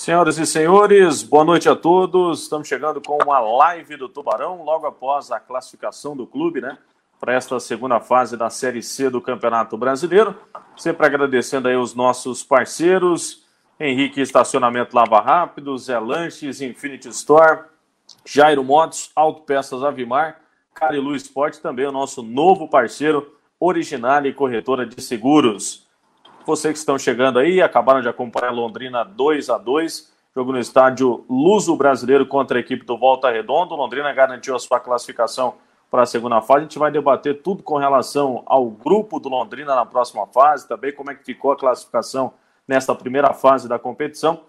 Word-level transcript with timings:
Senhoras 0.00 0.38
e 0.38 0.46
senhores, 0.46 1.22
boa 1.22 1.44
noite 1.44 1.68
a 1.68 1.76
todos. 1.76 2.44
Estamos 2.44 2.66
chegando 2.66 3.02
com 3.02 3.18
uma 3.22 3.38
live 3.38 3.98
do 3.98 4.08
Tubarão, 4.08 4.64
logo 4.64 4.86
após 4.86 5.30
a 5.30 5.38
classificação 5.38 6.16
do 6.16 6.26
clube, 6.26 6.58
né? 6.58 6.78
Para 7.20 7.34
esta 7.34 7.60
segunda 7.60 8.00
fase 8.00 8.34
da 8.34 8.48
Série 8.48 8.82
C 8.82 9.10
do 9.10 9.20
Campeonato 9.20 9.76
Brasileiro. 9.76 10.34
Sempre 10.74 11.04
agradecendo 11.04 11.68
aí 11.68 11.76
os 11.76 11.94
nossos 11.94 12.42
parceiros, 12.42 13.44
Henrique 13.78 14.22
Estacionamento 14.22 14.96
Lava 14.96 15.20
Rápido, 15.20 15.76
Zé 15.76 15.98
Lanches, 15.98 16.62
Infinity 16.62 17.10
Store, 17.10 17.64
Jairo 18.24 18.64
Motos, 18.64 19.10
Autopeças 19.14 19.82
Avimar, 19.82 20.40
Carilu 20.72 21.14
Esporte, 21.14 21.60
também 21.60 21.84
o 21.84 21.92
nosso 21.92 22.22
novo 22.22 22.66
parceiro, 22.70 23.36
Original 23.60 24.24
e 24.24 24.32
Corretora 24.32 24.86
de 24.86 25.02
Seguros. 25.02 25.89
Vocês 26.50 26.72
que 26.72 26.78
estão 26.80 26.98
chegando 26.98 27.38
aí, 27.38 27.62
acabaram 27.62 28.00
de 28.00 28.08
acompanhar 28.08 28.50
Londrina 28.50 29.04
2 29.04 29.50
a 29.50 29.56
2 29.56 30.12
jogo 30.34 30.50
no 30.50 30.58
estádio 30.58 31.24
Luso 31.30 31.76
Brasileiro 31.76 32.26
contra 32.26 32.58
a 32.58 32.60
equipe 32.60 32.84
do 32.84 32.98
Volta 32.98 33.30
Redonda. 33.30 33.76
Londrina 33.76 34.12
garantiu 34.12 34.56
a 34.56 34.58
sua 34.58 34.80
classificação 34.80 35.54
para 35.88 36.02
a 36.02 36.06
segunda 36.06 36.40
fase. 36.40 36.58
A 36.58 36.62
gente 36.62 36.76
vai 36.76 36.90
debater 36.90 37.40
tudo 37.40 37.62
com 37.62 37.76
relação 37.76 38.42
ao 38.46 38.68
grupo 38.68 39.20
do 39.20 39.28
Londrina 39.28 39.76
na 39.76 39.86
próxima 39.86 40.26
fase, 40.26 40.66
também 40.66 40.92
como 40.92 41.12
é 41.12 41.14
que 41.14 41.24
ficou 41.24 41.52
a 41.52 41.56
classificação 41.56 42.34
nesta 42.66 42.96
primeira 42.96 43.32
fase 43.32 43.68
da 43.68 43.78
competição. 43.78 44.40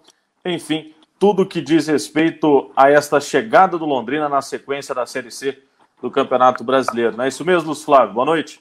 Enfim, 0.44 0.92
tudo 1.20 1.46
que 1.46 1.60
diz 1.60 1.86
respeito 1.86 2.72
a 2.74 2.90
esta 2.90 3.20
chegada 3.20 3.78
do 3.78 3.86
Londrina 3.86 4.28
na 4.28 4.42
sequência 4.42 4.92
da 4.92 5.06
Série 5.06 5.30
C 5.30 5.56
do 6.02 6.10
Campeonato 6.10 6.64
Brasileiro. 6.64 7.16
Não 7.16 7.22
é 7.22 7.28
isso 7.28 7.44
mesmo, 7.44 7.72
Flávio? 7.76 8.14
Boa 8.14 8.26
noite. 8.26 8.60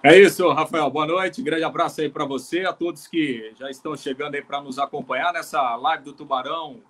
É 0.00 0.16
isso, 0.16 0.48
Rafael. 0.52 0.88
Boa 0.88 1.06
noite. 1.06 1.42
Grande 1.42 1.64
abraço 1.64 2.00
aí 2.00 2.08
para 2.08 2.24
você, 2.24 2.60
a 2.60 2.72
todos 2.72 3.08
que 3.08 3.52
já 3.58 3.68
estão 3.68 3.96
chegando 3.96 4.36
aí 4.36 4.42
para 4.42 4.60
nos 4.60 4.78
acompanhar 4.78 5.32
nessa 5.32 5.74
live 5.74 6.04
do 6.04 6.12
Tubarão 6.12 6.80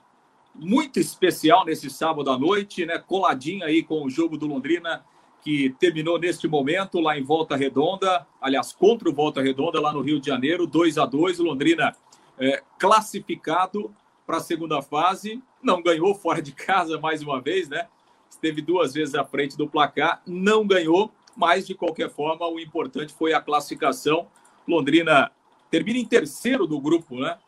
muito 0.55 1.01
especial 1.01 1.65
nesse 1.65 1.89
sábado 1.89 2.31
à 2.31 2.39
noite, 2.39 2.85
né? 2.85 2.99
Coladinha 2.99 3.65
aí 3.65 3.83
com 3.83 4.05
o 4.05 4.11
jogo 4.11 4.37
do 4.37 4.47
Londrina 4.47 5.05
que 5.41 5.71
terminou 5.79 6.19
neste 6.19 6.47
momento 6.47 7.01
lá 7.01 7.17
em 7.17 7.23
Volta 7.23 7.57
Redonda, 7.57 8.27
aliás, 8.41 8.73
contra 8.73 9.09
o 9.09 9.15
Volta 9.15 9.41
Redonda 9.41 9.81
lá 9.81 9.91
no 9.93 10.03
Rio 10.03 10.21
de 10.21 10.27
Janeiro, 10.27 10.67
2 10.67 10.99
a 10.99 11.07
2 11.07 11.41
o 11.41 11.45
Londrina 11.45 11.97
é, 12.39 12.63
classificado 12.79 13.91
para 14.27 14.39
a 14.39 14.41
segunda 14.41 14.83
fase, 14.83 15.43
não 15.63 15.81
ganhou 15.81 16.15
fora 16.15 16.43
de 16.43 16.53
casa 16.53 17.01
mais 17.01 17.23
uma 17.23 17.41
vez, 17.41 17.69
né? 17.71 17.87
Esteve 18.29 18.61
duas 18.61 18.93
vezes 18.93 19.15
à 19.15 19.25
frente 19.25 19.57
do 19.57 19.67
placar, 19.67 20.21
não 20.27 20.67
ganhou, 20.67 21.11
mas 21.39 21.65
de 21.69 21.75
qualquer 21.75 22.11
forma 22.11 22.49
o 22.49 22.59
importante 22.59 23.15
foi 23.15 23.33
a 23.33 23.41
classificação. 23.41 24.27
Londrina 24.67 25.31
termina 25.71 26.01
em 26.01 26.05
terceiro 26.05 26.67
do 26.67 26.81
grupo, 26.81 27.21
né? 27.21 27.39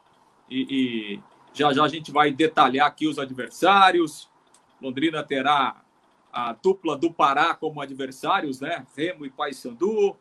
E, 0.48 0.66
e 0.70 1.20
já 1.52 1.72
já 1.72 1.83
a 1.83 1.88
gente 1.88 2.12
vai 2.12 2.30
detalhar 2.30 2.86
aqui 2.86 3.08
os 3.08 3.18
adversários. 3.18 4.30
Londrina 4.80 5.24
terá 5.24 5.83
a 6.33 6.52
dupla 6.52 6.96
do 6.96 7.12
Pará 7.12 7.52
como 7.52 7.80
adversários, 7.80 8.61
né? 8.61 8.86
Remo 8.96 9.27
e 9.27 9.30
Paysandu. 9.30 10.16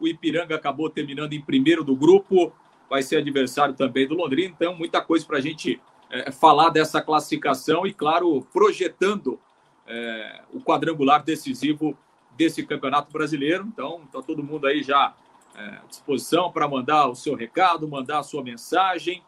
O 0.00 0.08
Ipiranga 0.08 0.56
acabou 0.56 0.90
terminando 0.90 1.34
em 1.34 1.40
primeiro 1.40 1.84
do 1.84 1.94
grupo, 1.94 2.52
vai 2.90 3.00
ser 3.00 3.18
adversário 3.18 3.74
também 3.74 4.08
do 4.08 4.16
Londrina. 4.16 4.52
Então, 4.52 4.74
muita 4.74 5.00
coisa 5.00 5.24
para 5.24 5.38
a 5.38 5.40
gente 5.40 5.80
é, 6.10 6.32
falar 6.32 6.70
dessa 6.70 7.00
classificação 7.00 7.86
e, 7.86 7.94
claro, 7.94 8.44
projetando 8.52 9.38
é, 9.86 10.42
o 10.52 10.60
quadrangular 10.60 11.22
decisivo 11.22 11.96
desse 12.36 12.64
Campeonato 12.64 13.12
Brasileiro. 13.12 13.64
Então, 13.66 14.02
está 14.04 14.22
todo 14.22 14.42
mundo 14.42 14.66
aí 14.66 14.82
já 14.82 15.14
é, 15.54 15.60
à 15.60 15.82
disposição 15.88 16.50
para 16.50 16.68
mandar 16.68 17.08
o 17.08 17.14
seu 17.14 17.34
recado, 17.34 17.88
mandar 17.88 18.18
a 18.18 18.22
sua 18.22 18.42
mensagem, 18.42 19.22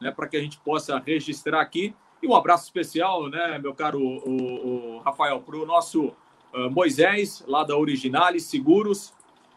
né, 0.00 0.10
para 0.10 0.28
que 0.28 0.36
a 0.36 0.40
gente 0.40 0.58
possa 0.58 0.98
registrar 0.98 1.60
aqui. 1.60 1.94
E 2.22 2.26
um 2.26 2.34
abraço 2.34 2.64
especial, 2.64 3.28
né, 3.28 3.58
meu 3.58 3.74
caro 3.74 3.98
o, 3.98 4.96
o 4.96 4.98
Rafael, 4.98 5.40
para 5.40 5.56
o 5.56 5.64
nosso 5.64 6.08
uh, 6.52 6.70
Moisés, 6.70 7.42
lá 7.46 7.64
da 7.64 7.76
Originale 7.76 8.40
Seguros, 8.40 9.14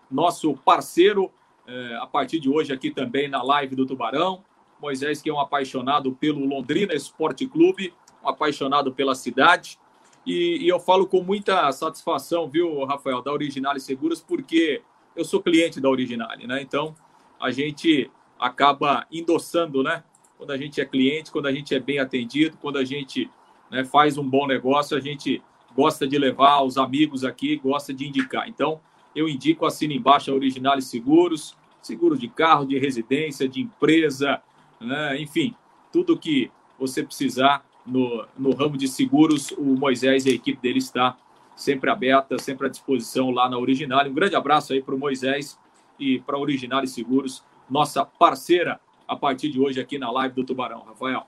nosso 0.09 0.53
parceiro, 0.57 1.25
uh, 1.25 2.01
a 2.01 2.07
partir 2.07 2.39
de 2.39 2.49
hoje 2.49 2.71
aqui 2.71 2.89
também 2.89 3.27
na 3.27 3.43
live 3.43 3.75
do 3.75 3.85
Tubarão. 3.85 4.43
Moisés, 4.81 5.21
que 5.21 5.29
é 5.29 5.33
um 5.33 5.39
apaixonado 5.39 6.13
pelo 6.13 6.45
Londrina 6.45 6.93
Esporte 6.93 7.47
Clube, 7.47 7.93
um 8.23 8.29
apaixonado 8.29 8.93
pela 8.93 9.15
cidade, 9.15 9.79
e, 10.25 10.57
e, 10.61 10.67
eu 10.67 10.79
falo 10.79 11.05
com 11.05 11.21
muita 11.21 11.71
satisfação, 11.71 12.47
viu, 12.47 12.83
Rafael, 12.85 13.21
da 13.21 13.31
Originale 13.31 13.79
Seguros, 13.79 14.21
porque 14.21 14.81
eu 15.15 15.25
sou 15.25 15.41
cliente 15.41 15.81
da 15.81 15.89
Originale, 15.89 16.47
né? 16.47 16.61
Então, 16.61 16.95
a 17.39 17.51
gente 17.51 18.09
acaba 18.39 19.05
endossando, 19.11 19.83
né? 19.83 20.03
Quando 20.37 20.51
a 20.51 20.57
gente 20.57 20.79
é 20.79 20.85
cliente, 20.85 21.31
quando 21.31 21.47
a 21.47 21.51
gente 21.51 21.75
é 21.75 21.79
bem 21.79 21.99
atendido, 21.99 22.57
quando 22.61 22.77
a 22.77 22.85
gente 22.85 23.29
né, 23.69 23.83
faz 23.83 24.17
um 24.17 24.27
bom 24.27 24.47
negócio, 24.47 24.95
a 24.97 24.99
gente 24.99 25.41
gosta 25.75 26.07
de 26.07 26.17
levar 26.17 26.61
os 26.61 26.77
amigos 26.77 27.23
aqui, 27.23 27.57
gosta 27.57 27.93
de 27.93 28.07
indicar. 28.07 28.47
Então, 28.47 28.79
eu 29.15 29.27
indico, 29.27 29.65
assina 29.65 29.93
embaixo 29.93 30.31
a 30.31 30.33
Originale 30.33 30.81
Seguros, 30.81 31.55
seguro 31.81 32.17
de 32.17 32.27
carro, 32.27 32.65
de 32.65 32.77
residência, 32.77 33.47
de 33.47 33.61
empresa, 33.61 34.41
né? 34.79 35.19
enfim, 35.19 35.55
tudo 35.91 36.17
que 36.17 36.51
você 36.79 37.03
precisar 37.03 37.63
no, 37.85 38.25
no 38.37 38.53
ramo 38.55 38.77
de 38.77 38.87
seguros, 38.87 39.51
o 39.51 39.63
Moisés 39.63 40.25
e 40.25 40.29
a 40.29 40.33
equipe 40.33 40.61
dele 40.61 40.79
está 40.79 41.17
sempre 41.55 41.89
aberta, 41.89 42.37
sempre 42.37 42.67
à 42.67 42.69
disposição 42.69 43.29
lá 43.31 43.49
na 43.49 43.57
Original. 43.57 44.05
Um 44.05 44.13
grande 44.13 44.35
abraço 44.35 44.73
aí 44.73 44.81
para 44.81 44.95
o 44.95 44.99
Moisés 44.99 45.59
e 45.99 46.19
para 46.19 46.35
a 46.35 46.39
Original 46.39 46.85
Seguros, 46.87 47.43
nossa 47.69 48.05
parceira 48.05 48.79
a 49.07 49.15
partir 49.15 49.49
de 49.49 49.59
hoje 49.59 49.79
aqui 49.79 49.97
na 49.97 50.11
live 50.11 50.35
do 50.35 50.43
Tubarão. 50.43 50.83
Rafael. 50.85 51.27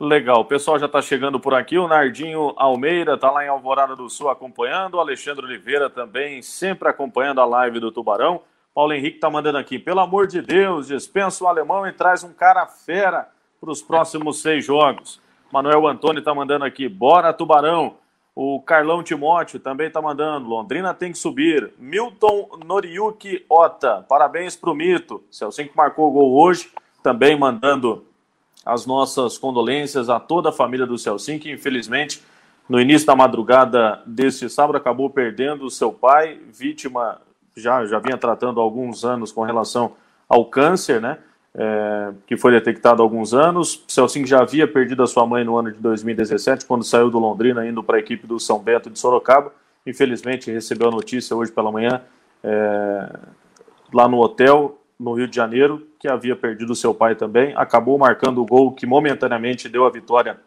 Legal, 0.00 0.40
o 0.40 0.44
pessoal 0.44 0.78
já 0.80 0.86
está 0.86 1.00
chegando 1.00 1.38
por 1.38 1.54
aqui. 1.54 1.78
O 1.78 1.86
Nardinho 1.86 2.52
Almeida 2.56 3.14
está 3.14 3.30
lá 3.30 3.44
em 3.44 3.48
Alvorada 3.48 3.94
do 3.94 4.10
Sul 4.10 4.28
acompanhando. 4.28 4.94
O 4.94 5.00
Alexandre 5.00 5.46
Oliveira 5.46 5.88
também 5.88 6.42
sempre 6.42 6.88
acompanhando 6.88 7.40
a 7.40 7.44
live 7.44 7.78
do 7.78 7.92
Tubarão. 7.92 8.42
Paulo 8.74 8.92
Henrique 8.92 9.18
está 9.18 9.30
mandando 9.30 9.58
aqui. 9.58 9.78
Pelo 9.78 10.00
amor 10.00 10.26
de 10.26 10.42
Deus, 10.42 10.88
dispensa 10.88 11.44
o 11.44 11.46
alemão 11.46 11.86
e 11.86 11.92
traz 11.92 12.24
um 12.24 12.32
cara 12.32 12.66
fera 12.66 13.28
para 13.60 13.70
os 13.70 13.80
próximos 13.80 14.42
seis 14.42 14.64
jogos. 14.64 15.20
Manuel 15.52 15.86
Antônio 15.86 16.20
está 16.20 16.34
mandando 16.34 16.64
aqui, 16.64 16.88
bora 16.88 17.30
Tubarão. 17.30 17.96
O 18.34 18.62
Carlão 18.62 19.02
Timóteo 19.02 19.60
também 19.60 19.88
está 19.88 20.00
mandando, 20.00 20.48
Londrina 20.48 20.94
tem 20.94 21.12
que 21.12 21.18
subir. 21.18 21.70
Milton 21.78 22.58
Noriuki 22.64 23.44
Ota, 23.50 24.02
parabéns 24.08 24.56
para 24.56 24.70
o 24.70 24.74
Mito. 24.74 25.22
Celcinho 25.30 25.68
que 25.68 25.76
marcou 25.76 26.08
o 26.08 26.10
gol 26.10 26.40
hoje, 26.40 26.70
também 27.02 27.38
mandando 27.38 28.06
as 28.64 28.86
nossas 28.86 29.36
condolências 29.36 30.08
a 30.08 30.18
toda 30.18 30.48
a 30.48 30.52
família 30.52 30.86
do 30.86 30.96
Celcinho, 30.96 31.38
que 31.38 31.52
infelizmente 31.52 32.22
no 32.66 32.80
início 32.80 33.06
da 33.06 33.14
madrugada 33.14 34.00
deste 34.06 34.48
sábado 34.48 34.76
acabou 34.76 35.10
perdendo 35.10 35.66
o 35.66 35.70
seu 35.70 35.92
pai, 35.92 36.40
vítima, 36.50 37.20
já, 37.54 37.84
já 37.84 37.98
vinha 37.98 38.16
tratando 38.16 38.58
há 38.58 38.62
alguns 38.62 39.04
anos 39.04 39.30
com 39.30 39.42
relação 39.42 39.92
ao 40.26 40.46
câncer, 40.46 40.98
né? 40.98 41.18
É, 41.54 42.12
que 42.26 42.36
foi 42.36 42.52
detectado 42.52 43.02
há 43.02 43.04
alguns 43.04 43.34
anos. 43.34 43.84
Celcinho 43.86 44.26
já 44.26 44.40
havia 44.40 44.66
perdido 44.66 45.02
a 45.02 45.06
sua 45.06 45.26
mãe 45.26 45.44
no 45.44 45.56
ano 45.56 45.70
de 45.70 45.78
2017, 45.78 46.66
quando 46.66 46.84
saiu 46.84 47.10
do 47.10 47.18
Londrina, 47.18 47.66
indo 47.66 47.82
para 47.82 47.96
a 47.96 48.00
equipe 48.00 48.26
do 48.26 48.40
São 48.40 48.58
Bento 48.58 48.90
de 48.90 48.98
Sorocaba. 48.98 49.52
Infelizmente, 49.86 50.50
recebeu 50.50 50.88
a 50.88 50.90
notícia 50.90 51.36
hoje 51.36 51.52
pela 51.52 51.70
manhã, 51.70 52.00
é, 52.42 53.18
lá 53.92 54.08
no 54.08 54.18
hotel, 54.18 54.78
no 54.98 55.12
Rio 55.14 55.26
de 55.26 55.34
Janeiro, 55.34 55.86
que 55.98 56.08
havia 56.08 56.36
perdido 56.36 56.74
seu 56.74 56.94
pai 56.94 57.14
também. 57.14 57.52
Acabou 57.56 57.98
marcando 57.98 58.40
o 58.40 58.46
gol 58.46 58.72
que 58.72 58.86
momentaneamente 58.86 59.68
deu 59.68 59.84
a 59.84 59.90
vitória 59.90 60.38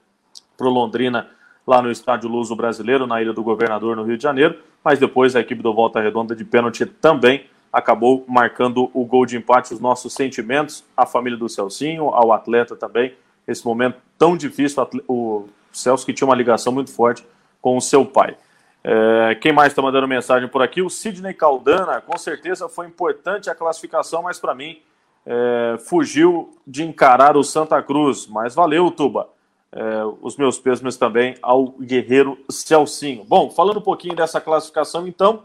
para 0.58 0.68
o 0.68 0.70
Londrina 0.70 1.28
lá 1.68 1.82
no 1.82 1.92
estádio 1.92 2.30
Luso 2.30 2.56
Brasileiro, 2.56 3.06
na 3.06 3.22
Ilha 3.22 3.34
do 3.34 3.44
Governador, 3.44 3.96
no 3.96 4.04
Rio 4.04 4.18
de 4.18 4.24
Janeiro. 4.24 4.58
Mas 4.84 5.00
depois 5.00 5.36
a 5.36 5.42
equipe 5.42 5.62
do 5.62 5.74
Volta 5.74 6.00
Redonda 6.00 6.36
de 6.36 6.46
pênalti 6.46 6.86
também 6.86 7.46
acabou 7.76 8.24
marcando 8.26 8.90
o 8.94 9.04
gol 9.04 9.26
de 9.26 9.36
empate. 9.36 9.74
Os 9.74 9.82
nossos 9.82 10.14
sentimentos 10.14 10.86
à 10.96 11.06
família 11.06 11.38
do 11.38 11.50
Celcinho, 11.50 12.06
ao 12.06 12.32
atleta 12.32 12.74
também. 12.74 13.14
Esse 13.46 13.66
momento 13.66 13.98
tão 14.18 14.38
difícil, 14.38 14.88
o 15.10 15.50
Celso 15.74 16.06
que 16.06 16.14
tinha 16.14 16.26
uma 16.26 16.36
ligação 16.36 16.72
muito 16.72 16.90
forte 16.90 17.28
com 17.62 17.76
o 17.76 17.82
seu 17.82 18.06
pai. 18.06 18.38
É, 18.82 19.36
quem 19.36 19.52
mais 19.52 19.74
está 19.74 19.82
mandando 19.82 20.08
mensagem 20.08 20.48
por 20.48 20.62
aqui? 20.62 20.82
O 20.82 20.90
Sidney 20.90 21.34
Caldana, 21.34 22.00
com 22.00 22.18
certeza 22.18 22.70
foi 22.70 22.88
importante 22.88 23.50
a 23.50 23.56
classificação, 23.56 24.24
mas 24.24 24.40
para 24.40 24.56
mim 24.56 24.80
é, 25.26 25.76
fugiu 25.80 26.58
de 26.66 26.82
encarar 26.82 27.36
o 27.36 27.44
Santa 27.44 27.82
Cruz. 27.82 28.26
Mas 28.26 28.56
valeu, 28.56 28.90
Tuba. 28.90 29.28
É, 29.70 29.82
os 30.22 30.38
meus 30.38 30.58
pêsames 30.58 30.96
também 30.96 31.36
ao 31.42 31.68
guerreiro 31.72 32.38
Celcinho. 32.50 33.26
Bom, 33.26 33.50
falando 33.50 33.80
um 33.80 33.84
pouquinho 33.84 34.16
dessa 34.16 34.40
classificação, 34.40 35.06
então, 35.06 35.44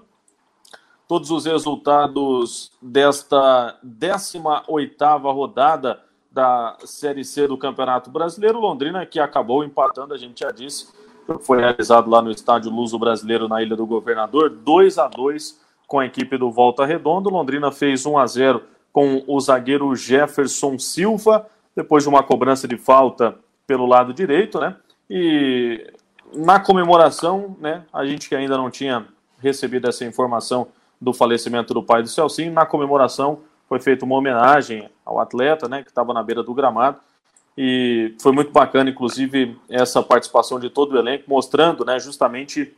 todos 1.10 1.28
os 1.32 1.44
resultados 1.44 2.70
desta 2.80 3.76
18ª 3.84 5.34
rodada 5.34 6.00
da 6.30 6.76
Série 6.84 7.24
C 7.24 7.48
do 7.48 7.58
Campeonato 7.58 8.08
Brasileiro. 8.08 8.60
Londrina 8.60 9.04
que 9.04 9.18
acabou 9.18 9.64
empatando, 9.64 10.14
a 10.14 10.16
gente 10.16 10.38
já 10.38 10.52
disse, 10.52 10.86
foi 11.40 11.58
realizado 11.58 12.08
lá 12.08 12.22
no 12.22 12.30
estádio 12.30 12.70
Luso 12.70 12.96
Brasileiro 12.96 13.48
na 13.48 13.60
Ilha 13.60 13.74
do 13.74 13.84
Governador, 13.84 14.50
2 14.50 14.98
a 14.98 15.08
2 15.08 15.60
com 15.88 15.98
a 15.98 16.06
equipe 16.06 16.38
do 16.38 16.48
Volta 16.48 16.86
Redonda. 16.86 17.28
Londrina 17.28 17.72
fez 17.72 18.06
1 18.06 18.16
a 18.16 18.24
0 18.28 18.62
com 18.92 19.24
o 19.26 19.40
zagueiro 19.40 19.96
Jefferson 19.96 20.78
Silva, 20.78 21.44
depois 21.74 22.04
de 22.04 22.08
uma 22.08 22.22
cobrança 22.22 22.68
de 22.68 22.76
falta 22.76 23.36
pelo 23.66 23.84
lado 23.84 24.14
direito, 24.14 24.60
né? 24.60 24.76
E 25.10 25.92
na 26.32 26.60
comemoração, 26.60 27.56
né, 27.58 27.82
a 27.92 28.06
gente 28.06 28.28
que 28.28 28.36
ainda 28.36 28.56
não 28.56 28.70
tinha 28.70 29.08
recebido 29.40 29.88
essa 29.88 30.04
informação 30.04 30.68
do 31.00 31.12
falecimento 31.12 31.72
do 31.72 31.82
pai 31.82 32.02
do 32.02 32.08
Celcinho, 32.08 32.52
na 32.52 32.66
comemoração 32.66 33.40
foi 33.68 33.80
feita 33.80 34.04
uma 34.04 34.16
homenagem 34.16 34.90
ao 35.04 35.20
atleta, 35.20 35.68
né, 35.68 35.82
que 35.82 35.88
estava 35.88 36.12
na 36.12 36.22
beira 36.22 36.42
do 36.42 36.52
gramado, 36.52 36.98
e 37.56 38.14
foi 38.20 38.32
muito 38.32 38.50
bacana, 38.50 38.90
inclusive, 38.90 39.56
essa 39.68 40.02
participação 40.02 40.58
de 40.58 40.68
todo 40.68 40.92
o 40.92 40.98
elenco, 40.98 41.24
mostrando, 41.28 41.84
né, 41.84 41.98
justamente 41.98 42.74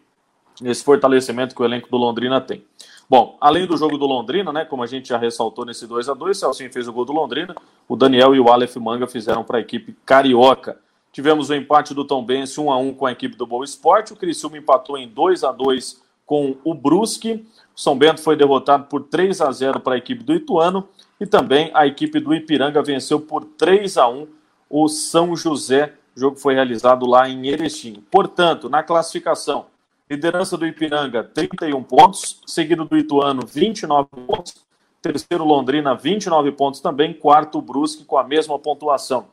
esse 0.62 0.84
fortalecimento 0.84 1.54
que 1.54 1.62
o 1.62 1.64
elenco 1.64 1.90
do 1.90 1.96
Londrina 1.96 2.40
tem. 2.40 2.64
Bom, 3.08 3.36
além 3.40 3.66
do 3.66 3.76
jogo 3.76 3.98
do 3.98 4.06
Londrina, 4.06 4.52
né, 4.52 4.64
como 4.64 4.82
a 4.82 4.86
gente 4.86 5.08
já 5.08 5.18
ressaltou 5.18 5.64
nesse 5.64 5.86
2 5.86 6.08
a 6.08 6.14
2 6.14 6.38
Celcinho 6.38 6.72
fez 6.72 6.88
o 6.88 6.92
gol 6.92 7.04
do 7.04 7.12
Londrina, 7.12 7.54
o 7.88 7.96
Daniel 7.96 8.34
e 8.34 8.40
o 8.40 8.50
Aleph 8.50 8.76
Manga 8.76 9.06
fizeram 9.06 9.44
para 9.44 9.58
a 9.58 9.60
equipe 9.60 9.96
carioca. 10.04 10.78
Tivemos 11.10 11.50
o 11.50 11.54
empate 11.54 11.92
do 11.92 12.06
Tom 12.06 12.24
Benz 12.24 12.56
1 12.56 12.70
a 12.70 12.76
1 12.78 12.94
com 12.94 13.06
a 13.06 13.12
equipe 13.12 13.36
do 13.36 13.46
Boa 13.46 13.64
Esporte, 13.64 14.12
o 14.12 14.16
Criciúma 14.16 14.56
empatou 14.56 14.96
em 14.96 15.08
2 15.08 15.44
a 15.44 15.52
2 15.52 16.02
com 16.32 16.56
o 16.64 16.72
Brusque, 16.72 17.46
São 17.76 17.94
Bento 17.94 18.22
foi 18.22 18.36
derrotado 18.36 18.84
por 18.84 19.02
3 19.02 19.38
a 19.42 19.52
0 19.52 19.80
para 19.80 19.96
a 19.96 19.98
equipe 19.98 20.24
do 20.24 20.32
Ituano 20.32 20.88
e 21.20 21.26
também 21.26 21.70
a 21.74 21.86
equipe 21.86 22.18
do 22.20 22.34
Ipiranga 22.34 22.82
venceu 22.82 23.20
por 23.20 23.44
3 23.44 23.98
a 23.98 24.08
1 24.08 24.26
o 24.70 24.88
São 24.88 25.36
José. 25.36 25.92
O 26.16 26.20
jogo 26.20 26.38
foi 26.38 26.54
realizado 26.54 27.04
lá 27.04 27.28
em 27.28 27.48
Erechim. 27.48 28.02
Portanto, 28.10 28.70
na 28.70 28.82
classificação, 28.82 29.66
Liderança 30.08 30.56
do 30.56 30.66
Ipiranga, 30.66 31.22
31 31.22 31.82
pontos. 31.82 32.40
Seguido 32.46 32.86
do 32.86 32.96
Ituano, 32.96 33.42
29 33.46 34.08
pontos. 34.26 34.54
Terceiro, 35.02 35.44
Londrina, 35.44 35.94
29 35.94 36.50
pontos 36.52 36.80
também. 36.80 37.12
Quarto, 37.12 37.60
Brusque, 37.60 38.06
com 38.06 38.16
a 38.16 38.24
mesma 38.24 38.58
pontuação. 38.58 39.26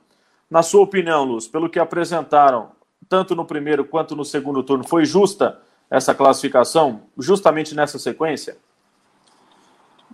Na 0.50 0.62
sua 0.62 0.82
opinião, 0.82 1.24
Luz, 1.24 1.48
pelo 1.48 1.70
que 1.70 1.80
apresentaram, 1.80 2.72
tanto 3.08 3.38
no 3.38 3.46
primeiro 3.46 3.86
quanto 3.86 4.18
no 4.18 4.26
segundo 4.26 4.62
turno, 4.64 4.86
foi 4.86 5.06
justa 5.06 5.60
essa 5.90 6.14
classificação, 6.14 7.04
justamente 7.18 7.74
nessa 7.74 7.98
sequência? 7.98 8.58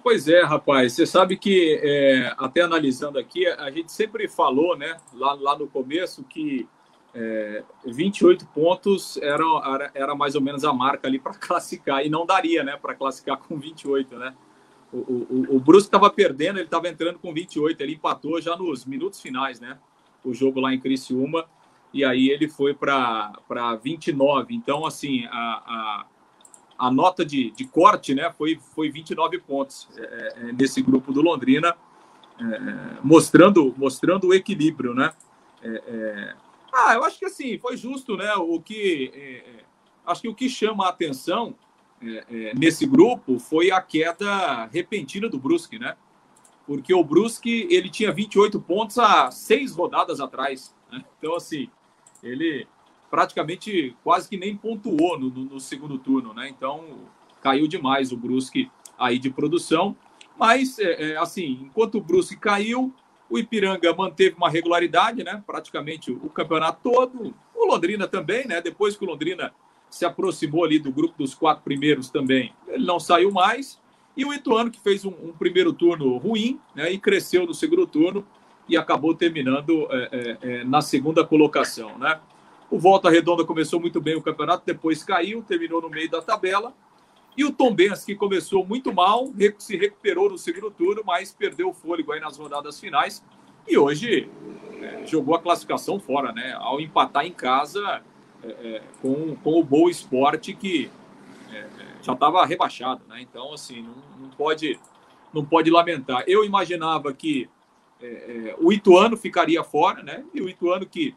Pois 0.01 0.27
é, 0.27 0.43
rapaz. 0.43 0.93
Você 0.93 1.05
sabe 1.05 1.35
que, 1.35 1.79
é, 1.81 2.33
até 2.37 2.61
analisando 2.61 3.17
aqui, 3.17 3.47
a 3.47 3.71
gente 3.71 3.91
sempre 3.91 4.27
falou, 4.27 4.77
né, 4.77 4.97
lá, 5.13 5.33
lá 5.33 5.57
no 5.57 5.67
começo, 5.67 6.23
que 6.23 6.67
é, 7.13 7.63
28 7.85 8.45
pontos 8.47 9.17
era, 9.17 9.43
era, 9.65 9.91
era, 9.95 10.15
mais 10.15 10.35
ou 10.35 10.41
menos 10.41 10.63
a 10.63 10.71
marca 10.71 11.07
ali 11.07 11.17
para 11.17 11.33
classificar, 11.39 12.05
e 12.05 12.09
não 12.09 12.25
daria, 12.25 12.63
né, 12.63 12.77
para 12.77 12.93
classificar 12.93 13.37
com 13.37 13.57
28, 13.57 14.15
né? 14.17 14.35
O, 14.93 14.97
o, 14.97 15.55
o 15.55 15.59
Brusque 15.59 15.87
estava 15.87 16.09
perdendo, 16.09 16.57
ele 16.57 16.65
estava 16.65 16.87
entrando 16.87 17.19
com 17.19 17.33
28, 17.33 17.81
ele 17.81 17.93
empatou 17.93 18.39
já 18.39 18.55
nos 18.55 18.85
minutos 18.85 19.19
finais, 19.19 19.59
né? 19.59 19.77
O 20.23 20.33
jogo 20.33 20.59
lá 20.59 20.73
em 20.73 20.79
Criciúma, 20.79 21.45
e 21.95 22.03
aí 22.03 22.29
ele 22.29 22.49
foi 22.49 22.73
para 22.73 23.31
29. 23.81 24.53
Então, 24.53 24.85
assim, 24.85 25.25
a, 25.27 25.31
a, 25.31 26.05
a 26.77 26.91
nota 26.91 27.25
de, 27.25 27.51
de 27.51 27.65
corte, 27.65 28.13
né, 28.13 28.29
foi, 28.37 28.59
foi 28.75 28.91
29 28.91 29.39
pontos 29.39 29.87
é, 29.95 30.01
é, 30.01 30.51
nesse 30.51 30.81
grupo 30.81 31.13
do 31.13 31.21
Londrina, 31.21 31.73
é, 32.37 32.97
mostrando, 33.01 33.73
mostrando 33.77 34.27
o 34.27 34.33
equilíbrio, 34.33 34.93
né? 34.93 35.13
É, 35.63 35.83
é 35.87 36.35
ah, 36.73 36.95
eu 36.95 37.05
acho 37.05 37.17
que 37.17 37.25
assim, 37.25 37.57
foi 37.57 37.77
justo, 37.77 38.17
né? 38.17 38.35
O 38.35 38.59
que 38.59 39.09
é, 39.15 39.59
é, 39.59 39.63
acho 40.05 40.23
que 40.23 40.27
o 40.27 40.35
que 40.35 40.49
chama 40.49 40.87
a 40.87 40.89
atenção 40.89 41.55
é, 42.03 42.25
é, 42.29 42.53
nesse 42.53 42.85
grupo 42.85 43.39
foi 43.39 43.71
a 43.71 43.79
queda 43.79 44.65
repentina 44.65 45.29
do 45.29 45.39
Brusque, 45.39 45.79
né? 45.79 45.95
Porque 46.67 46.93
o 46.93 47.05
Brusque 47.05 47.69
ele 47.71 47.89
tinha 47.89 48.11
28 48.11 48.59
pontos 48.59 48.99
há 48.99 49.31
seis 49.31 49.73
rodadas 49.73 50.19
atrás. 50.19 50.75
Né? 50.91 51.01
Então, 51.17 51.35
assim, 51.35 51.69
ele 52.25 52.67
praticamente 53.09 53.95
quase 54.03 54.27
que 54.27 54.35
nem 54.35 54.57
pontuou 54.57 55.17
no, 55.17 55.29
no, 55.29 55.59
segundo 55.59 55.97
turno, 55.97 56.33
né? 56.33 56.49
Então, 56.49 56.83
caiu 57.41 57.67
demais 57.67 58.11
o 58.11 58.17
Brusque 58.17 58.69
aí 58.97 59.19
de 59.19 59.29
produção. 59.29 59.95
Mas, 60.37 60.79
é, 60.79 61.11
é, 61.11 61.17
assim, 61.17 61.59
enquanto 61.61 61.95
o 61.95 62.01
Brusque 62.01 62.35
caiu, 62.35 62.93
o 63.29 63.37
Ipiranga 63.37 63.93
manteve 63.95 64.35
uma 64.35 64.49
regularidade, 64.49 65.23
né? 65.23 65.41
Praticamente 65.45 66.11
o 66.11 66.29
campeonato 66.29 66.79
todo. 66.83 67.33
O 67.55 67.65
Londrina 67.65 68.07
também, 68.07 68.45
né? 68.47 68.59
Depois 68.59 68.97
que 68.97 69.05
o 69.05 69.07
Londrina 69.07 69.53
se 69.89 70.03
aproximou 70.03 70.65
ali 70.65 70.79
do 70.79 70.91
grupo 70.91 71.15
dos 71.17 71.33
quatro 71.33 71.63
primeiros 71.63 72.09
também, 72.09 72.53
ele 72.67 72.85
não 72.85 72.99
saiu 72.99 73.31
mais. 73.31 73.79
E 74.17 74.25
o 74.25 74.33
Ituano, 74.33 74.71
que 74.71 74.79
fez 74.79 75.05
um, 75.05 75.13
um 75.23 75.31
primeiro 75.31 75.71
turno 75.71 76.17
ruim, 76.17 76.59
né? 76.73 76.91
E 76.91 76.97
cresceu 76.97 77.45
no 77.45 77.53
segundo 77.53 77.85
turno 77.85 78.25
e 78.67 78.75
acabou 78.75 79.13
terminando 79.13 79.87
é, 79.91 80.09
é, 80.11 80.37
é, 80.41 80.63
na 80.63 80.81
segunda 80.81 81.25
colocação, 81.25 81.97
né? 81.97 82.19
O 82.69 82.79
Volta 82.79 83.09
Redonda 83.09 83.45
começou 83.45 83.79
muito 83.79 84.01
bem 84.01 84.15
o 84.15 84.21
campeonato, 84.21 84.63
depois 84.65 85.03
caiu, 85.03 85.43
terminou 85.43 85.81
no 85.81 85.89
meio 85.89 86.09
da 86.09 86.21
tabela. 86.21 86.73
E 87.37 87.43
o 87.43 87.51
Tom 87.51 87.73
Benz, 87.73 88.03
que 88.03 88.15
começou 88.15 88.65
muito 88.65 88.93
mal, 88.93 89.31
se 89.59 89.77
recuperou 89.77 90.29
no 90.29 90.37
segundo 90.37 90.71
turno, 90.71 91.03
mas 91.05 91.31
perdeu 91.31 91.69
o 91.69 91.73
fôlego 91.73 92.11
aí 92.11 92.19
nas 92.19 92.37
rodadas 92.37 92.79
finais. 92.79 93.23
E 93.67 93.77
hoje 93.77 94.29
é, 94.81 95.05
jogou 95.05 95.35
a 95.35 95.39
classificação 95.39 95.99
fora, 95.99 96.31
né? 96.31 96.53
Ao 96.57 96.81
empatar 96.81 97.25
em 97.25 97.31
casa 97.31 98.01
é, 98.43 98.47
é 98.47 98.81
com, 99.01 99.35
com 99.35 99.59
o 99.59 99.63
Boa 99.63 99.91
Esporte, 99.91 100.53
que 100.53 100.89
já 102.05 102.13
estava 102.13 102.45
rebaixado, 102.45 103.01
né? 103.07 103.19
Então, 103.21 103.51
assim, 103.51 103.81
não, 103.81 103.95
não, 104.19 104.29
pode, 104.29 104.79
não 105.33 105.43
pode 105.43 105.71
lamentar. 105.71 106.23
Eu 106.27 106.45
imaginava 106.45 107.11
que 107.11 107.49
é, 108.01 108.55
o 108.59 108.71
Ituano 108.71 109.15
ficaria 109.17 109.63
fora, 109.63 110.03
né? 110.03 110.23
E 110.33 110.41
o 110.41 110.49
Ituano 110.49 110.85
que 110.85 111.15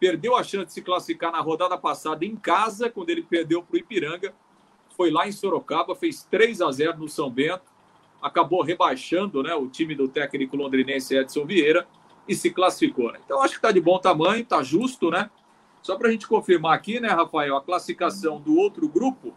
perdeu 0.00 0.36
a 0.36 0.42
chance 0.42 0.66
de 0.66 0.72
se 0.72 0.82
classificar 0.82 1.32
na 1.32 1.40
rodada 1.40 1.78
passada 1.78 2.24
em 2.24 2.36
casa, 2.36 2.90
quando 2.90 3.10
ele 3.10 3.22
perdeu 3.22 3.62
para 3.62 3.74
o 3.74 3.78
Ipiranga 3.78 4.34
foi 4.96 5.10
lá 5.10 5.28
em 5.28 5.32
Sorocaba, 5.32 5.94
fez 5.94 6.22
3 6.24 6.60
a 6.60 6.70
0 6.70 6.98
no 6.98 7.08
São 7.08 7.30
Bento, 7.30 7.64
acabou 8.22 8.62
rebaixando 8.62 9.42
né, 9.42 9.54
o 9.54 9.68
time 9.68 9.94
do 9.94 10.08
técnico 10.08 10.56
londrinense 10.56 11.16
Edson 11.16 11.44
Vieira 11.44 11.86
e 12.26 12.34
se 12.34 12.50
classificou. 12.50 13.12
Né? 13.12 13.20
Então, 13.24 13.42
acho 13.42 13.54
que 13.54 13.58
está 13.58 13.70
de 13.70 13.80
bom 13.80 13.98
tamanho, 13.98 14.42
está 14.42 14.62
justo, 14.62 15.10
né? 15.10 15.30
Só 15.82 15.96
para 15.96 16.08
a 16.08 16.10
gente 16.10 16.26
confirmar 16.26 16.74
aqui, 16.74 16.98
né, 16.98 17.08
Rafael, 17.08 17.56
a 17.56 17.60
classificação 17.60 18.40
do 18.40 18.56
outro 18.56 18.88
grupo. 18.88 19.34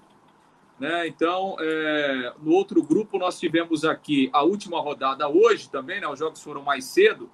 Né? 0.79 1.07
Então, 1.07 1.55
é, 1.59 2.33
no 2.41 2.51
outro 2.51 2.83
grupo, 2.83 3.17
nós 3.17 3.39
tivemos 3.39 3.83
aqui 3.83 4.29
a 4.31 4.43
última 4.43 4.79
rodada 4.79 5.27
hoje 5.27 5.69
também, 5.69 5.99
né? 5.99 6.07
Os 6.07 6.19
jogos 6.19 6.41
foram 6.41 6.61
mais 6.61 6.85
cedo. 6.85 7.29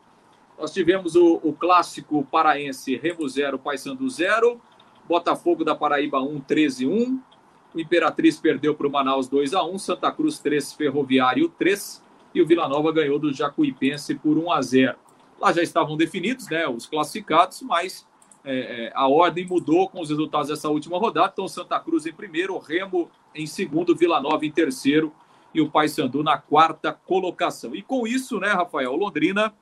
Nós 0.57 0.71
tivemos 0.71 1.15
o, 1.15 1.41
o 1.43 1.51
clássico 1.51 2.23
paraense 2.31 2.95
Remo 2.95 3.27
0, 3.27 3.59
Paysandu 3.59 4.09
0, 4.09 4.61
Botafogo 5.07 5.65
da 5.65 5.75
Paraíba 5.75 6.21
1, 6.21 6.39
13 6.41 6.87
1, 6.87 7.19
o 7.73 7.79
Imperatriz 7.79 8.39
perdeu 8.39 8.75
para 8.75 8.87
o 8.87 8.91
Manaus 8.91 9.27
2 9.27 9.53
a 9.53 9.63
1 9.63 9.77
Santa 9.79 10.11
Cruz 10.11 10.39
3, 10.39 10.73
Ferroviário 10.73 11.49
3 11.49 12.03
e 12.33 12.41
o 12.41 12.45
Vila 12.45 12.67
Nova 12.67 12.91
ganhou 12.91 13.17
do 13.17 13.33
Jacuipense 13.33 14.15
por 14.15 14.37
1 14.37 14.51
a 14.51 14.61
0 14.61 14.97
Lá 15.39 15.51
já 15.51 15.61
estavam 15.61 15.97
definidos 15.97 16.47
né, 16.47 16.67
os 16.67 16.85
classificados, 16.85 17.61
mas 17.63 18.07
é, 18.45 18.85
é, 18.85 18.91
a 18.93 19.07
ordem 19.07 19.45
mudou 19.45 19.89
com 19.89 19.99
os 19.99 20.09
resultados 20.09 20.47
dessa 20.49 20.69
última 20.69 20.97
rodada. 20.97 21.31
Então, 21.33 21.47
Santa 21.47 21.79
Cruz 21.79 22.05
em 22.05 22.13
primeiro, 22.13 22.57
Remo 22.59 23.09
em 23.35 23.47
segundo, 23.47 23.95
Vila 23.95 24.21
Nova 24.21 24.45
em 24.45 24.51
terceiro 24.51 25.13
e 25.53 25.61
o 25.61 25.69
Paysandu 25.69 26.23
na 26.23 26.37
quarta 26.37 26.91
colocação. 26.91 27.75
E 27.75 27.81
com 27.81 28.07
isso, 28.07 28.39
né, 28.39 28.49
Rafael, 28.49 28.95
Londrina 28.95 29.53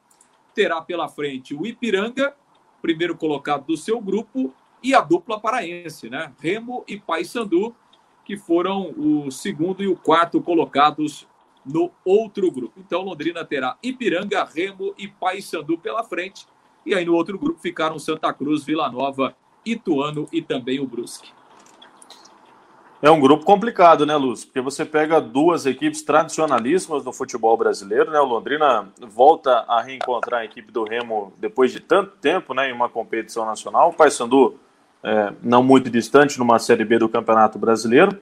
terá 0.54 0.82
pela 0.82 1.08
frente 1.08 1.54
o 1.54 1.66
Ipiranga, 1.66 2.36
primeiro 2.82 3.16
colocado 3.16 3.66
do 3.66 3.78
seu 3.78 4.00
grupo, 4.00 4.54
e 4.84 4.96
a 4.96 5.02
dupla 5.02 5.40
paraense, 5.40 6.10
né? 6.10 6.34
Remo 6.40 6.84
e 6.88 7.00
Paysandu 7.00 7.76
que 8.24 8.38
foram 8.38 8.94
o 8.98 9.32
segundo 9.32 9.84
e 9.84 9.88
o 9.88 9.96
quarto 9.96 10.42
colocados 10.42 11.28
no 11.66 11.92
outro 12.06 12.50
grupo. 12.52 12.80
Então, 12.80 13.02
Londrina 13.02 13.44
terá 13.44 13.78
Ipiranga, 13.84 14.44
Remo 14.44 14.94
e 14.98 15.08
Paysandu 15.08 15.78
pela 15.78 16.04
frente. 16.04 16.48
E 16.86 16.96
aí 16.96 17.06
no 17.06 17.14
outro 17.14 17.38
grupo 17.38 17.60
ficaram 17.60 18.00
Santa 18.00 18.34
Cruz, 18.34 18.64
Vila 18.64 18.90
Nova, 18.90 19.36
Ituano 19.66 20.28
e 20.32 20.42
também 20.42 20.80
o 20.80 20.88
Brusque. 20.88 21.30
É 23.04 23.10
um 23.10 23.20
grupo 23.20 23.44
complicado, 23.44 24.06
né, 24.06 24.16
Luz? 24.16 24.46
Porque 24.46 24.62
você 24.62 24.86
pega 24.86 25.20
duas 25.20 25.66
equipes 25.66 26.04
tradicionalíssimas 26.04 27.04
do 27.04 27.12
futebol 27.12 27.58
brasileiro, 27.58 28.12
né? 28.12 28.20
O 28.20 28.26
Londrina 28.26 28.90
volta 29.00 29.66
a 29.68 29.82
reencontrar 29.82 30.42
a 30.42 30.46
equipe 30.46 30.72
do 30.72 30.84
Remo 30.84 31.34
depois 31.40 31.72
de 31.72 31.80
tanto 31.80 32.12
tempo, 32.18 32.54
né, 32.54 32.70
em 32.70 32.74
uma 32.74 32.88
competição 32.88 33.44
nacional. 33.44 33.90
O 33.90 33.94
Paysandu 33.94 34.60
é, 35.04 35.34
não 35.42 35.64
muito 35.64 35.90
distante 35.90 36.38
numa 36.38 36.60
Série 36.60 36.86
B 36.86 37.00
do 37.00 37.10
Campeonato 37.10 37.58
Brasileiro. 37.58 38.22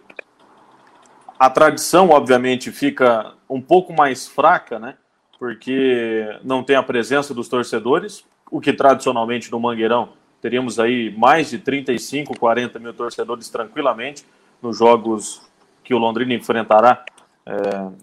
A 1.38 1.50
tradição, 1.50 2.10
obviamente, 2.12 2.72
fica 2.72 3.34
um 3.50 3.62
pouco 3.62 3.92
mais 3.92 4.30
fraca, 4.30 4.80
né? 4.80 4.96
Porque 5.38 6.40
não 6.42 6.64
tem 6.64 6.78
a 6.78 6.84
presença 6.84 7.34
dos 7.34 7.50
torcedores, 7.50 8.24
o 8.50 8.62
que 8.62 8.72
tradicionalmente 8.72 9.52
no 9.52 9.60
Mangueirão 9.60 10.10
teríamos 10.42 10.80
aí 10.80 11.14
mais 11.18 11.50
de 11.50 11.60
35, 11.60 12.40
40 12.40 12.80
mil 12.80 12.94
torcedores 12.94 13.50
tranquilamente 13.50 14.24
nos 14.62 14.78
jogos 14.78 15.42
que 15.84 15.94
o 15.94 15.98
Londrina 15.98 16.34
enfrentará 16.34 17.04
é, 17.46 17.54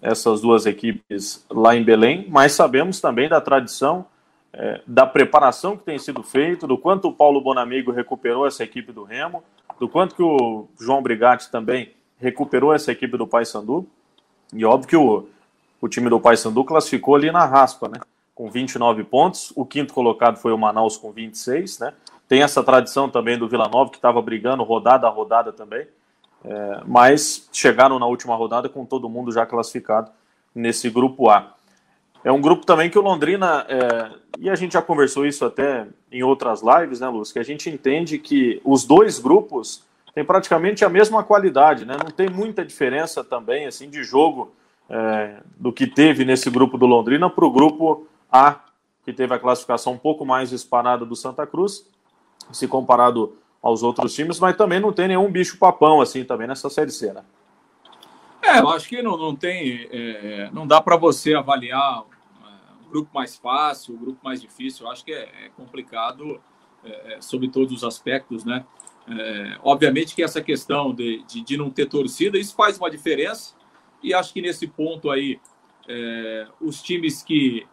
essas 0.01 0.41
duas 0.41 0.65
equipes 0.65 1.45
lá 1.49 1.75
em 1.75 1.83
Belém, 1.83 2.25
mas 2.29 2.53
sabemos 2.53 2.99
também 2.99 3.29
da 3.29 3.39
tradição 3.39 4.05
é, 4.53 4.81
da 4.87 5.05
preparação 5.05 5.77
que 5.77 5.83
tem 5.83 5.99
sido 5.99 6.23
feita, 6.23 6.65
do 6.65 6.77
quanto 6.77 7.07
o 7.07 7.13
Paulo 7.13 7.39
Bonamigo 7.39 7.91
recuperou 7.91 8.47
essa 8.47 8.63
equipe 8.63 8.91
do 8.91 9.03
Remo, 9.03 9.43
do 9.79 9.87
quanto 9.87 10.15
que 10.15 10.23
o 10.23 10.67
João 10.79 11.01
Brigatti 11.01 11.51
também 11.51 11.93
recuperou 12.17 12.73
essa 12.73 12.91
equipe 12.91 13.17
do 13.17 13.27
Paysandu. 13.27 13.87
E 14.51 14.65
óbvio 14.65 14.87
que 14.87 14.97
o, 14.97 15.27
o 15.79 15.87
time 15.87 16.09
do 16.09 16.19
Paysandu 16.19 16.63
classificou 16.63 17.15
ali 17.15 17.31
na 17.31 17.45
raspa, 17.45 17.87
né? 17.87 17.99
Com 18.33 18.49
29 18.49 19.03
pontos. 19.03 19.53
O 19.55 19.65
quinto 19.65 19.93
colocado 19.93 20.37
foi 20.37 20.51
o 20.51 20.57
Manaus 20.57 20.97
com 20.97 21.11
26, 21.11 21.79
né? 21.79 21.93
Tem 22.27 22.41
essa 22.41 22.63
tradição 22.63 23.09
também 23.09 23.37
do 23.37 23.47
Vila 23.47 23.67
Nova, 23.67 23.91
que 23.91 23.97
estava 23.97 24.21
brigando 24.21 24.63
rodada 24.63 25.07
a 25.07 25.09
rodada 25.09 25.53
também. 25.53 25.87
É, 26.47 26.81
mas 26.85 27.49
chegaram 27.51 27.99
na 27.99 28.05
última 28.05 28.33
rodada 28.33 28.69
com 28.69 28.85
todo 28.85 29.09
mundo 29.09 29.33
já 29.33 29.45
classificado 29.45 30.09
nesse 30.55 30.89
grupo 30.89 31.29
A. 31.29 31.53
É 32.23 32.31
um 32.31 32.39
grupo 32.39 32.65
também 32.65 32.89
que 32.89 32.97
o 32.97 33.01
Londrina, 33.01 33.65
é, 33.67 34.11
e 34.39 34.49
a 34.49 34.55
gente 34.55 34.73
já 34.73 34.81
conversou 34.81 35.25
isso 35.25 35.43
até 35.43 35.85
em 36.09 36.23
outras 36.23 36.61
lives, 36.61 37.01
né, 37.01 37.09
Lúcio, 37.09 37.33
que 37.33 37.39
a 37.39 37.43
gente 37.43 37.69
entende 37.69 38.17
que 38.17 38.61
os 38.63 38.85
dois 38.85 39.19
grupos 39.19 39.83
têm 40.15 40.23
praticamente 40.23 40.85
a 40.85 40.89
mesma 40.89 41.21
qualidade, 41.21 41.85
né? 41.85 41.95
Não 42.01 42.11
tem 42.11 42.29
muita 42.29 42.65
diferença 42.65 43.23
também, 43.23 43.67
assim, 43.67 43.89
de 43.89 44.03
jogo 44.03 44.53
é, 44.89 45.41
do 45.57 45.71
que 45.71 45.85
teve 45.85 46.23
nesse 46.23 46.49
grupo 46.49 46.77
do 46.77 46.85
Londrina 46.85 47.29
para 47.29 47.45
o 47.45 47.51
grupo 47.51 48.07
A, 48.31 48.61
que 49.03 49.11
teve 49.11 49.33
a 49.33 49.39
classificação 49.39 49.93
um 49.93 49.97
pouco 49.97 50.25
mais 50.25 50.49
disparada 50.49 51.05
do 51.05 51.15
Santa 51.15 51.45
Cruz, 51.45 51.85
se 52.51 52.67
comparado 52.67 53.37
aos 53.67 53.83
outros 53.83 54.13
times, 54.13 54.39
mas 54.39 54.55
também 54.55 54.79
não 54.79 54.93
tem 54.93 55.07
nenhum 55.07 55.31
bicho 55.31 55.57
papão 55.57 56.01
assim 56.01 56.23
também 56.23 56.47
nessa 56.47 56.69
série 56.69 56.91
C, 56.91 57.11
né? 57.13 57.23
É, 58.41 58.59
eu 58.59 58.69
acho 58.69 58.87
que 58.87 59.01
não, 59.01 59.17
não 59.17 59.35
tem, 59.35 59.87
é, 59.91 60.49
não 60.53 60.65
dá 60.65 60.79
para 60.79 60.95
você 60.95 61.33
avaliar 61.33 62.05
grupo 62.89 63.09
mais 63.13 63.35
fácil, 63.35 63.95
o 63.95 63.97
grupo 63.97 64.19
mais 64.23 64.41
difícil, 64.41 64.85
eu 64.85 64.91
acho 64.91 65.03
que 65.03 65.11
é, 65.11 65.29
é 65.45 65.49
complicado 65.55 66.41
é, 66.83 67.15
é, 67.15 67.21
sobre 67.21 67.49
todos 67.49 67.73
os 67.73 67.83
aspectos, 67.83 68.45
né? 68.45 68.65
É, 69.09 69.57
obviamente 69.63 70.13
que 70.15 70.23
essa 70.23 70.41
questão 70.41 70.93
de, 70.93 71.23
de, 71.23 71.41
de, 71.41 71.57
não 71.57 71.69
ter 71.69 71.85
torcida, 71.85 72.37
isso 72.37 72.55
faz 72.55 72.77
uma 72.77 72.89
diferença, 72.89 73.55
e 74.03 74.13
acho 74.13 74.33
que 74.33 74.41
nesse 74.41 74.67
ponto 74.67 75.09
aí, 75.09 75.39
é, 75.87 76.47
os 76.59 76.81
times 76.81 77.23
que, 77.23 77.65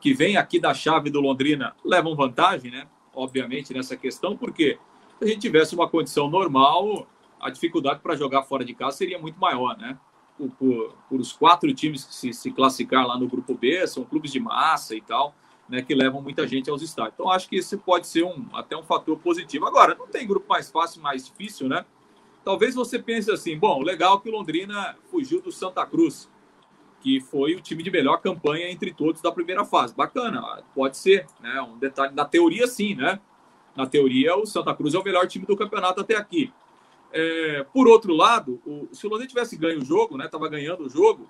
que 0.00 0.12
vêm 0.12 0.36
aqui 0.36 0.60
da 0.60 0.74
chave 0.74 1.10
do 1.10 1.20
Londrina 1.20 1.74
levam 1.84 2.14
vantagem, 2.14 2.70
né? 2.70 2.86
Obviamente, 3.14 3.72
nessa 3.72 3.96
questão, 3.96 4.36
porque 4.36 4.78
se 5.22 5.30
a 5.30 5.32
gente 5.32 5.40
tivesse 5.40 5.74
uma 5.74 5.88
condição 5.88 6.28
normal, 6.28 7.06
a 7.40 7.50
dificuldade 7.50 8.00
para 8.00 8.16
jogar 8.16 8.42
fora 8.42 8.64
de 8.64 8.74
casa 8.74 8.96
seria 8.96 9.18
muito 9.18 9.38
maior, 9.38 9.76
né? 9.78 9.98
por, 10.36 10.50
por, 10.50 10.94
por 11.08 11.20
os 11.20 11.32
quatro 11.32 11.72
times 11.74 12.04
que 12.04 12.14
se, 12.14 12.32
se 12.32 12.50
classificar 12.50 13.06
lá 13.06 13.18
no 13.18 13.28
grupo 13.28 13.54
B, 13.54 13.86
são 13.86 14.04
clubes 14.04 14.32
de 14.32 14.40
massa 14.40 14.94
e 14.94 15.00
tal, 15.00 15.34
né, 15.68 15.82
que 15.82 15.94
levam 15.94 16.20
muita 16.20 16.46
gente 16.46 16.68
aos 16.70 16.82
estádios. 16.82 17.14
Então, 17.14 17.30
acho 17.30 17.48
que 17.48 17.56
esse 17.56 17.76
pode 17.76 18.06
ser 18.06 18.24
um, 18.24 18.46
até 18.52 18.76
um 18.76 18.82
fator 18.82 19.18
positivo. 19.18 19.66
Agora, 19.66 19.94
não 19.94 20.06
tem 20.06 20.26
grupo 20.26 20.46
mais 20.48 20.70
fácil, 20.70 21.00
mais 21.02 21.26
difícil, 21.26 21.68
né? 21.68 21.84
Talvez 22.44 22.74
você 22.74 22.98
pense 22.98 23.30
assim, 23.30 23.56
bom, 23.56 23.80
legal 23.80 24.20
que 24.20 24.28
o 24.28 24.32
Londrina 24.32 24.96
fugiu 25.10 25.40
do 25.40 25.52
Santa 25.52 25.86
Cruz, 25.86 26.28
que 27.00 27.20
foi 27.20 27.54
o 27.54 27.60
time 27.60 27.82
de 27.82 27.90
melhor 27.90 28.18
campanha 28.18 28.70
entre 28.70 28.92
todos 28.92 29.22
da 29.22 29.30
primeira 29.30 29.64
fase. 29.64 29.94
Bacana, 29.94 30.62
pode 30.74 30.96
ser, 30.96 31.26
né? 31.40 31.62
Um 31.62 31.78
detalhe, 31.78 32.14
na 32.14 32.24
teoria 32.24 32.66
sim, 32.66 32.94
né? 32.96 33.20
Na 33.74 33.86
teoria, 33.86 34.36
o 34.36 34.46
Santa 34.46 34.74
Cruz 34.74 34.94
é 34.94 34.98
o 34.98 35.04
melhor 35.04 35.26
time 35.26 35.46
do 35.46 35.56
campeonato 35.56 36.00
até 36.00 36.16
aqui. 36.16 36.52
É, 37.12 37.64
por 37.72 37.88
outro 37.88 38.14
lado, 38.14 38.60
o, 38.66 38.88
se 38.92 39.06
o 39.06 39.10
Londrina 39.10 39.28
tivesse 39.28 39.56
ganho 39.56 39.80
o 39.80 39.84
jogo, 39.84 40.16
né, 40.16 40.26
estava 40.26 40.48
ganhando 40.48 40.84
o 40.84 40.88
jogo, 40.88 41.28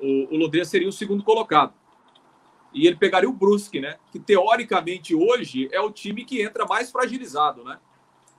o, 0.00 0.34
o 0.34 0.36
Londrina 0.36 0.64
seria 0.64 0.88
o 0.88 0.92
segundo 0.92 1.22
colocado. 1.22 1.72
E 2.72 2.86
ele 2.86 2.96
pegaria 2.96 3.28
o 3.28 3.32
Brusque, 3.32 3.80
né? 3.80 3.96
Que 4.12 4.18
teoricamente 4.18 5.14
hoje 5.14 5.68
é 5.72 5.80
o 5.80 5.90
time 5.90 6.24
que 6.24 6.42
entra 6.42 6.66
mais 6.66 6.90
fragilizado, 6.90 7.64
né? 7.64 7.78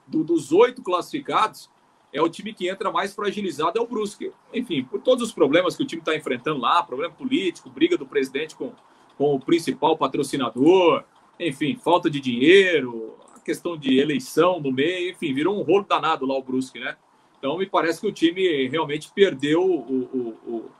Do, 0.06 0.22
dos 0.22 0.52
oito 0.52 0.82
classificados, 0.82 1.68
é 2.12 2.20
o 2.22 2.28
time 2.28 2.52
que 2.52 2.68
entra 2.68 2.90
mais 2.90 3.14
fragilizado, 3.14 3.78
é 3.78 3.82
o 3.82 3.86
Brusque. 3.86 4.32
Enfim, 4.52 4.84
por 4.84 5.00
todos 5.00 5.24
os 5.28 5.32
problemas 5.32 5.76
que 5.76 5.82
o 5.82 5.86
time 5.86 6.00
está 6.00 6.14
enfrentando 6.14 6.60
lá, 6.60 6.82
problema 6.82 7.12
político, 7.12 7.70
briga 7.70 7.96
do 7.96 8.06
presidente 8.06 8.54
com, 8.54 8.72
com 9.16 9.34
o 9.34 9.40
principal 9.40 9.96
patrocinador, 9.96 11.04
enfim, 11.38 11.76
falta 11.76 12.10
de 12.10 12.20
dinheiro, 12.20 13.16
questão 13.42 13.76
de 13.76 13.98
eleição 13.98 14.60
no 14.60 14.72
meio, 14.72 15.10
enfim, 15.10 15.32
virou 15.32 15.58
um 15.58 15.62
rolo 15.62 15.84
danado 15.88 16.26
lá 16.26 16.36
o 16.36 16.42
Brusque, 16.42 16.78
né? 16.78 16.96
Então 17.38 17.56
me 17.56 17.66
parece 17.66 18.00
que 18.00 18.06
o 18.06 18.12
time 18.12 18.68
realmente 18.68 19.10
perdeu 19.14 19.62
o, 19.62 19.78
o, 19.90 20.28
o 20.46 20.70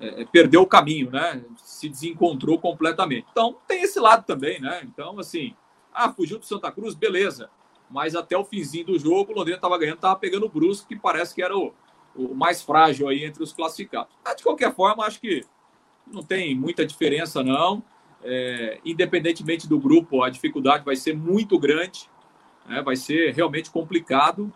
é, 0.00 0.24
perdeu 0.24 0.62
o 0.62 0.66
caminho, 0.66 1.10
né? 1.10 1.42
Se 1.56 1.88
desencontrou 1.88 2.58
completamente. 2.58 3.26
Então 3.30 3.56
tem 3.66 3.82
esse 3.82 4.00
lado 4.00 4.24
também, 4.24 4.60
né? 4.60 4.80
Então, 4.84 5.18
assim, 5.18 5.54
ah, 5.92 6.10
fugiu 6.10 6.38
do 6.38 6.46
Santa 6.46 6.72
Cruz, 6.72 6.94
beleza. 6.94 7.50
Mas 7.90 8.14
até 8.14 8.36
o 8.36 8.44
finzinho 8.44 8.86
do 8.86 8.98
jogo, 8.98 9.32
o 9.32 9.34
Londrina 9.36 9.56
estava 9.56 9.76
ganhando, 9.76 9.96
estava 9.96 10.16
pegando 10.16 10.46
o 10.46 10.48
Brusque, 10.48 10.94
que 10.94 11.00
parece 11.00 11.34
que 11.34 11.42
era 11.42 11.56
o, 11.56 11.74
o 12.14 12.34
mais 12.34 12.62
frágil 12.62 13.08
aí 13.08 13.24
entre 13.24 13.42
os 13.42 13.52
classificados. 13.52 14.12
Mas, 14.24 14.36
de 14.36 14.42
qualquer 14.42 14.74
forma, 14.74 15.04
acho 15.04 15.20
que 15.20 15.44
não 16.06 16.22
tem 16.22 16.54
muita 16.54 16.86
diferença, 16.86 17.42
não. 17.42 17.82
É, 18.22 18.78
independentemente 18.84 19.68
do 19.68 19.78
grupo, 19.78 20.22
a 20.22 20.28
dificuldade 20.28 20.84
vai 20.84 20.96
ser 20.96 21.16
muito 21.16 21.58
grande 21.58 22.08
né? 22.70 22.80
vai 22.82 22.96
ser 22.96 23.34
realmente 23.34 23.70
complicado, 23.70 24.52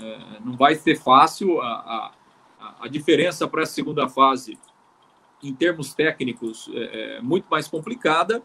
é, 0.00 0.18
não 0.44 0.56
vai 0.56 0.74
ser 0.76 0.96
fácil. 0.96 1.60
A, 1.60 2.12
a, 2.60 2.76
a 2.80 2.88
diferença 2.88 3.46
para 3.48 3.64
a 3.64 3.66
segunda 3.66 4.08
fase, 4.08 4.58
em 5.42 5.54
termos 5.54 5.92
técnicos, 5.92 6.70
é, 6.72 7.16
é 7.16 7.20
muito 7.20 7.46
mais 7.50 7.66
complicada. 7.66 8.42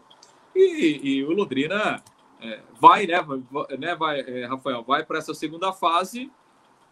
E, 0.54 1.00
e 1.02 1.24
o 1.24 1.32
Londrina 1.32 2.02
é, 2.40 2.60
vai, 2.78 3.06
né, 3.06 3.22
vai, 3.22 3.76
né 3.78 3.94
vai, 3.94 4.20
é, 4.20 4.46
Rafael, 4.46 4.82
vai 4.82 5.04
para 5.04 5.18
essa 5.18 5.32
segunda 5.32 5.72
fase 5.72 6.30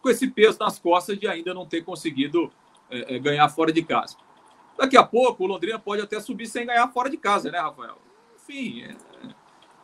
com 0.00 0.08
esse 0.08 0.30
peso 0.30 0.58
nas 0.58 0.78
costas 0.78 1.18
de 1.18 1.26
ainda 1.26 1.52
não 1.52 1.66
ter 1.66 1.84
conseguido 1.84 2.50
é, 2.88 3.18
ganhar 3.18 3.49
fora 3.50 3.70
de 3.70 3.82
casa. 3.82 4.16
Daqui 4.76 4.96
a 4.96 5.02
pouco 5.02 5.44
o 5.44 5.46
Londrina 5.46 5.78
pode 5.78 6.02
até 6.02 6.20
subir 6.20 6.46
sem 6.46 6.66
ganhar 6.66 6.88
fora 6.88 7.10
de 7.10 7.16
casa, 7.16 7.50
né, 7.50 7.58
Rafael? 7.58 7.98
Enfim, 8.36 8.82
é, 8.82 8.96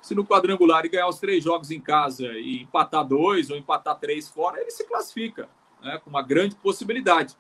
se 0.01 0.15
no 0.15 0.25
quadrangular 0.25 0.85
e 0.85 0.89
ganhar 0.89 1.09
os 1.09 1.19
três 1.19 1.43
jogos 1.43 1.71
em 1.71 1.81
casa 1.81 2.27
e 2.33 2.63
empatar 2.63 3.05
dois 3.05 3.51
ou 3.51 3.57
empatar 3.57 3.99
três 3.99 4.29
fora, 4.29 4.61
ele 4.61 4.71
se 4.71 4.87
classifica, 4.87 5.49
né, 5.83 6.01
com 6.03 6.11
uma 6.11 6.23
grande 6.23 6.55
possibilidade. 6.57 7.37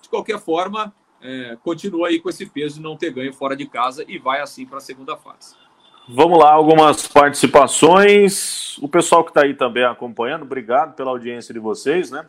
De 0.00 0.08
qualquer 0.08 0.38
forma, 0.38 0.94
é, 1.20 1.56
continua 1.62 2.08
aí 2.08 2.20
com 2.20 2.28
esse 2.28 2.46
peso 2.46 2.76
de 2.76 2.82
não 2.82 2.96
ter 2.96 3.10
ganho 3.10 3.32
fora 3.32 3.56
de 3.56 3.66
casa 3.66 4.04
e 4.06 4.18
vai 4.18 4.40
assim 4.40 4.64
para 4.64 4.78
a 4.78 4.80
segunda 4.80 5.16
fase. 5.16 5.56
Vamos 6.08 6.38
lá, 6.38 6.52
algumas 6.52 7.08
participações. 7.08 8.78
O 8.78 8.88
pessoal 8.88 9.24
que 9.24 9.30
está 9.30 9.42
aí 9.42 9.54
também 9.54 9.84
acompanhando, 9.84 10.42
obrigado 10.42 10.94
pela 10.94 11.10
audiência 11.10 11.52
de 11.52 11.58
vocês, 11.58 12.12
né? 12.12 12.28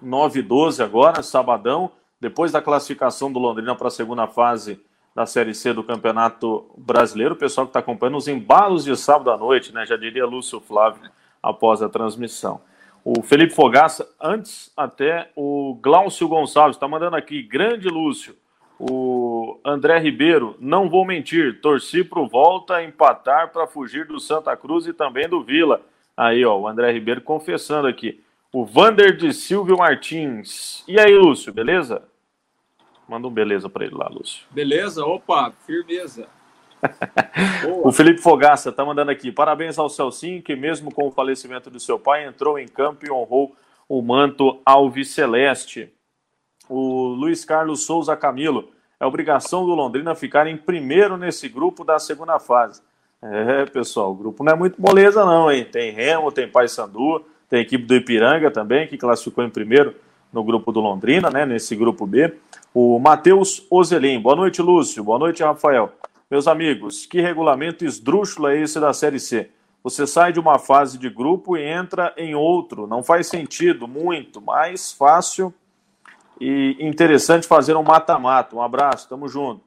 9 0.00 0.38
e 0.38 0.42
12 0.42 0.80
agora, 0.80 1.20
sabadão, 1.24 1.90
depois 2.20 2.52
da 2.52 2.60
classificação 2.60 3.32
do 3.32 3.38
Londrina 3.38 3.74
para 3.74 3.88
a 3.88 3.90
segunda 3.90 4.26
fase 4.26 4.80
da 5.14 5.26
Série 5.26 5.54
C 5.54 5.72
do 5.72 5.82
Campeonato 5.82 6.70
Brasileiro. 6.76 7.34
O 7.34 7.38
pessoal 7.38 7.66
que 7.66 7.70
está 7.70 7.80
acompanhando 7.80 8.18
os 8.18 8.28
embalos 8.28 8.84
de 8.84 8.96
sábado 8.96 9.30
à 9.30 9.36
noite, 9.36 9.72
né? 9.72 9.84
Já 9.84 9.96
diria 9.96 10.26
Lúcio 10.26 10.60
Flávio 10.60 11.10
após 11.42 11.82
a 11.82 11.88
transmissão. 11.88 12.60
O 13.04 13.22
Felipe 13.22 13.54
Fogaça, 13.54 14.08
antes 14.20 14.72
até 14.76 15.30
o 15.34 15.78
Glaucio 15.80 16.28
Gonçalves, 16.28 16.76
está 16.76 16.86
mandando 16.86 17.16
aqui, 17.16 17.42
grande 17.42 17.88
Lúcio. 17.88 18.36
O 18.78 19.58
André 19.64 19.98
Ribeiro, 19.98 20.56
não 20.60 20.88
vou 20.88 21.04
mentir, 21.04 21.60
torci 21.60 22.04
para 22.04 22.20
o 22.20 22.28
Volta 22.28 22.82
empatar 22.82 23.50
para 23.50 23.66
fugir 23.66 24.06
do 24.06 24.20
Santa 24.20 24.56
Cruz 24.56 24.86
e 24.86 24.92
também 24.92 25.28
do 25.28 25.42
Vila. 25.42 25.80
Aí, 26.16 26.44
ó, 26.44 26.56
o 26.56 26.68
André 26.68 26.92
Ribeiro 26.92 27.20
confessando 27.20 27.88
aqui. 27.88 28.20
O 28.52 28.64
Vander 28.64 29.14
de 29.14 29.32
Silvio 29.32 29.76
Martins. 29.76 30.82
E 30.88 30.98
aí, 30.98 31.14
Lúcio, 31.14 31.52
beleza? 31.52 32.02
Manda 33.06 33.28
um 33.28 33.30
beleza 33.30 33.68
para 33.68 33.84
ele 33.84 33.94
lá, 33.94 34.08
Lúcio. 34.08 34.46
Beleza, 34.50 35.04
opa, 35.04 35.52
firmeza. 35.66 36.26
o 37.84 37.92
Felipe 37.92 38.22
Fogaça 38.22 38.70
está 38.70 38.84
mandando 38.84 39.10
aqui. 39.10 39.30
Parabéns 39.30 39.78
ao 39.78 39.90
Celcinho, 39.90 40.42
que 40.42 40.56
mesmo 40.56 40.92
com 40.92 41.08
o 41.08 41.10
falecimento 41.10 41.68
do 41.68 41.78
seu 41.78 41.98
pai, 41.98 42.26
entrou 42.26 42.58
em 42.58 42.66
campo 42.66 43.04
e 43.04 43.10
honrou 43.10 43.54
o 43.86 44.00
manto 44.00 44.60
alviceleste. 44.64 45.92
O 46.68 47.08
Luiz 47.08 47.44
Carlos 47.44 47.84
Souza 47.84 48.16
Camilo. 48.16 48.70
É 49.00 49.06
obrigação 49.06 49.64
do 49.64 49.74
Londrina 49.74 50.14
ficar 50.14 50.46
em 50.46 50.56
primeiro 50.56 51.16
nesse 51.16 51.48
grupo 51.48 51.84
da 51.84 51.98
segunda 51.98 52.38
fase. 52.38 52.82
É, 53.22 53.64
pessoal, 53.66 54.10
o 54.10 54.14
grupo 54.14 54.42
não 54.42 54.52
é 54.52 54.56
muito 54.56 54.80
moleza, 54.80 55.24
não, 55.24 55.50
hein? 55.50 55.64
Tem 55.64 55.92
Remo, 55.92 56.32
tem 56.32 56.48
Paysandu, 56.48 57.24
tem 57.48 57.60
a 57.60 57.62
equipe 57.62 57.84
do 57.84 57.94
Ipiranga 57.94 58.50
também, 58.50 58.86
que 58.86 58.98
classificou 58.98 59.44
em 59.44 59.50
primeiro 59.50 59.94
no 60.32 60.44
grupo 60.44 60.70
do 60.70 60.80
Londrina, 60.80 61.30
né? 61.30 61.46
Nesse 61.46 61.74
grupo 61.74 62.06
B. 62.06 62.34
O 62.74 62.98
Matheus 62.98 63.66
Ozelim. 63.70 64.20
Boa 64.20 64.36
noite, 64.36 64.60
Lúcio. 64.60 65.02
Boa 65.02 65.18
noite, 65.18 65.42
Rafael. 65.42 65.92
Meus 66.30 66.46
amigos, 66.46 67.06
que 67.06 67.20
regulamento 67.20 67.84
esdrúxulo 67.84 68.48
é 68.48 68.60
esse 68.60 68.78
da 68.78 68.92
Série 68.92 69.18
C? 69.18 69.50
Você 69.82 70.06
sai 70.06 70.32
de 70.32 70.38
uma 70.38 70.58
fase 70.58 70.98
de 70.98 71.08
grupo 71.08 71.56
e 71.56 71.64
entra 71.64 72.12
em 72.18 72.34
outro. 72.34 72.86
Não 72.86 73.02
faz 73.02 73.28
sentido, 73.28 73.88
muito. 73.88 74.40
Mais 74.40 74.92
fácil 74.92 75.54
e 76.38 76.76
interessante 76.78 77.46
fazer 77.46 77.74
um 77.74 77.82
mata-mata. 77.82 78.54
Um 78.54 78.62
abraço, 78.62 79.08
tamo 79.08 79.26
junto. 79.28 79.62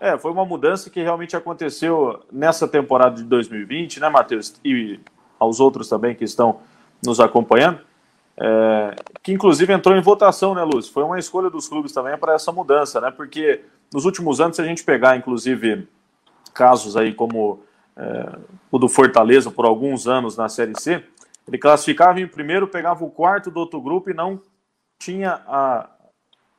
É, 0.00 0.18
foi 0.18 0.32
uma 0.32 0.44
mudança 0.44 0.90
que 0.90 1.00
realmente 1.00 1.36
aconteceu 1.36 2.20
nessa 2.32 2.66
temporada 2.66 3.16
de 3.16 3.24
2020, 3.24 4.00
né, 4.00 4.08
Matheus? 4.08 4.54
E 4.64 4.98
aos 5.38 5.60
outros 5.60 5.88
também 5.88 6.14
que 6.14 6.24
estão 6.24 6.60
nos 7.04 7.20
acompanhando. 7.20 7.80
É, 8.36 8.96
que 9.22 9.32
inclusive 9.32 9.72
entrou 9.72 9.96
em 9.96 10.00
votação, 10.00 10.54
né, 10.54 10.62
Luz? 10.62 10.88
Foi 10.88 11.02
uma 11.02 11.18
escolha 11.18 11.50
dos 11.50 11.68
clubes 11.68 11.92
também 11.92 12.16
para 12.16 12.34
essa 12.34 12.50
mudança, 12.50 13.00
né? 13.00 13.10
Porque 13.10 13.62
nos 13.92 14.04
últimos 14.04 14.40
anos, 14.40 14.56
se 14.56 14.62
a 14.62 14.64
gente 14.64 14.82
pegar, 14.82 15.16
inclusive, 15.16 15.86
casos 16.54 16.96
aí 16.96 17.12
como 17.12 17.62
é, 17.96 18.38
o 18.70 18.78
do 18.78 18.88
Fortaleza 18.88 19.50
por 19.50 19.66
alguns 19.66 20.06
anos 20.06 20.36
na 20.36 20.48
Série 20.48 20.78
C, 20.80 21.04
ele 21.46 21.58
classificava 21.58 22.20
em 22.20 22.26
primeiro, 22.26 22.66
pegava 22.68 23.04
o 23.04 23.10
quarto 23.10 23.50
do 23.50 23.60
outro 23.60 23.80
grupo 23.80 24.10
e 24.10 24.14
não 24.14 24.40
tinha 24.98 25.42
a, 25.46 25.88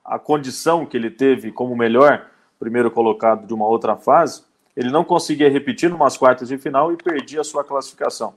a 0.04 0.20
condição 0.20 0.86
que 0.86 0.98
ele 0.98 1.10
teve 1.10 1.52
como 1.52 1.76
melhor 1.76 2.28
primeiro 2.60 2.92
colocado 2.92 3.48
de 3.48 3.54
uma 3.56 3.66
outra 3.66 3.96
fase, 3.96 4.44
ele 4.78 4.92
não 4.92 5.04
conseguia 5.04 5.50
repetir 5.50 5.90
numas 5.90 6.16
quartas 6.16 6.48
de 6.48 6.60
final 6.60 6.94
e 6.94 6.98
perdia 6.98 7.42
a 7.42 7.44
sua 7.44 7.64
classificação. 7.64 8.36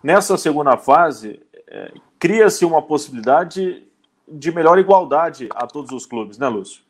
Nessa 0.00 0.36
segunda 0.36 0.76
fase, 0.76 1.40
é, 1.68 1.92
cria-se 2.18 2.64
uma 2.64 2.82
possibilidade 2.82 3.84
de 4.28 4.52
melhor 4.52 4.78
igualdade 4.78 5.48
a 5.54 5.66
todos 5.66 5.90
os 5.92 6.06
clubes, 6.06 6.38
né, 6.38 6.48
Lúcio? 6.48 6.82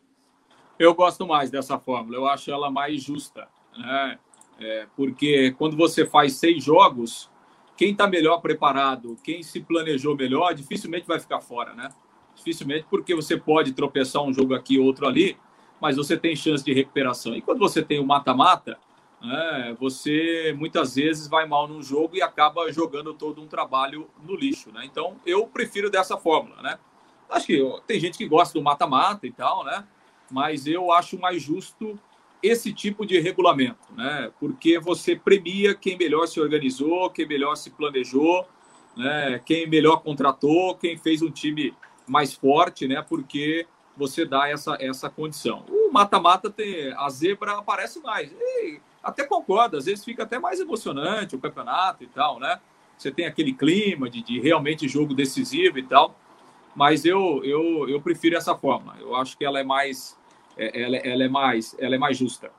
Eu 0.79 0.95
gosto 0.95 1.27
mais 1.27 1.51
dessa 1.51 1.79
fórmula, 1.79 2.17
eu 2.17 2.27
acho 2.27 2.51
ela 2.51 2.71
mais 2.71 3.03
justa, 3.03 3.49
né? 3.77 4.19
É, 4.59 4.87
porque 4.97 5.53
quando 5.59 5.77
você 5.77 6.07
faz 6.07 6.35
seis 6.35 6.63
jogos, 6.63 7.29
quem 7.77 7.91
está 7.91 8.07
melhor 8.07 8.41
preparado, 8.41 9.17
quem 9.23 9.43
se 9.43 9.61
planejou 9.61 10.17
melhor, 10.17 10.55
dificilmente 10.55 11.07
vai 11.07 11.19
ficar 11.19 11.41
fora, 11.41 11.75
né? 11.75 11.89
Dificilmente, 12.37 12.87
porque 12.89 13.15
você 13.15 13.37
pode 13.37 13.73
tropeçar 13.73 14.23
um 14.23 14.33
jogo 14.33 14.55
aqui, 14.55 14.79
outro 14.79 15.07
ali, 15.07 15.37
mas 15.81 15.97
você 15.97 16.17
tem 16.17 16.37
chance 16.37 16.65
de 16.65 16.73
recuperação. 16.73 17.35
E 17.35 17.43
quando 17.43 17.59
você 17.59 17.83
tem 17.83 17.99
o 17.99 18.07
mata-mata, 18.07 18.79
né, 19.25 19.77
você 19.81 20.55
muitas 20.57 20.97
vezes 20.97 21.27
vai 21.27 21.47
mal 21.47 21.67
num 21.67 21.83
jogo 21.83 22.17
e 22.17 22.23
acaba 22.23 22.71
jogando 22.71 23.15
todo 23.15 23.41
um 23.41 23.47
trabalho 23.47 24.09
no 24.23 24.37
lixo, 24.37 24.71
né? 24.71 24.83
Então, 24.85 25.17
eu 25.25 25.47
prefiro 25.47 25.91
dessa 25.91 26.17
fórmula, 26.17 26.61
né? 26.63 26.79
Acho 27.31 27.47
que 27.47 27.81
tem 27.87 27.99
gente 27.99 28.19
que 28.19 28.29
gosta 28.29 28.59
do 28.59 28.63
mata-mata 28.63 29.27
e 29.27 29.33
tal, 29.33 29.65
né? 29.65 29.85
Mas 30.31 30.67
eu 30.67 30.93
acho 30.93 31.19
mais 31.19 31.43
justo 31.43 31.99
esse 32.43 32.73
tipo 32.73 33.07
de 33.07 33.19
regulamento, 33.19 33.93
né? 33.97 34.31
Porque 34.39 34.79
você 34.79 35.17
premia 35.17 35.75
quem 35.75 35.97
melhor 35.97 36.27
se 36.27 36.39
organizou, 36.39 37.09
quem 37.09 37.27
melhor 37.27 37.57
se 37.57 37.71
planejou, 37.71 38.47
né? 38.95 39.41
Quem 39.47 39.67
melhor 39.67 40.03
contratou, 40.03 40.77
quem 40.77 40.99
fez 40.99 41.23
um 41.23 41.31
time 41.31 41.75
mais 42.07 42.35
forte, 42.35 42.87
né? 42.87 43.01
Porque 43.01 43.67
você 43.97 44.27
dá 44.27 44.49
essa, 44.49 44.77
essa 44.79 45.09
condição. 45.09 45.65
O 45.69 45.91
mata-mata 45.91 46.51
tem. 46.51 46.93
A 46.93 47.09
zebra 47.09 47.53
aparece 47.53 48.01
mais. 48.01 48.31
E 48.33 48.81
até 49.05 49.25
concordo, 49.25 49.77
às 49.77 49.85
vezes 49.85 50.05
fica 50.05 50.23
até 50.23 50.39
mais 50.39 50.61
emocionante 50.61 51.37
o 51.37 51.39
campeonato 51.39 52.03
e 52.03 52.07
tal, 52.07 52.39
né? 52.39 52.61
Você 52.97 53.11
tem 53.11 53.27
aquele 53.27 53.53
clima 53.53 54.09
de, 54.09 54.23
de 54.23 54.41
realmente 54.41 54.89
jogo 54.89 55.15
decisivo 55.15 55.79
e 55.79 55.83
tal. 55.83 56.15
Mas 56.75 57.05
eu, 57.05 57.43
eu, 57.45 57.89
eu 57.89 58.01
prefiro 58.01 58.37
essa 58.37 58.55
forma. 58.57 58.97
Eu 59.01 59.15
acho 59.15 59.37
que 59.37 59.45
ela 59.45 59.61
é 59.61 59.65
mais. 59.65 60.19
É, 60.57 60.83
ela, 60.83 60.97
ela, 60.97 61.25
é 61.25 61.29
mais 61.29 61.77
ela 61.79 61.95
é 61.95 61.99
mais 61.99 62.17
justa. 62.17 62.51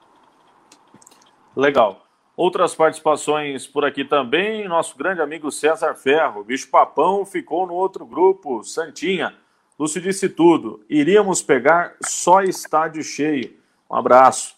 Legal. 1.55 2.05
Outras 2.35 2.75
participações 2.75 3.65
por 3.65 3.85
aqui 3.85 4.03
também. 4.03 4.67
Nosso 4.67 4.97
grande 4.97 5.21
amigo 5.21 5.51
César 5.51 5.95
Ferro. 5.95 6.43
Bicho 6.43 6.69
Papão 6.69 7.25
ficou 7.25 7.65
no 7.65 7.73
outro 7.73 8.05
grupo, 8.05 8.63
Santinha. 8.63 9.35
Lúcio 9.77 10.01
disse 10.01 10.29
tudo. 10.29 10.83
Iríamos 10.89 11.41
pegar 11.41 11.95
só 12.05 12.41
estádio 12.41 13.03
cheio. 13.03 13.57
Um 13.89 13.95
abraço. 13.95 14.54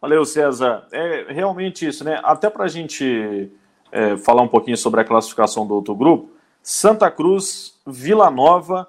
Valeu, 0.00 0.24
César. 0.24 0.86
É 0.90 1.26
realmente 1.28 1.86
isso, 1.86 2.02
né? 2.04 2.20
Até 2.24 2.48
para 2.48 2.64
a 2.64 2.68
gente 2.68 3.50
é, 3.92 4.16
falar 4.16 4.42
um 4.42 4.48
pouquinho 4.48 4.76
sobre 4.76 5.00
a 5.00 5.04
classificação 5.04 5.66
do 5.66 5.74
outro 5.74 5.94
grupo, 5.94 6.30
Santa 6.62 7.10
Cruz, 7.10 7.78
Vila 7.86 8.30
Nova, 8.30 8.88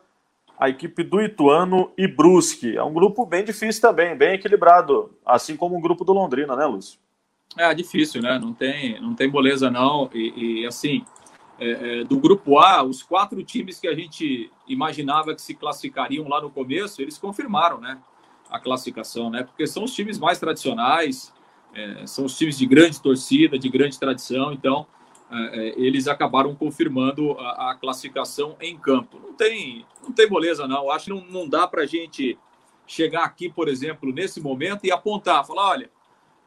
a 0.58 0.70
equipe 0.70 1.04
do 1.04 1.22
Ituano 1.22 1.92
e 1.98 2.08
Brusque. 2.08 2.78
É 2.78 2.84
um 2.84 2.94
grupo 2.94 3.26
bem 3.26 3.44
difícil 3.44 3.82
também, 3.82 4.16
bem 4.16 4.36
equilibrado, 4.36 5.12
assim 5.26 5.58
como 5.58 5.78
o 5.78 5.82
grupo 5.82 6.06
do 6.06 6.14
Londrina, 6.14 6.56
né, 6.56 6.66
Lúcio? 6.66 7.00
É 7.58 7.74
difícil, 7.74 8.22
né? 8.22 8.40
Não 8.40 8.54
tem, 8.54 9.02
não 9.02 9.14
tem 9.14 9.30
moleza 9.30 9.70
não. 9.70 10.10
E, 10.14 10.62
e 10.62 10.66
assim, 10.68 11.04
é, 11.60 12.00
é, 12.00 12.04
do 12.04 12.18
grupo 12.18 12.60
A, 12.60 12.84
os 12.84 13.04
quatro 13.04 13.44
times 13.44 13.80
que 13.80 13.88
a 13.88 13.96
gente 13.96 14.52
imaginava 14.68 15.36
que 15.36 15.42
se 15.42 15.56
classificariam 15.56 16.28
lá 16.28 16.40
no 16.40 16.50
começo, 16.50 17.02
eles 17.02 17.18
confirmaram, 17.18 17.80
né? 17.80 17.98
A 18.52 18.60
classificação, 18.60 19.30
né? 19.30 19.44
Porque 19.44 19.66
são 19.66 19.86
os 19.86 19.94
times 19.94 20.20
mais 20.20 20.38
tradicionais, 20.38 21.34
é, 21.74 22.06
são 22.06 22.26
os 22.26 22.38
times 22.38 22.58
de 22.58 22.66
grande 22.66 23.02
torcida, 23.02 23.58
de 23.58 23.70
grande 23.70 23.98
tradição, 23.98 24.52
então 24.52 24.86
é, 25.32 25.70
é 25.70 25.80
eles 25.80 26.08
acabaram 26.08 26.54
confirmando 26.54 27.32
a, 27.40 27.72
a, 27.72 27.76
classificação 27.76 28.58
em 28.60 28.78
campo. 28.78 29.20
Não 29.20 29.34
tem, 29.34 29.86
não 30.04 30.12
tem 30.12 30.30
moleza, 30.30 30.68
não. 30.68 30.92
Acho 30.92 31.06
que 31.06 31.12
não, 31.12 31.26
não 31.26 31.48
dá 31.48 31.66
para 31.66 31.84
a 31.84 31.86
gente 31.86 32.38
chegar 32.86 33.24
aqui, 33.24 33.50
por 33.50 33.70
exemplo, 33.70 34.12
nesse 34.12 34.42
momento 34.42 34.86
e 34.86 34.92
apontar, 34.92 35.46
falar, 35.48 35.70
olha, 35.70 35.90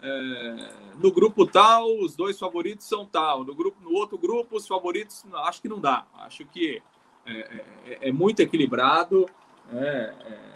é, 0.02 0.70
no 0.98 1.10
grupo 1.10 1.46
tal, 1.46 1.86
os 2.00 2.14
dois 2.14 2.38
favoritos 2.38 2.86
são 2.86 3.06
tal. 3.06 3.42
No, 3.42 3.54
grupo, 3.54 3.78
no 3.82 3.94
outro 3.94 4.18
grupo, 4.18 4.56
os 4.56 4.66
favoritos, 4.66 5.24
acho 5.46 5.62
que 5.62 5.68
não 5.68 5.80
dá. 5.80 6.06
Acho 6.18 6.44
que 6.44 6.82
é, 7.24 7.38
é, 7.86 8.08
é 8.08 8.12
muito 8.12 8.40
equilibrado. 8.40 9.26
É, 9.72 10.14
é, 10.26 10.54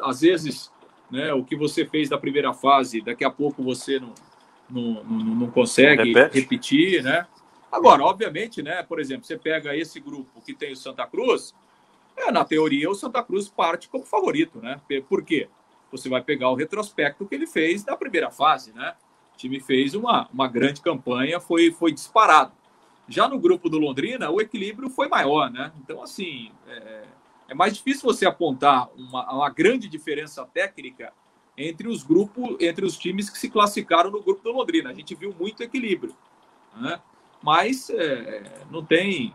às 0.00 0.20
vezes, 0.20 0.70
né, 1.14 1.32
o 1.32 1.44
que 1.44 1.56
você 1.56 1.86
fez 1.86 2.08
da 2.08 2.18
primeira 2.18 2.52
fase, 2.52 3.00
daqui 3.00 3.24
a 3.24 3.30
pouco 3.30 3.62
você 3.62 3.98
não, 3.98 4.12
não, 4.68 5.04
não, 5.04 5.34
não 5.34 5.50
consegue 5.50 6.12
Repete. 6.12 6.40
repetir, 6.40 7.02
né? 7.02 7.26
Agora, 7.72 8.04
obviamente, 8.04 8.62
né, 8.62 8.82
por 8.82 9.00
exemplo, 9.00 9.24
você 9.24 9.38
pega 9.38 9.76
esse 9.76 9.98
grupo 9.98 10.40
que 10.42 10.54
tem 10.54 10.72
o 10.72 10.76
Santa 10.76 11.06
Cruz, 11.06 11.54
é, 12.16 12.30
na 12.30 12.44
teoria 12.44 12.90
o 12.90 12.94
Santa 12.94 13.22
Cruz 13.22 13.48
parte 13.48 13.88
como 13.88 14.04
favorito, 14.04 14.60
né? 14.60 14.80
Por 15.08 15.24
quê? 15.24 15.48
você 15.96 16.08
vai 16.08 16.20
pegar 16.20 16.50
o 16.50 16.54
retrospecto 16.54 17.26
que 17.26 17.34
ele 17.34 17.46
fez 17.46 17.84
da 17.84 17.96
primeira 17.96 18.30
fase, 18.30 18.72
né? 18.72 18.94
O 19.32 19.36
time 19.36 19.60
fez 19.60 19.94
uma, 19.94 20.28
uma 20.32 20.48
grande 20.48 20.80
campanha, 20.80 21.40
foi, 21.40 21.70
foi 21.70 21.92
disparado. 21.92 22.52
Já 23.08 23.28
no 23.28 23.38
grupo 23.38 23.68
do 23.68 23.78
Londrina, 23.78 24.30
o 24.30 24.40
equilíbrio 24.40 24.90
foi 24.90 25.08
maior, 25.08 25.50
né? 25.50 25.72
Então, 25.80 26.02
assim, 26.02 26.50
é, 26.66 27.04
é 27.54 27.56
mais 27.56 27.74
difícil 27.74 28.02
você 28.02 28.26
apontar 28.26 28.88
uma, 28.96 29.32
uma 29.32 29.48
grande 29.48 29.88
diferença 29.88 30.44
técnica 30.44 31.12
entre 31.56 31.86
os 31.86 32.02
grupos, 32.02 32.56
entre 32.60 32.84
os 32.84 32.98
times 32.98 33.30
que 33.30 33.38
se 33.38 33.48
classificaram 33.48 34.10
no 34.10 34.20
grupo 34.20 34.42
do 34.42 34.50
Londrina. 34.50 34.90
A 34.90 34.92
gente 34.92 35.14
viu 35.14 35.32
muito 35.38 35.62
equilíbrio, 35.62 36.14
né? 36.76 37.00
Mas 37.40 37.88
é, 37.90 38.42
não 38.70 38.84
tem 38.84 39.32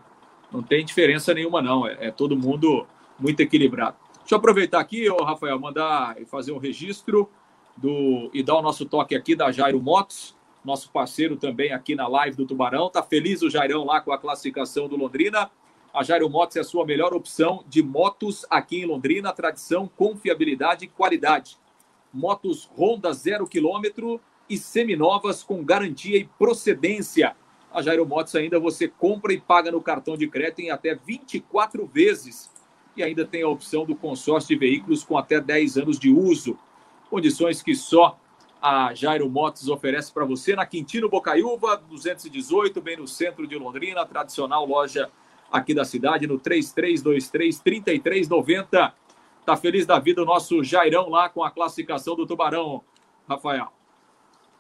não 0.52 0.62
tem 0.62 0.84
diferença 0.84 1.34
nenhuma, 1.34 1.62
não. 1.62 1.88
É, 1.88 2.08
é 2.08 2.12
todo 2.12 2.36
mundo 2.36 2.86
muito 3.18 3.40
equilibrado. 3.40 3.96
Deixa 4.20 4.36
eu 4.36 4.38
aproveitar 4.38 4.80
aqui, 4.80 5.10
ô 5.10 5.24
Rafael, 5.24 5.58
mandar 5.58 6.20
e 6.22 6.26
fazer 6.26 6.52
um 6.52 6.58
registro 6.58 7.30
do 7.78 8.30
e 8.34 8.44
dar 8.44 8.56
o 8.56 8.62
nosso 8.62 8.86
toque 8.86 9.16
aqui 9.16 9.34
da 9.34 9.50
Jairo 9.50 9.82
Motos, 9.82 10.36
nosso 10.66 10.92
parceiro 10.92 11.38
também 11.38 11.72
aqui 11.72 11.96
na 11.96 12.08
live 12.08 12.36
do 12.36 12.46
Tubarão. 12.46 12.90
Tá 12.90 13.02
feliz 13.02 13.42
o 13.42 13.50
Jairão 13.50 13.86
lá 13.86 14.02
com 14.02 14.12
a 14.12 14.18
classificação 14.18 14.90
do 14.90 14.98
Londrina. 14.98 15.50
A 15.92 16.04
Jairo 16.04 16.30
Motos 16.30 16.56
é 16.56 16.60
a 16.60 16.64
sua 16.64 16.86
melhor 16.86 17.16
opção 17.16 17.64
de 17.68 17.82
motos 17.82 18.46
aqui 18.48 18.82
em 18.82 18.86
Londrina. 18.86 19.34
Tradição, 19.34 19.90
confiabilidade 19.98 20.86
e 20.86 20.88
qualidade. 20.88 21.58
Motos 22.14 22.70
Honda 22.78 23.12
zero 23.12 23.48
quilômetro 23.48 24.22
e 24.48 24.56
seminovas 24.56 25.42
com 25.42 25.64
garantia 25.64 26.16
e 26.16 26.30
procedência. 26.38 27.36
A 27.74 27.82
Jairo 27.82 28.06
Motos 28.06 28.36
ainda 28.36 28.60
você 28.60 28.88
compra 28.88 29.34
e 29.34 29.42
paga 29.42 29.72
no 29.72 29.82
cartão 29.82 30.16
de 30.16 30.28
crédito 30.28 30.60
em 30.60 30.70
até 30.70 30.94
24 30.94 31.88
vezes 31.88 32.52
e 32.96 33.02
ainda 33.02 33.26
tem 33.26 33.42
a 33.42 33.48
opção 33.48 33.84
do 33.84 33.96
consórcio 33.96 34.50
de 34.50 34.60
veículos 34.60 35.04
com 35.04 35.18
até 35.18 35.42
10 35.42 35.78
anos 35.78 35.98
de 35.98 36.12
uso. 36.12 36.56
Condições 37.10 37.64
que 37.64 37.74
só 37.74 38.20
a 38.62 38.94
Jairo 38.94 39.28
Motos 39.28 39.68
oferece 39.68 40.14
para 40.14 40.26
você 40.26 40.56
na 40.56 40.68
Quintino 40.68 41.10
Bocaiúva, 41.10 41.78
218, 41.78 42.80
bem 42.80 42.98
no 42.98 43.08
centro 43.08 43.48
de 43.48 43.56
Londrina, 43.56 44.06
tradicional 44.06 44.66
loja 44.68 45.10
aqui 45.52 45.74
da 45.74 45.84
cidade, 45.84 46.28
no 46.28 46.40
3323-3390. 46.40 48.94
Tá 49.46 49.58
feliz 49.58 49.86
da 49.86 50.00
vida 50.00 50.22
o 50.22 50.26
nosso 50.26 50.64
Jairão 50.64 51.10
lá 51.10 51.28
com 51.30 51.44
a 51.44 51.52
classificação 51.52 52.16
do 52.16 52.26
Tubarão, 52.26 52.82
Rafael. 53.28 53.74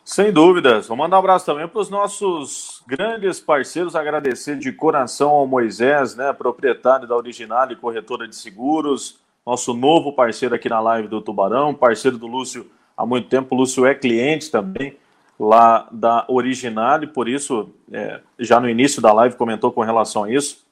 Sem 0.03 0.33
dúvidas. 0.33 0.87
Vou 0.87 0.97
mandar 0.97 1.17
um 1.17 1.19
abraço 1.19 1.45
também 1.45 1.67
para 1.67 1.79
os 1.79 1.89
nossos 1.89 2.83
grandes 2.87 3.39
parceiros, 3.39 3.95
agradecer 3.95 4.57
de 4.57 4.71
coração 4.71 5.29
ao 5.29 5.45
Moisés, 5.45 6.15
né, 6.15 6.33
proprietário 6.33 7.07
da 7.07 7.15
Original 7.15 7.71
e 7.71 7.75
corretora 7.75 8.27
de 8.27 8.35
seguros, 8.35 9.19
nosso 9.45 9.71
novo 9.73 10.13
parceiro 10.13 10.55
aqui 10.55 10.67
na 10.67 10.79
live 10.79 11.07
do 11.07 11.21
Tubarão, 11.21 11.75
parceiro 11.75 12.17
do 12.17 12.25
Lúcio 12.25 12.71
há 12.97 13.05
muito 13.05 13.29
tempo. 13.29 13.53
O 13.53 13.57
Lúcio 13.59 13.85
é 13.85 13.93
cliente 13.93 14.49
também 14.49 14.97
lá 15.39 15.87
da 15.91 16.25
Original 16.27 17.03
e 17.03 17.07
por 17.07 17.29
isso, 17.29 17.69
é, 17.91 18.19
já 18.39 18.59
no 18.59 18.67
início 18.67 19.01
da 19.01 19.13
live 19.13 19.35
comentou 19.35 19.71
com 19.71 19.81
relação 19.81 20.23
a 20.23 20.31
isso, 20.31 20.65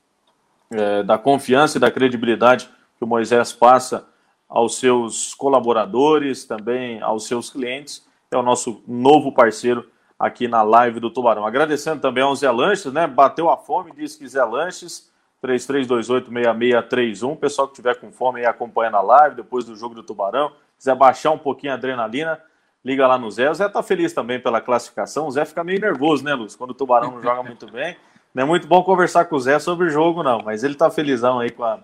é, 0.72 1.04
da 1.04 1.18
confiança 1.18 1.78
e 1.78 1.82
da 1.82 1.92
credibilidade 1.92 2.70
que 2.98 3.04
o 3.04 3.08
Moisés 3.08 3.54
passa 3.54 4.08
aos 4.50 4.80
seus 4.80 5.34
colaboradores, 5.34 6.46
também 6.46 7.02
aos 7.02 7.28
seus 7.28 7.50
clientes 7.50 8.08
é 8.32 8.38
o 8.38 8.44
nosso 8.44 8.84
novo 8.88 9.32
parceiro 9.32 9.90
aqui 10.20 10.48
na 10.48 10.64
live 10.64 11.00
do 11.00 11.10
Tubarão. 11.10 11.46
Agradecendo 11.46 12.02
também 12.02 12.24
ao 12.24 12.36
Zé 12.36 12.50
Lanches, 12.52 12.92
né? 12.92 13.08
Bateu 13.08 13.50
a 13.50 13.58
fome, 13.58 13.92
disse 13.96 14.18
que 14.18 14.28
Zé 14.28 14.44
Lanches, 14.44 15.12
33286631. 15.44 17.38
Pessoal 17.38 17.68
que 17.68 17.76
tiver 17.76 17.96
com 17.96 18.12
fome 18.12 18.40
aí 18.42 18.46
acompanhando 18.46 18.98
a 18.98 19.02
live 19.02 19.36
depois 19.36 19.66
do 19.66 19.76
jogo 19.76 19.96
do 19.96 20.04
Tubarão, 20.04 20.52
quiser 20.78 20.96
baixar 20.96 21.32
um 21.32 21.38
pouquinho 21.38 21.74
a 21.74 21.76
adrenalina, 21.76 22.42
liga 22.84 23.08
lá 23.08 23.18
no 23.18 23.30
Zé. 23.32 23.50
O 23.50 23.54
Zé 23.54 23.70
tá 23.70 23.82
feliz 23.84 24.12
também 24.14 24.40
pela 24.40 24.60
classificação. 24.60 25.28
O 25.28 25.32
Zé 25.32 25.46
fica 25.46 25.64
meio 25.64 25.80
nervoso, 25.80 26.24
né, 26.24 26.34
Luz? 26.34 26.56
Quando 26.56 26.72
o 26.72 26.76
Tubarão 26.76 27.12
não 27.12 27.22
joga 27.22 27.44
muito 27.44 27.72
bem. 27.72 27.96
Não 28.34 28.44
é 28.44 28.46
muito 28.46 28.68
bom 28.68 28.84
conversar 28.84 29.26
com 29.26 29.36
o 29.36 29.40
Zé 29.40 29.58
sobre 29.60 29.88
o 29.88 29.90
jogo, 29.90 30.22
não, 30.22 30.42
mas 30.44 30.64
ele 30.64 30.76
tá 30.76 30.90
felizão 30.92 31.40
aí 31.40 31.50
com 31.50 31.64
a 31.64 31.80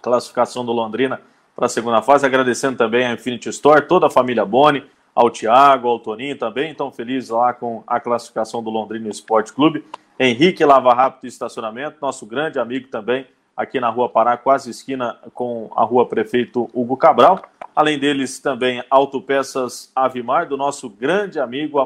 classificação 0.00 0.64
do 0.64 0.72
Londrina 0.72 1.20
para 1.54 1.66
a 1.66 1.68
segunda 1.68 2.00
fase. 2.00 2.24
Agradecendo 2.24 2.78
também 2.78 3.06
a 3.06 3.12
Infinity 3.12 3.48
Store, 3.50 3.86
toda 3.86 4.06
a 4.06 4.10
família 4.10 4.44
Boni, 4.44 4.84
ao 5.14 5.30
Thiago, 5.30 5.88
ao 5.88 5.98
Toninho 5.98 6.38
também, 6.38 6.70
estão 6.70 6.90
felizes 6.90 7.28
lá 7.28 7.52
com 7.52 7.84
a 7.86 8.00
classificação 8.00 8.62
do 8.62 8.70
Londrina 8.70 9.08
Esporte 9.08 9.52
Clube. 9.52 9.84
Henrique 10.18 10.64
Lava 10.64 10.94
Rápido 10.94 11.26
Estacionamento, 11.26 11.98
nosso 12.00 12.24
grande 12.24 12.58
amigo 12.58 12.88
também, 12.88 13.26
aqui 13.56 13.78
na 13.78 13.90
Rua 13.90 14.08
Pará, 14.08 14.36
quase 14.36 14.70
esquina 14.70 15.18
com 15.34 15.70
a 15.76 15.84
Rua 15.84 16.06
Prefeito 16.06 16.70
Hugo 16.72 16.96
Cabral. 16.96 17.42
Além 17.74 17.98
deles, 17.98 18.38
também 18.38 18.82
Autopeças 18.88 19.90
Avimar, 19.94 20.48
do 20.48 20.56
nosso 20.56 20.88
grande 20.88 21.38
amigo. 21.38 21.78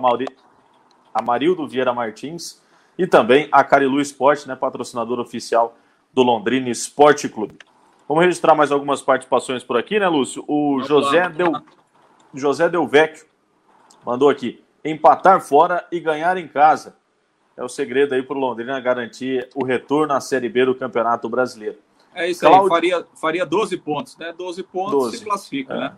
Amarildo 1.15 1.67
Vieira 1.67 1.93
Martins, 1.93 2.61
e 2.99 3.07
também 3.07 3.49
a 3.53 3.63
Carilu 3.63 4.01
Esporte, 4.01 4.49
né, 4.49 4.57
patrocinador 4.57 5.19
oficial 5.21 5.77
do 6.13 6.23
Londrina 6.23 6.69
Esporte 6.71 7.29
Clube. 7.29 7.59
Vamos 8.09 8.25
registrar 8.25 8.55
mais 8.55 8.71
algumas 8.71 9.03
participações 9.03 9.65
por 9.65 9.77
aqui, 9.77 9.99
né, 9.99 10.09
Lúcio? 10.09 10.45
O 10.47 10.83
José 10.83 11.29
Del, 11.29 11.53
José 12.33 12.69
Del 12.69 12.87
Vecchio 12.87 13.27
mandou 14.05 14.29
aqui: 14.29 14.63
empatar 14.85 15.41
fora 15.41 15.87
e 15.91 15.99
ganhar 16.01 16.37
em 16.37 16.47
casa 16.47 16.97
é 17.57 17.65
o 17.65 17.69
segredo 17.69 18.15
aí 18.15 18.23
para 18.23 18.37
o 18.37 18.41
Londrina 18.41 18.79
garantir 18.81 19.49
o 19.55 19.65
retorno 19.65 20.13
à 20.13 20.21
Série 20.21 20.49
B 20.49 20.67
do 20.67 20.75
Campeonato 20.75 21.29
Brasileiro. 21.29 21.79
É 22.15 22.31
isso 22.31 22.41
Cláudio... 22.41 22.63
aí, 22.63 22.69
faria, 22.69 23.07
faria 23.15 23.47
12 23.47 23.77
pontos, 23.79 24.17
né? 24.19 24.33
12 24.37 24.63
pontos 24.63 24.93
12. 24.93 25.19
se 25.19 25.25
classifica, 25.25 25.75
é. 25.75 25.81
né? 25.81 25.97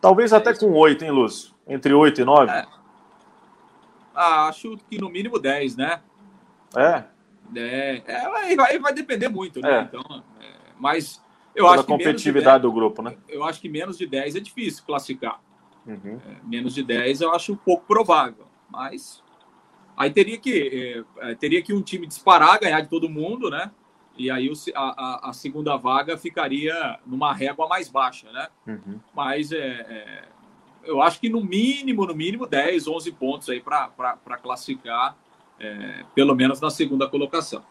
Talvez 0.00 0.32
é 0.32 0.36
até 0.36 0.50
isso. 0.50 0.60
com 0.60 0.72
8, 0.72 1.04
hein, 1.04 1.10
Lúcio? 1.10 1.54
Entre 1.66 1.94
8 1.94 2.20
e 2.20 2.24
9? 2.24 2.52
É. 2.52 2.66
Ah, 4.14 4.48
acho 4.48 4.76
que 4.88 4.98
no 4.98 5.08
mínimo 5.08 5.38
10, 5.38 5.76
né? 5.76 6.00
É. 6.76 7.04
É, 7.54 8.02
é 8.06 8.56
vai, 8.56 8.78
vai 8.78 8.92
depender 8.92 9.28
muito, 9.28 9.60
né? 9.60 9.78
É. 9.78 9.82
Então, 9.82 10.24
é, 10.40 10.46
mas 10.78 11.22
eu 11.54 11.64
Pela 11.64 11.74
acho 11.74 11.84
que. 11.84 11.92
competitividade 11.92 12.62
10, 12.62 12.62
do 12.62 12.72
grupo, 12.72 13.02
né? 13.02 13.16
Eu 13.28 13.44
acho 13.44 13.60
que 13.60 13.68
menos 13.68 13.98
de 13.98 14.06
10 14.06 14.36
é 14.36 14.40
difícil 14.40 14.84
classificar. 14.84 15.40
Uhum. 15.86 16.18
É, 16.26 16.36
menos 16.48 16.74
de 16.74 16.82
10 16.82 17.20
eu 17.20 17.34
acho 17.34 17.52
um 17.52 17.56
pouco 17.56 17.84
provável, 17.86 18.46
mas 18.70 19.22
Aí 19.96 20.10
teria 20.10 20.38
que, 20.38 21.04
é, 21.20 21.30
é, 21.30 21.34
teria 21.34 21.62
que 21.62 21.72
um 21.72 21.82
time 21.82 22.06
disparar, 22.06 22.58
ganhar 22.58 22.80
de 22.80 22.88
todo 22.88 23.08
mundo, 23.08 23.48
né? 23.48 23.70
E 24.16 24.30
aí 24.30 24.48
o, 24.48 24.52
a, 24.74 25.30
a, 25.30 25.32
segunda 25.32 25.76
vaga 25.76 26.16
ficaria 26.16 26.98
numa 27.04 27.32
régua 27.32 27.66
mais 27.66 27.88
baixa, 27.88 28.30
né? 28.30 28.48
Uhum. 28.66 29.00
Mas 29.14 29.50
é, 29.52 30.24
eu 30.86 31.02
acho 31.02 31.20
que 31.20 31.28
no 31.28 31.42
mínimo, 31.42 32.06
no 32.06 32.14
mínimo 32.14 32.46
10, 32.46 32.88
11 32.88 33.12
pontos 33.12 33.48
aí 33.48 33.60
para 33.60 34.38
classificar, 34.42 35.16
é, 35.58 36.04
pelo 36.14 36.34
menos 36.34 36.60
na 36.60 36.70
segunda 36.70 37.08
colocação. 37.08 37.62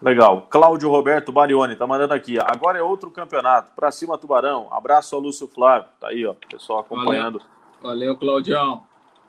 Legal. 0.00 0.48
Cláudio 0.50 0.90
Roberto 0.90 1.30
Barioni 1.30 1.76
tá 1.76 1.86
mandando 1.86 2.14
aqui. 2.14 2.36
Agora 2.38 2.78
é 2.78 2.82
outro 2.82 3.10
campeonato. 3.10 3.72
Para 3.76 3.90
cima, 3.92 4.18
Tubarão. 4.18 4.66
Abraço 4.72 5.14
ao 5.14 5.20
Lúcio 5.20 5.46
Flávio. 5.46 5.88
Tá 6.00 6.08
aí, 6.08 6.26
ó. 6.26 6.34
Pessoal 6.50 6.80
acompanhando. 6.80 7.40
Valeu, 7.80 8.14
Valeu 8.14 8.16
Claudião 8.16 8.82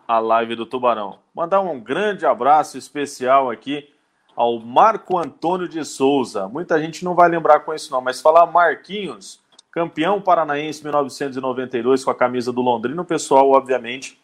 a 0.08 0.20
live 0.20 0.56
do 0.56 0.66
Tubarão. 0.66 1.20
Mandar 1.34 1.62
um 1.62 1.80
grande 1.80 2.26
abraço 2.26 2.78
especial 2.78 3.50
aqui 3.50 3.90
ao 4.36 4.60
Marco 4.60 5.18
Antônio 5.18 5.68
de 5.68 5.84
Souza. 5.86 6.48
Muita 6.48 6.80
gente 6.82 7.06
não 7.06 7.16
vai 7.16 7.30
lembrar 7.30 7.62
com 7.62 7.74
isso 7.74 7.92
não, 7.92 8.02
mas 8.02 8.22
falar 8.22 8.46
Marquinhos, 8.46 9.42
campeão 9.74 10.22
paranaense 10.22 10.84
1992 10.84 12.06
com 12.06 12.12
a 12.12 12.16
camisa 12.16 12.54
do 12.54 12.62
Londrina, 12.62 13.02
o 13.02 13.06
pessoal 13.06 13.50
obviamente 13.50 14.22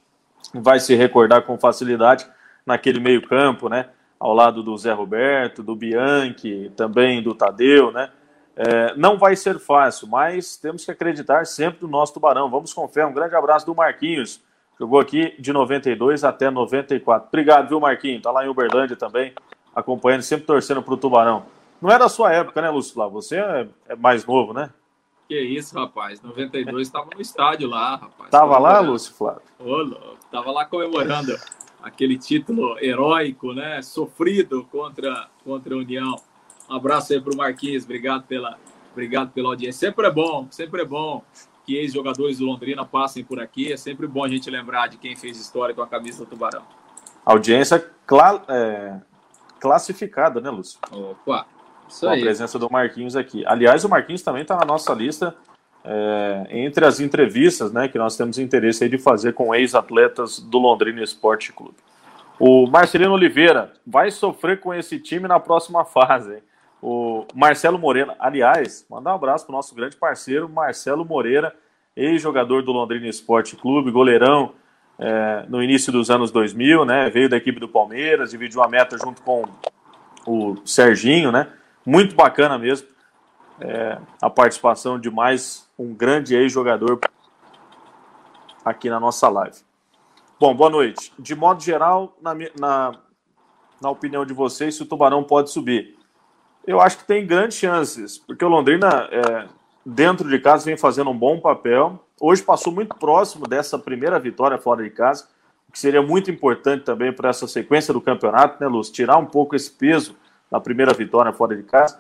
vai 0.54 0.80
se 0.80 0.96
recordar 0.96 1.42
com 1.42 1.58
facilidade 1.58 2.28
naquele 2.64 3.00
meio-campo, 3.00 3.68
né? 3.68 3.90
Ao 4.20 4.34
lado 4.34 4.62
do 4.62 4.78
Zé 4.78 4.94
Roberto, 4.94 5.64
do 5.64 5.76
Bianchi, 5.76 6.72
também 6.76 7.24
do 7.24 7.34
Tadeu, 7.34 7.92
né? 7.92 8.12
É, 8.56 8.94
não 8.96 9.18
vai 9.18 9.36
ser 9.36 9.58
fácil, 9.58 10.08
mas 10.08 10.56
temos 10.58 10.86
que 10.86 10.92
acreditar 10.92 11.46
sempre 11.46 11.84
no 11.84 11.88
nosso 11.88 12.14
Tubarão. 12.14 12.50
Vamos 12.50 12.74
com 12.74 12.88
fé. 12.88 13.06
Um 13.06 13.14
grande 13.14 13.34
abraço 13.34 13.66
do 13.66 13.74
Marquinhos. 13.74 14.42
Jogou 14.78 15.00
aqui 15.00 15.34
de 15.40 15.52
92 15.52 16.24
até 16.24 16.52
94. 16.52 17.28
Obrigado, 17.28 17.70
viu, 17.70 17.80
Marquinhos? 17.80 18.22
Tá 18.22 18.32
lá 18.32 18.46
em 18.46 18.50
Uberlândia 18.50 18.96
também, 18.96 19.34
acompanhando, 19.74 20.22
sempre 20.22 20.46
torcendo 20.46 20.84
pro 20.84 20.98
Tubarão. 20.98 21.46
Não 21.82 21.90
era 21.90 22.06
a 22.06 22.10
sua 22.10 22.34
época, 22.34 22.62
né, 22.62 22.70
Lúcio 22.70 22.94
Flávio? 22.94 23.14
Você 23.14 23.38
é, 23.38 23.68
é 23.88 23.96
mais 23.96 24.26
novo, 24.26 24.54
né? 24.54 24.70
Que 25.30 25.40
isso, 25.40 25.76
rapaz. 25.76 26.20
92 26.24 26.88
estava 26.88 27.08
no 27.14 27.22
estádio 27.22 27.70
lá, 27.70 27.98
rapaz. 27.98 28.32
Tava 28.32 28.58
lá, 28.58 28.80
Lúcio 28.80 29.14
Flávio? 29.14 29.44
Ô, 29.60 29.76
louco. 29.76 30.18
Tava 30.32 30.50
lá 30.50 30.66
comemorando 30.66 31.38
aquele 31.84 32.18
título 32.18 32.76
heróico, 32.80 33.54
né? 33.54 33.80
Sofrido 33.84 34.66
contra, 34.72 35.30
contra 35.46 35.76
a 35.76 35.78
União. 35.78 36.16
Um 36.68 36.76
abraço 36.76 37.14
aí 37.14 37.22
pro 37.22 37.38
Marquinhos. 37.38 37.84
Obrigado 37.84 38.24
pela, 38.24 38.58
obrigado 38.92 39.30
pela 39.32 39.50
audiência. 39.50 39.88
Sempre 39.88 40.08
é 40.08 40.12
bom, 40.12 40.48
sempre 40.50 40.82
é 40.82 40.86
bom 40.86 41.24
que 41.64 41.76
ex-jogadores 41.76 42.40
do 42.40 42.46
Londrina 42.48 42.84
passem 42.84 43.24
por 43.24 43.40
aqui. 43.40 43.72
É 43.72 43.78
sempre 43.78 44.08
bom 44.08 44.24
a 44.24 44.28
gente 44.28 44.50
lembrar 44.50 44.88
de 44.88 44.98
quem 44.98 45.16
fez 45.16 45.40
história 45.40 45.76
com 45.76 45.84
a 45.84 45.88
camisa 45.88 46.26
do 46.26 46.32
Tubarão. 46.32 46.64
Audiência 47.24 47.80
cla 48.08 48.44
é, 48.48 49.00
classificada, 49.60 50.42
né, 50.42 50.50
Lúcio? 50.50 50.80
Opa, 50.92 51.46
isso 51.90 52.06
com 52.06 52.12
aí. 52.12 52.20
a 52.20 52.24
presença 52.24 52.58
do 52.60 52.70
Marquinhos 52.72 53.16
aqui. 53.16 53.44
Aliás, 53.46 53.84
o 53.84 53.90
Marquinhos 53.90 54.22
também 54.22 54.44
está 54.44 54.56
na 54.56 54.66
nossa 54.66 54.94
lista 54.94 55.36
é, 55.84 56.48
entre 56.52 56.86
as 56.86 57.00
entrevistas 57.00 57.72
né, 57.72 57.88
que 57.88 57.98
nós 57.98 58.16
temos 58.16 58.38
interesse 58.38 58.88
de 58.88 58.98
fazer 58.98 59.34
com 59.34 59.54
ex-atletas 59.54 60.40
do 60.40 60.60
Londrina 60.60 61.02
Esporte 61.02 61.52
Clube. 61.52 61.76
O 62.40 62.68
Marcelino 62.68 63.14
Oliveira 63.14 63.74
vai 63.86 64.12
sofrer 64.12 64.60
com 64.60 64.74
esse 64.74 65.00
time 65.00 65.28
na 65.28 65.40
próxima 65.40 65.84
fase. 65.84 66.36
Hein? 66.36 66.44
O 66.82 67.26
Marcelo 67.34 67.78
Moreira, 67.78 68.16
aliás, 68.20 68.86
mandar 68.90 69.12
um 69.12 69.16
abraço 69.16 69.46
para 69.46 69.54
o 69.54 69.56
nosso 69.56 69.76
grande 69.76 69.98
parceiro, 69.98 70.48
Marcelo 70.48 71.04
Moreira, 71.04 71.54
ex-jogador 71.96 72.64
do 72.64 72.72
Londrina 72.72 73.08
Esporte 73.08 73.58
Clube, 73.58 73.92
goleirão 73.92 74.54
é, 74.98 75.46
no 75.50 75.62
início 75.62 75.92
dos 75.92 76.10
anos 76.10 76.32
2000, 76.32 76.86
né? 76.86 77.10
Veio 77.10 77.28
da 77.28 77.36
equipe 77.36 77.60
do 77.60 77.68
Palmeiras, 77.68 78.32
dividiu 78.32 78.64
a 78.64 78.70
meta 78.70 78.98
junto 78.98 79.22
com 79.22 79.44
o 80.26 80.58
Serginho, 80.66 81.32
né? 81.32 81.48
Muito 81.90 82.16
bacana 82.16 82.56
mesmo 82.60 82.88
é, 83.60 83.98
a 84.22 84.30
participação 84.30 85.00
de 85.00 85.10
mais 85.10 85.68
um 85.76 85.92
grande 85.92 86.36
ex-jogador 86.36 87.00
aqui 88.64 88.92
na 88.92 89.00
nossa 89.00 89.28
live. 89.28 89.58
Bom, 90.40 90.54
boa 90.54 90.70
noite. 90.70 91.12
De 91.18 91.34
modo 91.34 91.64
geral, 91.64 92.16
na, 92.22 92.36
na, 92.60 92.92
na 93.82 93.90
opinião 93.90 94.24
de 94.24 94.36
vocês, 94.36 94.76
se 94.76 94.84
o 94.84 94.86
Tubarão 94.86 95.24
pode 95.24 95.50
subir 95.50 95.98
eu 96.68 96.80
acho 96.80 97.00
que 97.00 97.06
tem 97.06 97.26
grandes 97.26 97.58
chances, 97.58 98.20
porque 98.20 98.46
o 98.46 98.50
Londrina, 98.50 99.10
é, 99.12 99.48
dentro 99.84 100.30
de 100.30 100.38
casa, 100.38 100.66
vem 100.66 100.78
fazendo 100.78 101.10
um 101.10 101.18
bom 101.18 101.40
papel. 101.40 102.06
Hoje 102.22 102.44
passou 102.44 102.72
muito 102.72 102.96
próximo 102.98 103.48
dessa 103.48 103.80
primeira 103.80 104.20
vitória 104.20 104.60
fora 104.60 104.84
de 104.84 104.92
casa, 104.92 105.28
o 105.68 105.72
que 105.72 105.80
seria 105.80 106.04
muito 106.04 106.30
importante 106.30 106.84
também 106.84 107.12
para 107.12 107.30
essa 107.30 107.48
sequência 107.48 107.92
do 107.92 108.00
campeonato, 108.00 108.62
né, 108.62 108.68
Luz? 108.68 108.92
Tirar 108.92 109.18
um 109.18 109.26
pouco 109.26 109.56
esse 109.56 109.72
peso 109.72 110.16
da 110.50 110.60
primeira 110.60 110.94
vitória 110.94 111.32
fora 111.32 111.56
de 111.56 111.64
casa. 111.64 112.00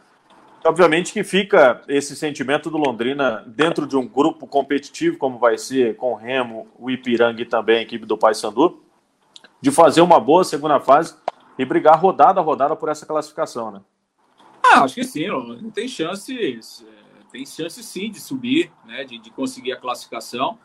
Obviamente 0.65 1.13
que 1.13 1.23
fica 1.23 1.81
esse 1.87 2.15
sentimento 2.15 2.69
do 2.69 2.77
Londrina 2.77 3.43
dentro 3.47 3.87
de 3.87 3.95
um 3.95 4.05
grupo 4.05 4.45
competitivo, 4.45 5.17
como 5.17 5.37
vai 5.37 5.57
ser 5.57 5.95
com 5.95 6.11
o 6.11 6.15
Remo, 6.15 6.67
o 6.77 6.91
Ipiranga 6.91 7.41
e 7.41 7.45
também 7.45 7.77
a 7.77 7.81
equipe 7.81 8.05
do 8.05 8.17
Paysandu, 8.17 8.81
de 9.61 9.71
fazer 9.71 10.01
uma 10.01 10.19
boa 10.19 10.43
segunda 10.43 10.79
fase 10.79 11.15
e 11.57 11.63
brigar 11.63 11.99
rodada 11.99 12.39
a 12.39 12.43
rodada 12.43 12.75
por 12.75 12.89
essa 12.89 13.05
classificação, 13.05 13.71
né? 13.71 13.81
Ah, 14.63 14.83
acho 14.83 14.95
que 14.95 15.03
sim, 15.03 15.27
tem 15.73 15.87
chances, 15.87 16.85
é, 16.87 17.31
tem 17.31 17.45
chance 17.45 17.81
sim 17.81 18.11
de 18.11 18.19
subir, 18.19 18.71
né, 18.85 19.03
de, 19.03 19.17
de 19.17 19.29
conseguir 19.31 19.71
a 19.71 19.77
classificação. 19.77 20.59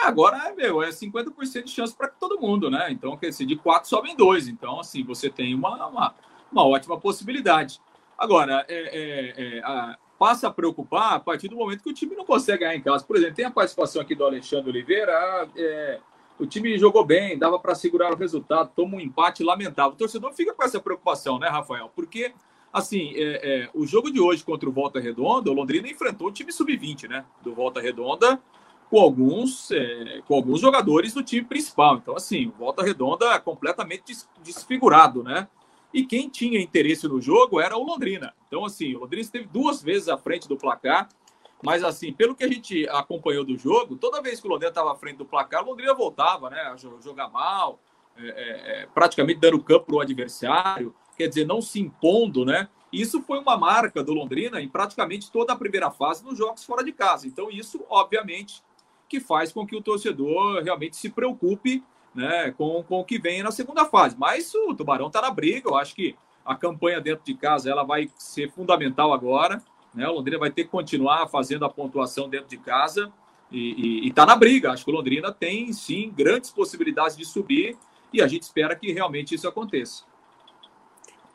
Agora, 0.00 0.52
meu, 0.56 0.82
é 0.82 0.88
50% 0.88 1.64
de 1.64 1.70
chance 1.70 1.94
para 1.94 2.08
todo 2.08 2.40
mundo, 2.40 2.70
né? 2.70 2.90
Então, 2.90 3.16
quer 3.16 3.28
dizer, 3.28 3.44
de 3.44 3.56
quatro 3.56 3.88
sobem 3.88 4.16
dois. 4.16 4.48
Então, 4.48 4.80
assim, 4.80 5.04
você 5.04 5.28
tem 5.28 5.54
uma, 5.54 5.86
uma, 5.86 6.14
uma 6.52 6.66
ótima 6.66 6.98
possibilidade. 7.00 7.80
Agora, 8.16 8.64
é, 8.68 8.76
é, 8.76 9.58
é, 9.58 9.60
a, 9.64 9.98
passa 10.18 10.46
a 10.46 10.52
preocupar 10.52 11.14
a 11.14 11.20
partir 11.20 11.48
do 11.48 11.56
momento 11.56 11.82
que 11.82 11.90
o 11.90 11.94
time 11.94 12.14
não 12.14 12.24
consegue 12.24 12.60
ganhar 12.60 12.76
em 12.76 12.82
casa. 12.82 13.04
Por 13.04 13.16
exemplo, 13.16 13.34
tem 13.34 13.44
a 13.44 13.50
participação 13.50 14.00
aqui 14.00 14.14
do 14.14 14.24
Alexandre 14.24 14.70
Oliveira. 14.70 15.48
É, 15.56 15.98
o 16.38 16.46
time 16.46 16.78
jogou 16.78 17.04
bem, 17.04 17.36
dava 17.38 17.58
para 17.58 17.74
segurar 17.74 18.12
o 18.12 18.16
resultado, 18.16 18.70
toma 18.76 18.96
um 18.96 19.00
empate 19.00 19.42
lamentável. 19.42 19.92
O 19.92 19.96
torcedor 19.96 20.32
fica 20.32 20.54
com 20.54 20.62
essa 20.62 20.80
preocupação, 20.80 21.38
né, 21.38 21.48
Rafael? 21.48 21.90
Porque 21.94 22.32
assim, 22.72 23.12
é, 23.14 23.64
é, 23.64 23.70
o 23.74 23.86
jogo 23.86 24.10
de 24.10 24.18
hoje 24.18 24.42
contra 24.44 24.68
o 24.68 24.72
Volta 24.72 24.98
Redonda, 24.98 25.50
o 25.50 25.54
Londrina 25.54 25.88
enfrentou 25.88 26.28
o 26.28 26.32
time 26.32 26.52
sub-20, 26.52 27.08
né? 27.08 27.24
Do 27.42 27.54
Volta 27.54 27.80
Redonda, 27.80 28.40
com 28.88 28.98
alguns, 28.98 29.70
é, 29.70 30.22
com 30.26 30.34
alguns 30.34 30.60
jogadores 30.60 31.12
do 31.12 31.22
time 31.22 31.44
principal. 31.44 31.96
Então, 31.96 32.16
assim, 32.16 32.52
Volta 32.58 32.82
Redonda 32.82 33.38
completamente 33.40 34.16
desfigurado, 34.42 35.22
né? 35.22 35.48
E 35.92 36.04
quem 36.04 36.28
tinha 36.28 36.60
interesse 36.60 37.06
no 37.06 37.20
jogo 37.20 37.60
era 37.60 37.76
o 37.76 37.82
Londrina. 37.82 38.34
Então, 38.46 38.64
assim, 38.64 38.94
o 38.94 39.00
Londrina 39.00 39.22
esteve 39.22 39.46
duas 39.46 39.82
vezes 39.82 40.08
à 40.08 40.16
frente 40.16 40.48
do 40.48 40.56
placar. 40.56 41.08
Mas, 41.62 41.84
assim, 41.84 42.12
pelo 42.12 42.34
que 42.34 42.42
a 42.42 42.48
gente 42.48 42.88
acompanhou 42.88 43.44
do 43.44 43.56
jogo, 43.56 43.96
toda 43.96 44.20
vez 44.20 44.40
que 44.40 44.46
o 44.46 44.50
Londrina 44.50 44.70
estava 44.70 44.92
à 44.92 44.96
frente 44.96 45.18
do 45.18 45.24
placar, 45.24 45.62
o 45.62 45.70
Londrina 45.70 45.94
voltava, 45.94 46.50
né? 46.50 46.60
A 46.62 46.76
jogar 46.76 47.28
mal, 47.28 47.78
é, 48.16 48.26
é, 48.26 48.82
é 48.82 48.86
praticamente 48.92 49.38
dando 49.38 49.62
campo 49.62 49.86
para 49.86 49.96
o 49.96 50.00
adversário, 50.00 50.94
quer 51.16 51.28
dizer, 51.28 51.46
não 51.46 51.62
se 51.62 51.80
impondo, 51.80 52.44
né? 52.44 52.68
Isso 52.92 53.22
foi 53.22 53.38
uma 53.38 53.56
marca 53.56 54.02
do 54.02 54.12
Londrina 54.12 54.60
em 54.60 54.68
praticamente 54.68 55.30
toda 55.30 55.52
a 55.52 55.56
primeira 55.56 55.90
fase 55.90 56.24
nos 56.24 56.36
jogos 56.36 56.64
fora 56.64 56.84
de 56.84 56.92
casa. 56.92 57.26
Então, 57.26 57.48
isso, 57.50 57.84
obviamente, 57.88 58.62
que 59.08 59.20
faz 59.20 59.52
com 59.52 59.66
que 59.66 59.76
o 59.76 59.82
torcedor 59.82 60.62
realmente 60.62 60.96
se 60.96 61.08
preocupe 61.08 61.82
né, 62.14 62.52
com, 62.56 62.82
com 62.82 63.00
o 63.00 63.04
que 63.04 63.18
vem 63.18 63.42
na 63.42 63.50
segunda 63.50 63.84
fase. 63.84 64.16
Mas 64.18 64.54
o 64.54 64.74
Tubarão 64.74 65.06
está 65.06 65.20
na 65.20 65.30
briga, 65.30 65.70
eu 65.70 65.76
acho 65.76 65.94
que 65.94 66.14
a 66.44 66.54
campanha 66.54 67.00
dentro 67.00 67.24
de 67.24 67.34
casa 67.34 67.70
ela 67.70 67.84
vai 67.84 68.10
ser 68.16 68.50
fundamental 68.50 69.12
agora. 69.12 69.62
Né? 69.94 70.08
O 70.08 70.12
Londrina 70.12 70.38
vai 70.38 70.50
ter 70.50 70.64
que 70.64 70.70
continuar 70.70 71.28
fazendo 71.28 71.64
a 71.64 71.68
pontuação 71.68 72.28
dentro 72.28 72.48
de 72.48 72.56
casa 72.56 73.12
e 73.50 74.08
está 74.08 74.24
na 74.24 74.34
briga. 74.34 74.72
Acho 74.72 74.84
que 74.84 74.90
o 74.90 74.94
Londrina 74.94 75.30
tem 75.30 75.72
sim 75.72 76.10
grandes 76.14 76.50
possibilidades 76.50 77.16
de 77.16 77.24
subir 77.24 77.76
e 78.12 78.22
a 78.22 78.26
gente 78.26 78.42
espera 78.42 78.74
que 78.74 78.92
realmente 78.92 79.34
isso 79.34 79.46
aconteça. 79.46 80.04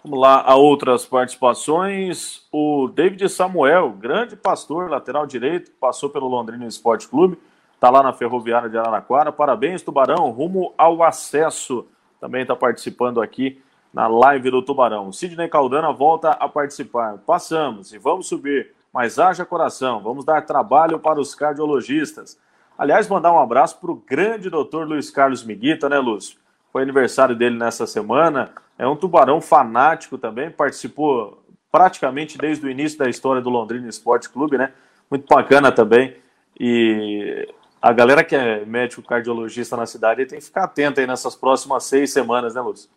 Vamos 0.03 0.19
lá 0.19 0.41
a 0.41 0.55
outras 0.55 1.05
participações. 1.05 2.47
O 2.51 2.87
David 2.87 3.27
Samuel, 3.29 3.91
grande 3.91 4.35
pastor, 4.35 4.89
lateral 4.89 5.25
direito, 5.25 5.71
passou 5.79 6.09
pelo 6.09 6.27
Londrina 6.27 6.65
Esporte 6.65 7.07
Clube. 7.07 7.37
Está 7.77 7.91
lá 7.91 8.01
na 8.01 8.11
Ferroviária 8.11 8.67
de 8.67 8.75
Araraquara. 8.75 9.31
Parabéns, 9.31 9.83
Tubarão, 9.83 10.31
rumo 10.31 10.73
ao 10.75 11.03
acesso. 11.03 11.85
Também 12.19 12.41
está 12.41 12.55
participando 12.55 13.21
aqui 13.21 13.61
na 13.93 14.07
live 14.07 14.49
do 14.49 14.63
Tubarão. 14.63 15.11
Sidney 15.11 15.47
Caldana 15.47 15.93
volta 15.93 16.31
a 16.31 16.49
participar. 16.49 17.19
Passamos 17.19 17.93
e 17.93 17.99
vamos 17.99 18.27
subir, 18.27 18.71
mas 18.91 19.19
haja 19.19 19.45
coração. 19.45 20.01
Vamos 20.01 20.25
dar 20.25 20.41
trabalho 20.41 20.97
para 20.97 21.19
os 21.19 21.35
cardiologistas. 21.35 22.39
Aliás, 22.75 23.07
mandar 23.07 23.31
um 23.31 23.39
abraço 23.39 23.79
para 23.79 23.91
o 23.91 23.95
grande 23.95 24.49
doutor 24.49 24.87
Luiz 24.87 25.11
Carlos 25.11 25.43
Miguita, 25.43 25.87
né, 25.87 25.99
Lúcio? 25.99 26.39
Foi 26.73 26.81
aniversário 26.81 27.35
dele 27.35 27.59
nessa 27.59 27.85
semana. 27.85 28.49
É 28.75 28.87
um 28.87 28.95
tubarão 28.95 29.39
fanático 29.39 30.17
também, 30.17 30.49
participou 30.49 31.43
praticamente 31.71 32.39
desde 32.39 32.65
o 32.65 32.71
início 32.71 32.97
da 32.97 33.07
história 33.07 33.39
do 33.39 33.51
Londrina 33.51 33.87
Esporte 33.87 34.29
Clube, 34.29 34.57
né? 34.57 34.73
Muito 35.11 35.27
bacana 35.27 35.71
também. 35.71 36.15
E 36.59 37.47
a 37.87 37.93
galera 37.93 38.21
que 38.21 38.35
é 38.35 38.65
médico 38.65 39.01
cardiologista 39.01 39.77
na 39.77 39.85
cidade 39.85 40.25
tem 40.25 40.39
que 40.39 40.45
ficar 40.45 40.65
atenta 40.65 40.99
aí 40.99 41.07
nessas 41.07 41.37
próximas 41.37 41.85
seis 41.85 42.11
semanas, 42.11 42.53
né, 42.53 42.59
Lúcio? 42.59 42.89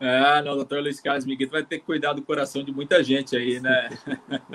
É, 0.00 0.42
não, 0.42 0.56
doutor 0.56 0.80
Luiz 0.82 1.00
Carlos 1.00 1.24
Miguel 1.24 1.48
vai 1.48 1.62
ter 1.62 1.78
que 1.78 1.84
cuidar 1.84 2.14
do 2.14 2.22
coração 2.22 2.64
de 2.64 2.72
muita 2.72 3.02
gente 3.02 3.36
aí, 3.36 3.60
né? 3.60 3.90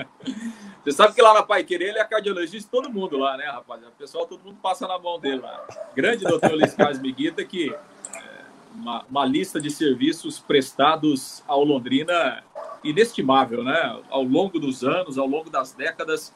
Você 0.83 0.91
sabe 0.91 1.13
que 1.13 1.21
lá 1.21 1.33
na 1.33 1.43
Pai 1.43 1.63
Querer 1.63 1.89
ele 1.89 1.99
é 1.99 2.03
cardiologista 2.03 2.65
de 2.65 2.71
todo 2.71 2.91
mundo 2.91 3.17
lá, 3.17 3.37
né, 3.37 3.45
rapaziada? 3.45 3.93
O 3.93 3.97
pessoal, 3.97 4.25
todo 4.25 4.43
mundo 4.43 4.57
passa 4.61 4.85
na 4.85 4.99
mão 4.99 5.17
dele 5.17 5.39
lá. 5.39 5.65
Grande 5.95 6.25
doutor 6.25 6.51
Luiz 6.51 6.73
Carlos 6.73 6.99
Miguita, 6.99 7.41
que 7.45 7.73
é 7.73 8.41
uma, 8.75 9.05
uma 9.09 9.25
lista 9.25 9.61
de 9.61 9.69
serviços 9.69 10.39
prestados 10.39 11.41
ao 11.47 11.63
Londrina 11.63 12.43
inestimável, 12.83 13.63
né? 13.63 13.97
Ao 14.09 14.23
longo 14.23 14.59
dos 14.59 14.83
anos, 14.83 15.17
ao 15.17 15.25
longo 15.25 15.49
das 15.49 15.71
décadas, 15.71 16.33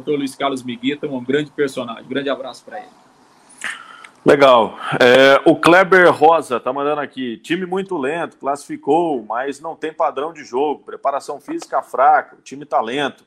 Dr. 0.00 0.12
Luiz 0.12 0.34
Carlos 0.34 0.62
Miguita, 0.62 1.06
um 1.06 1.22
grande 1.22 1.50
personagem. 1.50 2.08
grande 2.08 2.28
abraço 2.28 2.64
para 2.64 2.78
ele. 2.78 3.04
Legal. 4.24 4.78
É, 4.98 5.42
o 5.44 5.54
Kleber 5.54 6.10
Rosa 6.10 6.58
tá 6.58 6.72
mandando 6.72 7.02
aqui. 7.02 7.36
Time 7.38 7.66
muito 7.66 7.98
lento, 7.98 8.38
classificou, 8.38 9.22
mas 9.22 9.60
não 9.60 9.76
tem 9.76 9.92
padrão 9.92 10.32
de 10.32 10.42
jogo. 10.42 10.82
Preparação 10.82 11.38
física 11.38 11.82
fraca, 11.82 12.38
time 12.42 12.64
talento. 12.64 13.24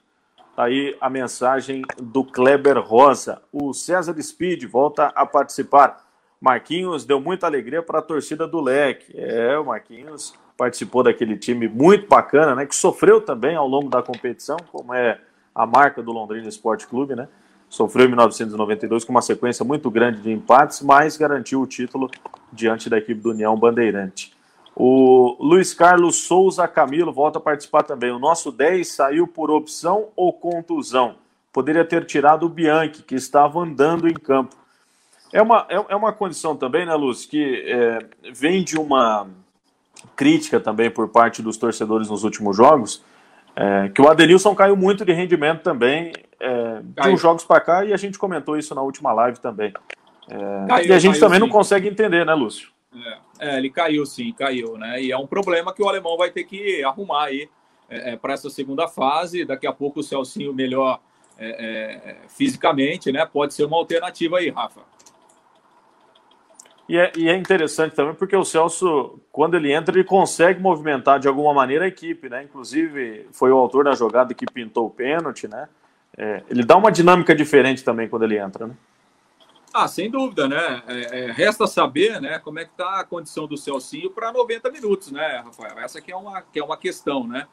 Tá 0.56 0.64
aí 0.64 0.98
a 1.00 1.08
mensagem 1.08 1.84
do 2.02 2.24
Kleber 2.24 2.80
Rosa. 2.80 3.44
O 3.52 3.74
César 3.74 4.20
Speed 4.20 4.64
volta 4.64 5.12
a 5.16 5.24
participar. 5.24 6.04
Marquinhos 6.42 7.06
deu 7.06 7.22
muita 7.22 7.46
alegria 7.46 7.84
para 7.84 8.00
a 8.00 8.02
torcida 8.02 8.48
do 8.48 8.60
Leque. 8.60 9.14
É, 9.16 9.56
o 9.60 9.66
Marquinhos 9.66 10.34
participou 10.58 11.04
daquele 11.04 11.38
time 11.38 11.68
muito 11.68 12.08
bacana, 12.08 12.56
né? 12.56 12.66
Que 12.66 12.76
sofreu 12.76 13.22
também 13.22 13.56
ao 13.56 13.68
longo 13.68 13.88
da 13.88 14.02
competição, 14.02 14.58
como 14.72 14.96
é 14.96 15.22
a 15.58 15.66
marca 15.66 16.04
do 16.04 16.12
Londrina 16.12 16.48
Esporte 16.48 16.86
Clube, 16.86 17.16
né? 17.16 17.28
Sofreu 17.68 18.06
em 18.06 18.10
1992 18.10 19.04
com 19.04 19.12
uma 19.12 19.24
sequência 19.24 19.66
muito 19.66 19.90
grande 19.90 20.22
de 20.22 20.32
empates, 20.32 20.82
mas 20.82 21.18
garantiu 21.18 21.62
o 21.62 21.68
título 21.68 22.10
diante 22.54 22.90
da 22.90 23.00
equipe 23.00 23.20
do 23.20 23.32
União 23.32 23.58
Bandeirante. 23.58 24.32
O 24.76 25.36
Luiz 25.40 25.74
Carlos 25.74 26.18
Souza 26.28 26.68
Camilo 26.68 27.12
volta 27.12 27.40
a 27.40 27.42
participar 27.42 27.82
também. 27.82 28.12
O 28.12 28.20
nosso 28.20 28.52
10 28.52 28.88
saiu 28.88 29.28
por 29.28 29.50
opção 29.50 30.10
ou 30.16 30.32
contusão? 30.32 31.16
Poderia 31.52 31.84
ter 31.84 32.06
tirado 32.06 32.46
o 32.46 32.50
Bianchi, 32.50 33.02
que 33.02 33.16
estava 33.16 33.60
andando 33.60 34.08
em 34.08 34.14
campo. 34.14 34.56
É 35.34 35.42
uma, 35.42 35.66
é, 35.68 35.76
é 35.90 35.96
uma 35.96 36.14
condição 36.14 36.56
também, 36.56 36.86
né, 36.86 36.94
Luz, 36.94 37.26
que 37.26 37.64
é, 37.66 38.32
vem 38.32 38.64
de 38.64 38.78
uma 38.78 39.28
crítica 40.16 40.60
também 40.60 40.92
por 40.92 41.10
parte 41.10 41.42
dos 41.42 41.58
torcedores 41.58 42.08
nos 42.10 42.24
últimos 42.24 42.56
jogos, 42.56 43.04
é, 43.60 43.90
que 43.90 44.00
o 44.00 44.08
Adenilson 44.08 44.54
caiu 44.54 44.78
muito 44.78 45.04
de 45.04 45.12
rendimento 45.12 45.64
também 45.64 46.14
é, 46.40 46.82
de 46.84 47.10
uns 47.10 47.20
jogos 47.20 47.44
para 47.44 47.60
cá 47.60 47.84
e 47.84 47.92
a 47.92 47.98
gente 47.98 48.20
comentou 48.20 48.56
isso 48.56 48.76
na 48.76 48.84
última 48.84 49.12
live 49.12 49.40
também. 49.40 49.74
É, 50.30 50.68
caiu, 50.68 50.90
e 50.90 50.94
a 50.94 51.00
gente 51.00 51.20
também 51.20 51.40
sim. 51.40 51.46
não 51.46 51.50
consegue 51.50 51.88
entender, 51.88 52.24
né, 52.24 52.36
Lúcio? 52.36 52.70
É, 52.94 53.18
é, 53.40 53.58
ele 53.58 53.72
caiu 53.72 54.06
sim, 54.06 54.32
caiu, 54.32 54.78
né? 54.78 55.02
E 55.02 55.12
é 55.12 55.18
um 55.18 55.26
problema 55.26 55.74
que 55.74 55.82
o 55.82 55.90
alemão 55.90 56.16
vai 56.16 56.30
ter 56.30 56.44
que 56.44 56.84
arrumar 56.84 57.26
aí 57.26 57.50
é, 57.90 58.16
para 58.16 58.34
essa 58.34 58.48
segunda 58.48 58.88
fase. 58.88 59.44
Daqui 59.44 59.66
a 59.66 59.74
pouco 59.74 60.02
o 60.02 60.04
Celcinho 60.04 60.54
melhor 60.54 61.00
fisicamente, 62.30 63.12
né? 63.12 63.24
Pode 63.24 63.54
ser 63.54 63.64
uma 63.66 63.78
alternativa 63.78 64.40
aí, 64.40 64.50
Rafa. 64.50 64.82
E 66.90 66.98
é, 66.98 67.12
e 67.18 67.28
é, 67.28 67.36
interessante 67.36 67.94
também 67.94 68.14
porque 68.14 68.36
o 68.36 68.46
Celso, 68.46 69.20
quando 69.32 69.56
ele 69.56 69.74
entra, 69.74 69.94
ele 69.94 70.06
consegue 70.06 70.62
movimentar 70.62 71.20
de 71.20 71.28
alguma 71.28 71.54
maneira 71.54 71.84
a 71.84 71.88
equipe, 71.88 72.30
né? 72.30 72.44
Inclusive, 72.44 73.28
foi 73.34 73.52
o 73.52 73.58
autor 73.58 73.84
da 73.84 73.92
jogada 73.92 74.34
que 74.34 74.46
pintou 74.46 74.88
o 74.88 74.90
pênalti, 74.90 75.48
né? 75.48 75.68
É, 76.18 76.44
ele 76.50 76.64
dá 76.64 76.78
uma 76.78 76.92
dinâmica 76.92 77.36
diferente 77.36 77.84
também 77.84 78.08
quando 78.08 78.24
ele 78.24 78.38
entra, 78.38 78.68
né? 78.68 78.76
Ah, 79.74 79.88
sem 79.88 80.10
dúvida, 80.10 80.48
né? 80.48 80.82
É, 80.88 81.26
é 81.26 81.32
resta 81.32 81.68
saber, 81.68 82.22
né, 82.22 82.40
como 82.40 82.58
é 82.58 82.66
que 82.66 82.72
tá 82.72 83.02
a 83.02 83.04
condição 83.04 83.46
do 83.46 83.58
Celcinho 83.58 84.10
para 84.10 84.32
90 84.32 84.72
minutos, 84.72 85.12
né, 85.12 85.44
Rafael? 85.44 85.78
Essa 85.80 86.02
que 86.02 86.12
é 86.12 86.16
uma 86.16 86.42
que 86.42 86.58
é 86.58 86.64
uma 86.64 86.78
questão, 86.78 87.28
né? 87.28 87.48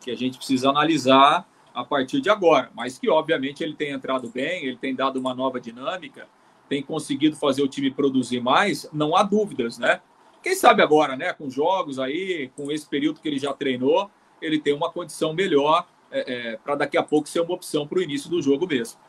Que 0.00 0.10
a 0.10 0.16
gente 0.16 0.36
precisa 0.36 0.68
analisar 0.68 1.48
a 1.72 1.84
partir 1.84 2.20
de 2.20 2.28
agora, 2.28 2.70
mas 2.74 2.98
que 2.98 3.08
obviamente 3.08 3.62
ele 3.62 3.74
tem 3.74 3.92
entrado 3.92 4.28
bem, 4.28 4.66
ele 4.66 4.76
tem 4.76 4.94
dado 4.94 5.18
uma 5.20 5.32
nova 5.32 5.60
dinâmica 5.60 6.26
tem 6.70 6.80
conseguido 6.84 7.34
fazer 7.34 7.62
o 7.62 7.68
time 7.68 7.90
produzir 7.90 8.40
mais, 8.40 8.88
não 8.92 9.16
há 9.16 9.24
dúvidas, 9.24 9.76
né? 9.76 10.00
Quem 10.40 10.54
sabe 10.54 10.80
agora, 10.82 11.16
né? 11.16 11.32
Com 11.32 11.50
jogos 11.50 11.98
aí, 11.98 12.48
com 12.56 12.70
esse 12.70 12.88
período 12.88 13.20
que 13.20 13.28
ele 13.28 13.40
já 13.40 13.52
treinou, 13.52 14.08
ele 14.40 14.56
tem 14.56 14.72
uma 14.72 14.88
condição 14.88 15.34
melhor 15.34 15.84
é, 16.12 16.52
é, 16.52 16.56
para 16.56 16.76
daqui 16.76 16.96
a 16.96 17.02
pouco 17.02 17.28
ser 17.28 17.40
uma 17.40 17.54
opção 17.54 17.88
para 17.88 17.98
o 17.98 18.02
início 18.02 18.30
do 18.30 18.40
jogo 18.40 18.68
mesmo. 18.68 19.00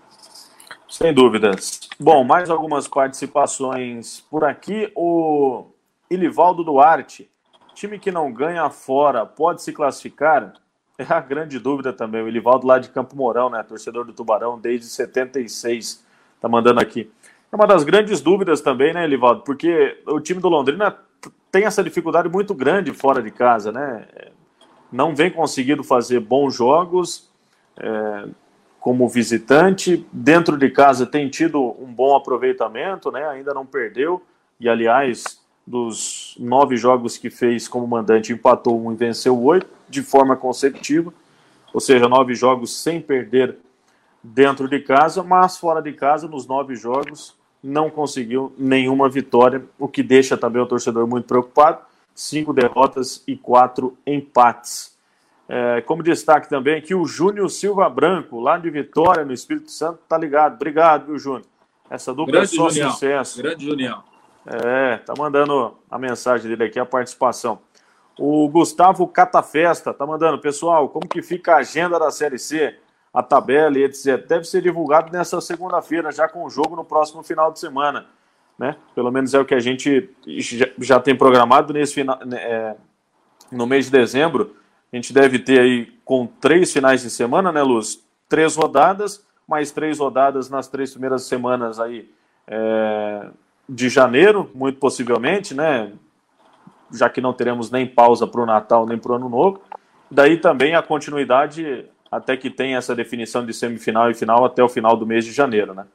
Sem 0.89 1.13
dúvidas. 1.13 1.81
Bom, 1.99 2.23
mais 2.23 2.49
algumas 2.49 2.87
participações 2.87 4.21
por 4.21 4.43
aqui. 4.43 4.91
O 4.95 5.67
Ilivaldo 6.09 6.63
Duarte, 6.63 7.29
time 7.75 7.99
que 7.99 8.11
não 8.11 8.33
ganha 8.33 8.67
fora, 8.71 9.23
pode 9.23 9.61
se 9.61 9.71
classificar? 9.71 10.53
É 10.97 11.13
a 11.13 11.19
grande 11.19 11.57
dúvida 11.57 11.93
também. 11.93 12.21
O 12.21 12.27
Ilivaldo 12.27 12.67
lá 12.67 12.77
de 12.77 12.89
Campo 12.89 13.15
Mourão, 13.15 13.49
né? 13.49 13.63
Torcedor 13.63 14.05
do 14.05 14.13
Tubarão 14.13 14.59
desde 14.59 14.87
76. 14.87 16.03
Tá 16.39 16.49
mandando 16.49 16.79
aqui. 16.79 17.09
É 17.51 17.55
uma 17.55 17.67
das 17.67 17.83
grandes 17.83 18.21
dúvidas 18.21 18.61
também, 18.61 18.93
né, 18.93 19.03
Elivaldo? 19.03 19.41
Porque 19.41 20.01
o 20.07 20.21
time 20.21 20.39
do 20.39 20.47
Londrina 20.47 20.97
tem 21.51 21.65
essa 21.65 21.83
dificuldade 21.83 22.29
muito 22.29 22.53
grande 22.53 22.93
fora 22.93 23.21
de 23.21 23.29
casa, 23.29 23.73
né? 23.73 24.07
Não 24.89 25.13
vem 25.13 25.29
conseguindo 25.29 25.83
fazer 25.83 26.21
bons 26.21 26.55
jogos 26.55 27.29
é, 27.77 28.29
como 28.79 29.07
visitante. 29.09 30.05
Dentro 30.13 30.57
de 30.57 30.69
casa 30.69 31.05
tem 31.05 31.29
tido 31.29 31.61
um 31.77 31.93
bom 31.93 32.15
aproveitamento, 32.15 33.11
né? 33.11 33.27
Ainda 33.27 33.53
não 33.53 33.65
perdeu. 33.65 34.23
E, 34.57 34.69
aliás, 34.69 35.41
dos 35.67 36.37
nove 36.39 36.77
jogos 36.77 37.17
que 37.17 37.29
fez 37.29 37.67
como 37.67 37.85
mandante, 37.85 38.31
empatou 38.31 38.81
um 38.81 38.93
e 38.93 38.95
venceu 38.95 39.37
oito 39.43 39.67
de 39.89 40.01
forma 40.01 40.37
consecutiva. 40.37 41.13
Ou 41.73 41.81
seja, 41.81 42.07
nove 42.07 42.33
jogos 42.33 42.81
sem 42.81 43.01
perder 43.01 43.57
dentro 44.23 44.69
de 44.69 44.79
casa, 44.79 45.21
mas 45.21 45.57
fora 45.57 45.81
de 45.81 45.91
casa, 45.93 46.27
nos 46.27 46.47
nove 46.47 46.75
jogos, 46.75 47.35
não 47.63 47.89
conseguiu 47.89 48.53
nenhuma 48.57 49.07
vitória, 49.09 49.63
o 49.77 49.87
que 49.87 50.01
deixa 50.01 50.37
também 50.37 50.61
o 50.61 50.65
torcedor 50.65 51.07
muito 51.07 51.25
preocupado. 51.25 51.79
Cinco 52.13 52.53
derrotas 52.53 53.23
e 53.27 53.35
quatro 53.35 53.97
empates. 54.05 54.97
É, 55.47 55.81
como 55.81 56.01
destaque 56.01 56.49
também 56.49 56.81
que 56.81 56.95
o 56.95 57.05
Júnior 57.05 57.49
Silva 57.49 57.89
Branco, 57.89 58.39
lá 58.39 58.57
de 58.57 58.69
Vitória, 58.69 59.25
no 59.25 59.33
Espírito 59.33 59.69
Santo, 59.69 59.99
tá 60.07 60.17
ligado. 60.17 60.55
Obrigado, 60.55 61.07
viu, 61.07 61.19
Júnior? 61.19 61.45
Essa 61.89 62.13
dupla 62.13 62.31
Grande 62.31 62.53
é 62.53 62.57
só 62.57 62.69
Junião. 62.69 62.91
sucesso. 62.91 63.41
Grande 63.41 63.65
Junião. 63.65 64.03
É, 64.45 64.97
tá 64.97 65.13
mandando 65.17 65.77
a 65.89 65.99
mensagem 65.99 66.49
dele 66.49 66.63
aqui, 66.63 66.79
a 66.79 66.85
participação. 66.85 67.59
O 68.17 68.47
Gustavo 68.47 69.07
Catafesta 69.07 69.93
tá 69.93 70.05
mandando, 70.05 70.39
pessoal, 70.39 70.87
como 70.89 71.07
que 71.07 71.21
fica 71.21 71.53
a 71.53 71.57
agenda 71.57 71.99
da 71.99 72.11
Série 72.11 72.39
C, 72.39 72.75
a 73.13 73.21
tabela 73.21 73.77
e 73.77 73.83
etc. 73.83 74.25
Deve 74.27 74.45
ser 74.45 74.61
divulgado 74.61 75.11
nessa 75.11 75.41
segunda-feira, 75.41 76.11
já 76.11 76.27
com 76.27 76.45
o 76.45 76.49
jogo 76.49 76.75
no 76.75 76.85
próximo 76.85 77.23
final 77.23 77.51
de 77.51 77.59
semana. 77.59 78.05
Né? 78.57 78.75
Pelo 78.93 79.11
menos 79.11 79.33
é 79.33 79.39
o 79.39 79.45
que 79.45 79.55
a 79.55 79.59
gente 79.59 80.09
já, 80.77 80.99
tem 80.99 81.15
programado 81.15 81.73
nesse 81.73 81.93
final, 81.93 82.19
né, 82.25 82.37
é, 82.37 82.75
no 83.51 83.65
mês 83.65 83.85
de 83.85 83.91
dezembro. 83.91 84.55
A 84.91 84.95
gente 84.95 85.11
deve 85.11 85.39
ter 85.39 85.59
aí 85.59 85.91
com 86.05 86.27
três 86.27 86.71
finais 86.71 87.01
de 87.01 87.09
semana, 87.09 87.51
né, 87.51 87.61
Luz? 87.63 88.03
Três 88.29 88.55
rodadas, 88.55 89.25
mais 89.47 89.71
três 89.71 89.99
rodadas 89.99 90.49
nas 90.49 90.67
três 90.67 90.91
primeiras 90.91 91.23
semanas 91.23 91.79
aí 91.79 92.09
é, 92.47 93.29
de 93.67 93.89
janeiro, 93.89 94.49
muito 94.53 94.79
possivelmente, 94.79 95.53
né? 95.53 95.91
Já 96.93 97.09
que 97.09 97.21
não 97.21 97.33
teremos 97.33 97.71
nem 97.71 97.87
pausa 97.87 98.27
para 98.27 98.41
o 98.41 98.45
Natal 98.45 98.85
nem 98.85 98.97
para 98.97 99.13
o 99.13 99.15
Ano 99.15 99.29
Novo. 99.29 99.61
Daí 100.09 100.37
também 100.37 100.75
a 100.75 100.81
continuidade 100.81 101.85
até 102.11 102.35
que 102.35 102.49
tenha 102.49 102.77
essa 102.77 102.93
definição 102.93 103.45
de 103.45 103.53
semifinal 103.53 104.11
e 104.11 104.13
final 104.13 104.43
até 104.43 104.61
o 104.61 104.67
final 104.67 104.97
do 104.97 105.07
mês 105.07 105.23
de 105.23 105.31
janeiro, 105.31 105.73
né? 105.73 105.87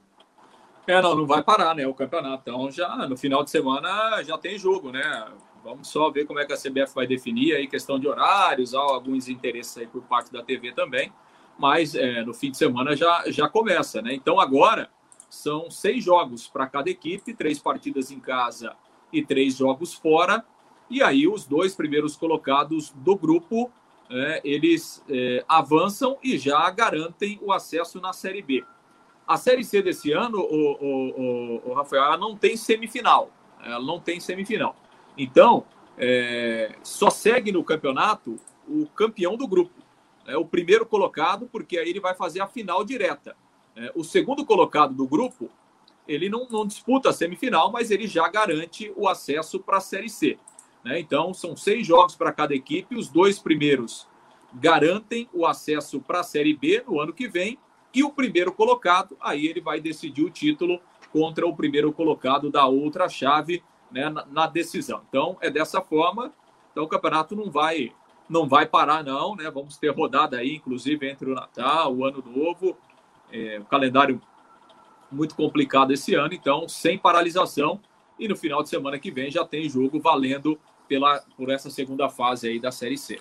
É, 0.87 1.03
não, 1.03 1.15
não 1.15 1.27
vai 1.27 1.43
parar, 1.43 1.75
né? 1.75 1.87
O 1.87 1.93
campeonato. 1.93 2.43
Então, 2.49 2.71
já 2.71 2.97
no 3.09 3.17
final 3.17 3.45
de 3.45 3.51
semana 3.51 4.23
já 4.23 4.39
tem 4.39 4.57
jogo, 4.57 4.91
né? 4.91 5.27
Vamos 5.63 5.89
só 5.89 6.11
ver 6.11 6.25
como 6.25 6.39
é 6.39 6.47
que 6.47 6.53
a 6.53 6.57
CBF 6.57 6.95
vai 6.95 7.07
definir 7.07 7.55
aí, 7.57 7.67
questão 7.67 7.99
de 7.99 8.07
horários, 8.07 8.73
há 8.73 8.79
alguns 8.79 9.29
interesses 9.29 9.77
aí 9.77 9.87
por 9.87 10.01
parte 10.03 10.33
da 10.33 10.43
TV 10.43 10.73
também. 10.73 11.13
Mas 11.59 11.95
é, 11.95 12.23
no 12.23 12.33
fim 12.33 12.51
de 12.51 12.57
semana 12.57 12.95
já, 12.97 13.25
já 13.27 13.49
começa, 13.49 14.01
né? 14.01 14.15
Então, 14.15 14.39
agora 14.39 14.89
são 15.29 15.69
seis 15.71 16.05
jogos 16.05 16.47
para 16.47 16.69
cada 16.69 16.89
equipe, 16.89 17.35
três 17.35 17.59
partidas 17.59 18.11
em 18.13 18.21
casa 18.21 18.75
e 19.13 19.25
três 19.25 19.57
jogos 19.57 19.93
fora. 19.93 20.45
E 20.89 21.03
aí 21.03 21.27
os 21.27 21.45
dois 21.45 21.75
primeiros 21.75 22.17
colocados 22.17 22.91
do 22.95 23.17
grupo 23.17 23.71
é, 24.11 24.41
eles 24.45 25.03
é, 25.09 25.45
avançam 25.49 26.19
e 26.23 26.39
já 26.39 26.69
garantem 26.71 27.39
o 27.43 27.53
acesso 27.53 28.01
na 28.01 28.13
Série 28.13 28.43
B. 28.43 28.65
A 29.27 29.37
Série 29.37 29.65
C 29.65 29.83
desse 29.83 30.13
ano, 30.13 30.39
o, 30.39 30.73
o, 30.73 31.71
o, 31.71 31.75
Rafael, 31.75 32.05
ela 32.05 32.17
não 32.17 32.37
tem 32.37 32.57
semifinal. 32.57 33.31
Ela 33.61 33.85
não 33.85 33.99
tem 33.99 34.21
semifinal. 34.21 34.77
Então, 35.19 35.65
é, 35.99 36.77
só 36.83 37.11
segue 37.11 37.51
no 37.51 37.65
campeonato 37.65 38.37
o 38.69 38.87
campeão 38.87 39.37
do 39.37 39.49
grupo. 39.49 39.75
É 40.27 40.37
o 40.37 40.45
primeiro 40.45 40.87
colocado, 40.87 41.49
porque 41.51 41.79
aí 41.79 41.89
ele 41.89 42.01
vai 42.01 42.15
fazer 42.15 42.41
a 42.41 42.47
final 42.47 42.85
direta. 42.85 43.37
É, 43.75 43.93
o 43.95 44.05
segundo 44.05 44.45
colocado 44.45 44.95
do 44.95 45.07
grupo, 45.07 45.51
ele 46.07 46.29
não, 46.29 46.47
não, 46.49 46.67
disputa 46.67 47.11
a 47.11 47.13
semifinal, 47.13 47.71
mas 47.73 47.91
ele 47.91 48.07
já 48.07 48.29
garante 48.29 48.93
o 48.97 49.09
acesso 49.09 49.59
para 49.59 49.79
a 49.79 49.81
Série 49.81 50.09
C. 50.09 50.39
Né? 50.87 51.01
Então, 51.01 51.35
são 51.35 51.57
seis 51.57 51.85
jogos 51.85 52.15
para 52.15 52.33
cada 52.33 52.55
equipe, 52.55 52.95
os 52.95 53.09
dois 53.09 53.41
primeiros 53.41 54.07
garantem 54.55 55.29
o 55.35 55.45
acesso 55.45 56.01
para 56.01 56.21
a 56.21 56.23
Série 56.23 56.55
B 56.55 56.85
no 56.87 57.01
ano 57.01 57.13
que 57.13 57.27
vem, 57.27 57.59
e 57.93 58.05
o 58.05 58.11
primeiro 58.11 58.53
colocado, 58.53 59.17
aí 59.21 59.47
ele 59.47 59.61
vai 59.61 59.81
decidir 59.81 60.23
o 60.23 60.31
título 60.31 60.81
contra 61.13 61.45
o 61.45 61.57
primeiro 61.57 61.93
colocado 61.93 62.51
da 62.51 62.67
outra 62.67 63.09
chave 63.09 63.65
né, 63.91 64.09
na, 64.09 64.25
na 64.27 64.47
decisão. 64.47 65.03
Então, 65.09 65.37
é 65.41 65.51
dessa 65.51 65.81
forma. 65.81 66.33
Então, 66.71 66.85
o 66.85 66.89
campeonato 66.89 67.35
não 67.35 67.51
vai 67.51 67.93
não 68.29 68.49
vai 68.49 68.67
parar, 68.67 69.05
não, 69.05 69.37
né? 69.37 69.49
Vamos 69.53 69.77
ter 69.77 69.91
rodada 69.91 70.37
aí, 70.37 70.57
inclusive, 70.57 71.09
entre 71.09 71.31
o 71.31 71.35
Natal, 71.35 71.95
o 71.95 72.05
Ano 72.05 72.25
Novo 72.27 72.77
é, 73.33 73.59
o 73.59 73.65
calendário 73.65 74.21
muito 75.11 75.35
complicado 75.35 75.93
esse 75.93 76.15
ano, 76.15 76.35
então 76.35 76.69
sem 76.69 76.99
paralisação. 76.99 77.81
E 78.19 78.27
no 78.27 78.37
final 78.37 78.63
de 78.63 78.69
semana 78.69 78.99
que 78.99 79.11
vem 79.11 79.31
já 79.31 79.45
tem 79.45 79.69
jogo 79.69 80.01
valendo 80.01 80.59
pela, 80.89 81.23
por 81.37 81.51
essa 81.51 81.71
segunda 81.71 82.09
fase 82.09 82.49
aí 82.49 82.61
da 82.61 82.71
Série 82.71 82.99
C. 82.99 83.21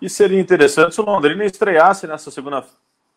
E 0.00 0.08
seria 0.08 0.40
interessante 0.40 0.94
se 0.94 1.00
o 1.00 1.04
Londrina 1.04 1.44
estreasse 1.44 2.06
nessa 2.06 2.30
segunda, 2.30 2.64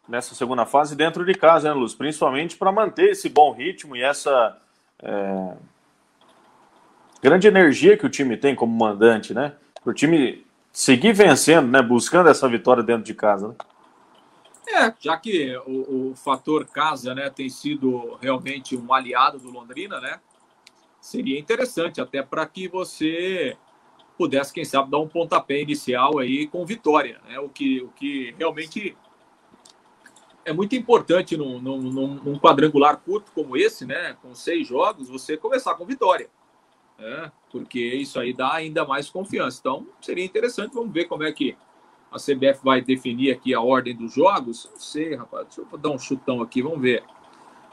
nessa 0.07 0.35
segunda 0.35 0.65
fase 0.65 0.95
dentro 0.95 1.25
de 1.25 1.33
casa, 1.33 1.69
né, 1.69 1.73
Luz? 1.73 1.95
Principalmente 1.95 2.57
para 2.57 2.71
manter 2.71 3.11
esse 3.11 3.29
bom 3.29 3.51
ritmo 3.51 3.95
e 3.95 4.03
essa 4.03 4.57
é, 5.01 5.53
grande 7.21 7.47
energia 7.47 7.97
que 7.97 8.05
o 8.05 8.09
time 8.09 8.35
tem 8.35 8.53
como 8.53 8.77
mandante, 8.77 9.33
né? 9.33 9.53
Para 9.81 9.91
o 9.91 9.93
time 9.93 10.45
seguir 10.73 11.13
vencendo, 11.13 11.69
né? 11.69 11.81
Buscando 11.81 12.29
essa 12.29 12.49
vitória 12.49 12.83
dentro 12.83 13.03
de 13.03 13.13
casa. 13.13 13.47
Né? 13.47 13.55
É, 14.67 14.93
já 14.99 15.17
que 15.17 15.55
o, 15.65 16.11
o, 16.11 16.15
fator 16.15 16.65
casa 16.65 17.13
né, 17.13 17.29
tem 17.29 17.49
sido 17.49 18.17
realmente 18.21 18.75
um 18.75 18.93
aliado 18.93 19.37
do 19.37 19.49
Londrina, 19.49 19.99
né? 19.99 20.19
Seria 21.03 21.37
interessante 21.37 21.99
até 21.99 22.23
para 22.23 22.45
que 22.45 22.69
você 22.69 23.57
pudesse, 24.17 24.53
quem 24.53 24.63
sabe, 24.63 24.89
dar 24.89 24.99
um 24.99 25.07
pontapé 25.07 25.59
inicial 25.59 26.17
aí 26.17 26.47
com 26.47 26.65
vitória, 26.65 27.19
né? 27.27 27.37
O 27.39 27.49
que, 27.49 27.81
o 27.81 27.89
que 27.89 28.33
realmente 28.37 28.95
é 30.45 30.53
muito 30.53 30.77
importante 30.77 31.35
num, 31.35 31.61
num, 31.61 31.81
num, 31.81 32.39
quadrangular 32.39 33.01
curto 33.01 33.33
como 33.35 33.57
esse, 33.57 33.85
né? 33.85 34.15
Com 34.21 34.33
seis 34.33 34.65
jogos, 34.65 35.09
você 35.09 35.35
começar 35.35 35.75
com 35.75 35.85
vitória. 35.85 36.29
Né? 36.97 37.29
Porque 37.51 37.81
isso 37.81 38.17
aí 38.17 38.33
dá 38.33 38.53
ainda 38.53 38.85
mais 38.85 39.09
confiança. 39.09 39.59
Então, 39.59 39.85
seria 39.99 40.23
interessante, 40.23 40.73
vamos 40.73 40.93
ver 40.93 41.03
como 41.09 41.23
é 41.23 41.33
que 41.33 41.57
a 42.09 42.15
CBF 42.15 42.63
vai 42.63 42.81
definir 42.81 43.33
aqui 43.33 43.53
a 43.53 43.59
ordem 43.59 43.93
dos 43.93 44.13
jogos. 44.13 44.69
Não 44.71 44.79
sei, 44.79 45.15
rapaz. 45.15 45.47
Deixa 45.47 45.69
eu 45.69 45.77
dar 45.77 45.89
um 45.89 45.99
chutão 45.99 46.41
aqui, 46.41 46.61
vamos 46.61 46.79
ver. 46.79 47.03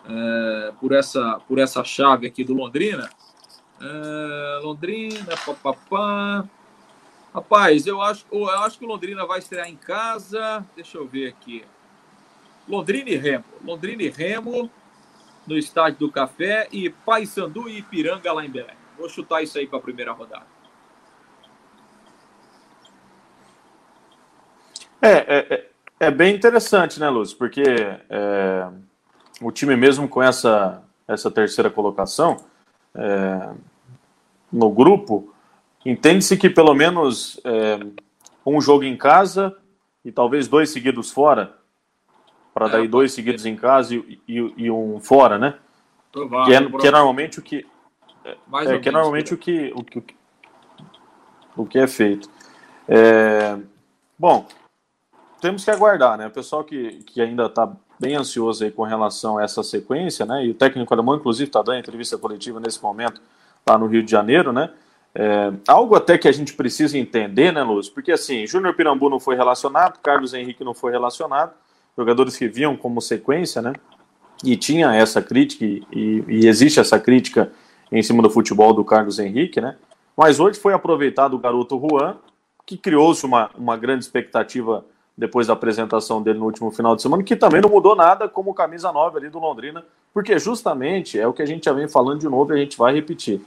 É, 0.08 0.72
por, 0.80 0.92
essa, 0.92 1.40
por 1.46 1.58
essa 1.58 1.84
chave 1.84 2.26
aqui 2.26 2.42
do 2.44 2.54
Londrina. 2.54 3.10
É, 3.80 4.60
Londrina, 4.62 5.36
papapá. 5.44 6.44
Rapaz, 7.32 7.86
eu 7.86 8.00
acho, 8.02 8.24
eu 8.32 8.48
acho 8.48 8.78
que 8.78 8.84
o 8.84 8.88
Londrina 8.88 9.24
vai 9.26 9.38
estrear 9.38 9.68
em 9.68 9.76
casa. 9.76 10.64
Deixa 10.74 10.98
eu 10.98 11.06
ver 11.06 11.28
aqui. 11.28 11.64
Londrina 12.68 13.10
e 13.10 13.16
Remo. 13.16 13.44
Londrina 13.64 14.02
e 14.02 14.08
Remo 14.08 14.70
no 15.46 15.56
Estádio 15.56 16.00
do 16.00 16.12
Café 16.12 16.68
e 16.72 16.90
Paysandu 16.90 17.68
e 17.68 17.78
Ipiranga 17.78 18.32
lá 18.32 18.44
em 18.44 18.50
Belém. 18.50 18.76
Vou 18.96 19.08
chutar 19.08 19.42
isso 19.42 19.58
aí 19.58 19.66
para 19.66 19.78
a 19.78 19.82
primeira 19.82 20.12
rodada. 20.12 20.46
É, 25.02 25.12
é, 25.12 25.54
é, 25.54 25.70
é 25.98 26.10
bem 26.10 26.34
interessante, 26.34 27.00
né, 27.00 27.08
Lúcio? 27.08 27.36
Porque 27.38 27.62
é, 27.62 28.68
o 29.40 29.50
time 29.50 29.76
mesmo 29.76 30.08
com 30.08 30.22
essa, 30.22 30.82
essa 31.08 31.30
terceira 31.30 31.70
colocação 31.70 32.36
é, 32.94 33.50
no 34.52 34.70
grupo, 34.70 35.32
entende-se 35.84 36.36
que 36.36 36.50
pelo 36.50 36.74
menos 36.74 37.40
é, 37.44 37.78
um 38.44 38.60
jogo 38.60 38.84
em 38.84 38.96
casa 38.96 39.56
e 40.04 40.12
talvez 40.12 40.48
dois 40.48 40.70
seguidos 40.70 41.10
fora, 41.10 41.56
para 42.52 42.68
daí 42.68 42.88
dois 42.88 43.12
seguidos 43.12 43.46
em 43.46 43.56
casa 43.56 43.94
e, 43.94 44.20
e, 44.28 44.54
e 44.56 44.70
um 44.70 45.00
fora, 45.00 45.38
né? 45.38 45.56
Provável, 46.10 46.46
que, 46.46 46.76
é, 46.76 46.78
que 46.80 46.88
é 46.88 46.90
normalmente 46.90 47.38
o 47.38 47.42
que 47.42 47.66
é, 48.24 48.78
que 48.78 48.88
é 48.88 48.92
normalmente 48.92 49.32
o 49.32 49.38
que, 49.38 49.72
o 49.74 49.82
que 49.82 50.04
o 51.56 51.66
que 51.66 51.78
é 51.78 51.86
feito. 51.86 52.28
É, 52.88 53.58
bom, 54.18 54.46
temos 55.40 55.64
que 55.64 55.70
aguardar, 55.70 56.18
né? 56.18 56.26
O 56.26 56.30
pessoal 56.30 56.64
que, 56.64 57.02
que 57.04 57.20
ainda 57.20 57.46
está 57.46 57.70
bem 58.00 58.16
ansioso 58.16 58.64
aí 58.64 58.70
com 58.70 58.82
relação 58.82 59.36
a 59.36 59.44
essa 59.44 59.62
sequência, 59.62 60.24
né? 60.24 60.46
E 60.46 60.50
o 60.50 60.54
técnico 60.54 60.92
alemão, 60.94 61.16
inclusive, 61.16 61.48
está 61.48 61.60
dando 61.60 61.78
entrevista 61.78 62.16
coletiva 62.16 62.58
nesse 62.58 62.82
momento 62.82 63.20
lá 63.68 63.76
no 63.76 63.86
Rio 63.86 64.02
de 64.02 64.10
Janeiro, 64.10 64.52
né? 64.52 64.70
É, 65.14 65.52
algo 65.68 65.94
até 65.94 66.16
que 66.16 66.26
a 66.26 66.32
gente 66.32 66.54
precisa 66.54 66.96
entender, 66.96 67.52
né, 67.52 67.62
Luz? 67.62 67.90
Porque 67.90 68.10
assim, 68.10 68.46
Júnior 68.46 68.74
Pirambu 68.74 69.10
não 69.10 69.20
foi 69.20 69.36
relacionado, 69.36 69.98
Carlos 70.00 70.32
Henrique 70.32 70.64
não 70.64 70.72
foi 70.72 70.92
relacionado, 70.92 71.52
jogadores 71.98 72.36
que 72.36 72.48
viam 72.48 72.74
como 72.74 73.02
sequência, 73.02 73.60
né? 73.60 73.74
E 74.42 74.56
tinha 74.56 74.94
essa 74.94 75.20
crítica, 75.20 75.64
e, 75.64 75.84
e 76.26 76.46
existe 76.46 76.80
essa 76.80 76.98
crítica 76.98 77.52
em 77.92 78.02
cima 78.02 78.22
do 78.22 78.30
futebol 78.30 78.72
do 78.72 78.82
Carlos 78.82 79.18
Henrique, 79.18 79.60
né? 79.60 79.76
Mas 80.16 80.40
hoje 80.40 80.58
foi 80.58 80.72
aproveitado 80.72 81.34
o 81.34 81.38
garoto 81.38 81.78
Juan, 81.78 82.16
que 82.64 82.78
criou-se 82.78 83.26
uma, 83.26 83.50
uma 83.58 83.76
grande 83.76 84.04
expectativa 84.04 84.84
depois 85.20 85.46
da 85.46 85.52
apresentação 85.52 86.22
dele 86.22 86.38
no 86.38 86.46
último 86.46 86.70
final 86.70 86.96
de 86.96 87.02
semana, 87.02 87.22
que 87.22 87.36
também 87.36 87.60
não 87.60 87.68
mudou 87.68 87.94
nada 87.94 88.26
como 88.26 88.54
camisa 88.54 88.90
9 88.90 89.18
ali 89.18 89.28
do 89.28 89.38
Londrina, 89.38 89.84
porque 90.14 90.38
justamente 90.38 91.20
é 91.20 91.28
o 91.28 91.32
que 91.34 91.42
a 91.42 91.46
gente 91.46 91.66
já 91.66 91.74
vem 91.74 91.86
falando 91.86 92.20
de 92.20 92.26
novo 92.26 92.54
e 92.54 92.56
a 92.56 92.58
gente 92.58 92.78
vai 92.78 92.94
repetir. 92.94 93.38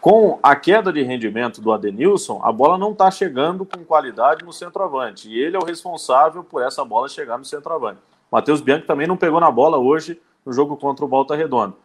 Com 0.00 0.40
a 0.42 0.56
queda 0.56 0.92
de 0.92 1.00
rendimento 1.00 1.60
do 1.60 1.70
Adenilson, 1.70 2.40
a 2.42 2.50
bola 2.50 2.76
não 2.76 2.90
está 2.90 3.08
chegando 3.08 3.64
com 3.64 3.84
qualidade 3.84 4.44
no 4.44 4.52
centroavante. 4.52 5.30
E 5.30 5.38
ele 5.38 5.54
é 5.54 5.60
o 5.60 5.64
responsável 5.64 6.42
por 6.42 6.60
essa 6.60 6.84
bola 6.84 7.08
chegar 7.08 7.38
no 7.38 7.44
centroavante. 7.44 8.00
Matheus 8.28 8.60
Bianchi 8.60 8.84
também 8.84 9.06
não 9.06 9.16
pegou 9.16 9.38
na 9.38 9.48
bola 9.48 9.78
hoje 9.78 10.20
no 10.44 10.52
jogo 10.52 10.76
contra 10.76 11.04
o 11.04 11.08
Volta 11.08 11.36
Redonda. 11.36 11.76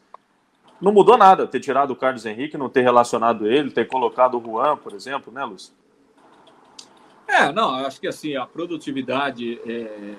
Não 0.81 0.91
mudou 0.91 1.15
nada 1.15 1.45
ter 1.45 1.59
tirado 1.59 1.91
o 1.91 1.95
Carlos 1.95 2.25
Henrique, 2.25 2.57
não 2.57 2.69
ter 2.69 2.81
relacionado 2.81 3.45
ele, 3.45 3.69
ter 3.69 3.87
colocado 3.87 4.39
o 4.39 4.43
Juan, 4.43 4.77
por 4.77 4.93
exemplo, 4.93 5.31
né, 5.31 5.45
Lúcio? 5.45 5.71
É, 7.27 7.51
não, 7.51 7.75
acho 7.75 7.99
que 7.99 8.07
assim, 8.07 8.35
a 8.35 8.45
produtividade, 8.45 9.59
é, 9.65 9.71
é 9.71 10.15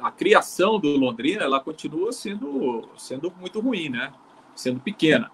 a 0.00 0.10
criação 0.10 0.78
do 0.78 0.96
Londrina 0.96 1.44
ela 1.44 1.58
continua 1.58 2.12
sendo, 2.12 2.88
sendo 2.96 3.32
muito 3.40 3.60
ruim, 3.60 3.88
né? 3.88 4.12
Sendo 4.54 4.78
pequena. 4.78 5.30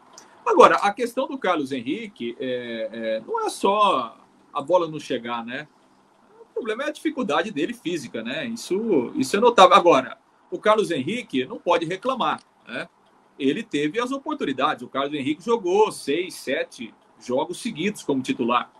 Agora, 0.46 0.76
a 0.76 0.92
questão 0.92 1.26
do 1.26 1.36
Carlos 1.36 1.72
Henrique 1.72 2.36
é, 2.38 2.88
é, 2.92 3.22
não 3.26 3.44
é 3.44 3.48
só 3.50 4.16
a 4.52 4.62
bola 4.62 4.88
não 4.88 5.00
chegar, 5.00 5.44
né? 5.44 5.66
O 6.40 6.54
problema 6.54 6.84
é 6.84 6.88
a 6.88 6.92
dificuldade 6.92 7.50
dele 7.50 7.74
física, 7.74 8.22
né? 8.22 8.46
Isso, 8.46 9.12
isso 9.16 9.36
é 9.36 9.40
notável. 9.40 9.76
Agora, 9.76 10.18
o 10.50 10.58
Carlos 10.58 10.90
Henrique 10.90 11.44
não 11.44 11.58
pode 11.58 11.84
reclamar, 11.86 12.40
né? 12.66 12.88
Ele 13.38 13.62
teve 13.62 13.98
as 13.98 14.12
oportunidades. 14.12 14.82
O 14.82 14.88
Carlos 14.88 15.14
Henrique 15.14 15.44
jogou 15.44 15.90
seis, 15.90 16.34
sete 16.34 16.94
jogos 17.18 17.60
seguidos 17.60 18.02
como 18.02 18.22
titular. 18.22 18.70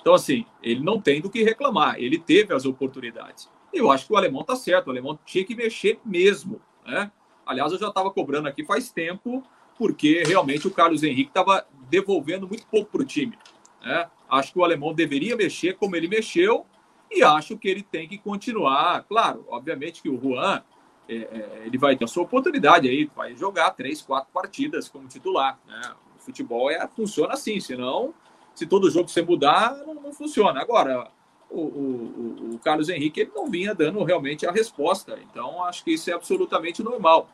Então, 0.00 0.14
assim, 0.14 0.44
ele 0.62 0.80
não 0.80 1.00
tem 1.00 1.20
do 1.20 1.30
que 1.30 1.42
reclamar. 1.42 1.96
Ele 1.98 2.18
teve 2.18 2.54
as 2.54 2.64
oportunidades. 2.64 3.50
Eu 3.72 3.90
acho 3.90 4.06
que 4.06 4.12
o 4.12 4.16
alemão 4.16 4.42
tá 4.42 4.56
certo. 4.56 4.86
O 4.86 4.90
alemão 4.90 5.18
tinha 5.24 5.44
que 5.44 5.54
mexer 5.54 6.00
mesmo, 6.04 6.60
né? 6.86 7.10
Aliás, 7.44 7.72
eu 7.72 7.78
já 7.78 7.88
estava 7.88 8.10
cobrando 8.10 8.46
aqui 8.46 8.64
faz 8.64 8.90
tempo, 8.90 9.42
porque 9.78 10.22
realmente 10.26 10.66
o 10.66 10.70
Carlos 10.70 11.02
Henrique 11.02 11.30
estava 11.30 11.66
devolvendo 11.88 12.46
muito 12.46 12.66
pouco 12.66 12.90
para 12.90 13.02
o 13.02 13.04
time. 13.04 13.38
Né? 13.82 14.08
Acho 14.28 14.52
que 14.52 14.58
o 14.58 14.64
alemão 14.64 14.92
deveria 14.92 15.34
mexer 15.36 15.76
como 15.76 15.96
ele 15.96 16.08
mexeu 16.08 16.66
e 17.10 17.22
acho 17.22 17.56
que 17.56 17.68
ele 17.68 17.82
tem 17.82 18.06
que 18.06 18.18
continuar. 18.18 19.04
Claro, 19.04 19.46
obviamente 19.48 20.02
que 20.02 20.10
o 20.10 20.20
Juan 20.20 20.62
é, 21.08 21.14
é, 21.14 21.62
ele 21.64 21.78
vai 21.78 21.96
ter 21.96 22.04
a 22.04 22.08
sua 22.08 22.24
oportunidade 22.24 22.86
aí, 22.86 23.10
vai 23.16 23.34
jogar 23.34 23.70
três, 23.70 24.02
quatro 24.02 24.30
partidas 24.30 24.88
como 24.88 25.08
titular. 25.08 25.58
Né? 25.66 25.80
O 26.16 26.20
futebol 26.20 26.70
é, 26.70 26.86
funciona 26.88 27.32
assim, 27.32 27.58
senão, 27.60 28.12
se 28.58 28.66
todo 28.66 28.90
jogo 28.90 29.08
você 29.08 29.22
mudar, 29.22 29.72
não, 29.86 29.94
não 29.94 30.12
funciona. 30.12 30.60
Agora, 30.60 31.08
o, 31.48 31.60
o, 31.60 32.54
o, 32.54 32.58
Carlos 32.58 32.88
Henrique 32.88 33.20
ele 33.20 33.30
não 33.32 33.48
vinha 33.48 33.72
dando 33.72 34.02
realmente 34.02 34.44
a 34.46 34.50
resposta, 34.50 35.16
então 35.30 35.62
acho 35.62 35.84
que 35.84 35.92
isso 35.92 36.10
é 36.10 36.12
absolutamente 36.12 36.82
normal. 36.82 37.28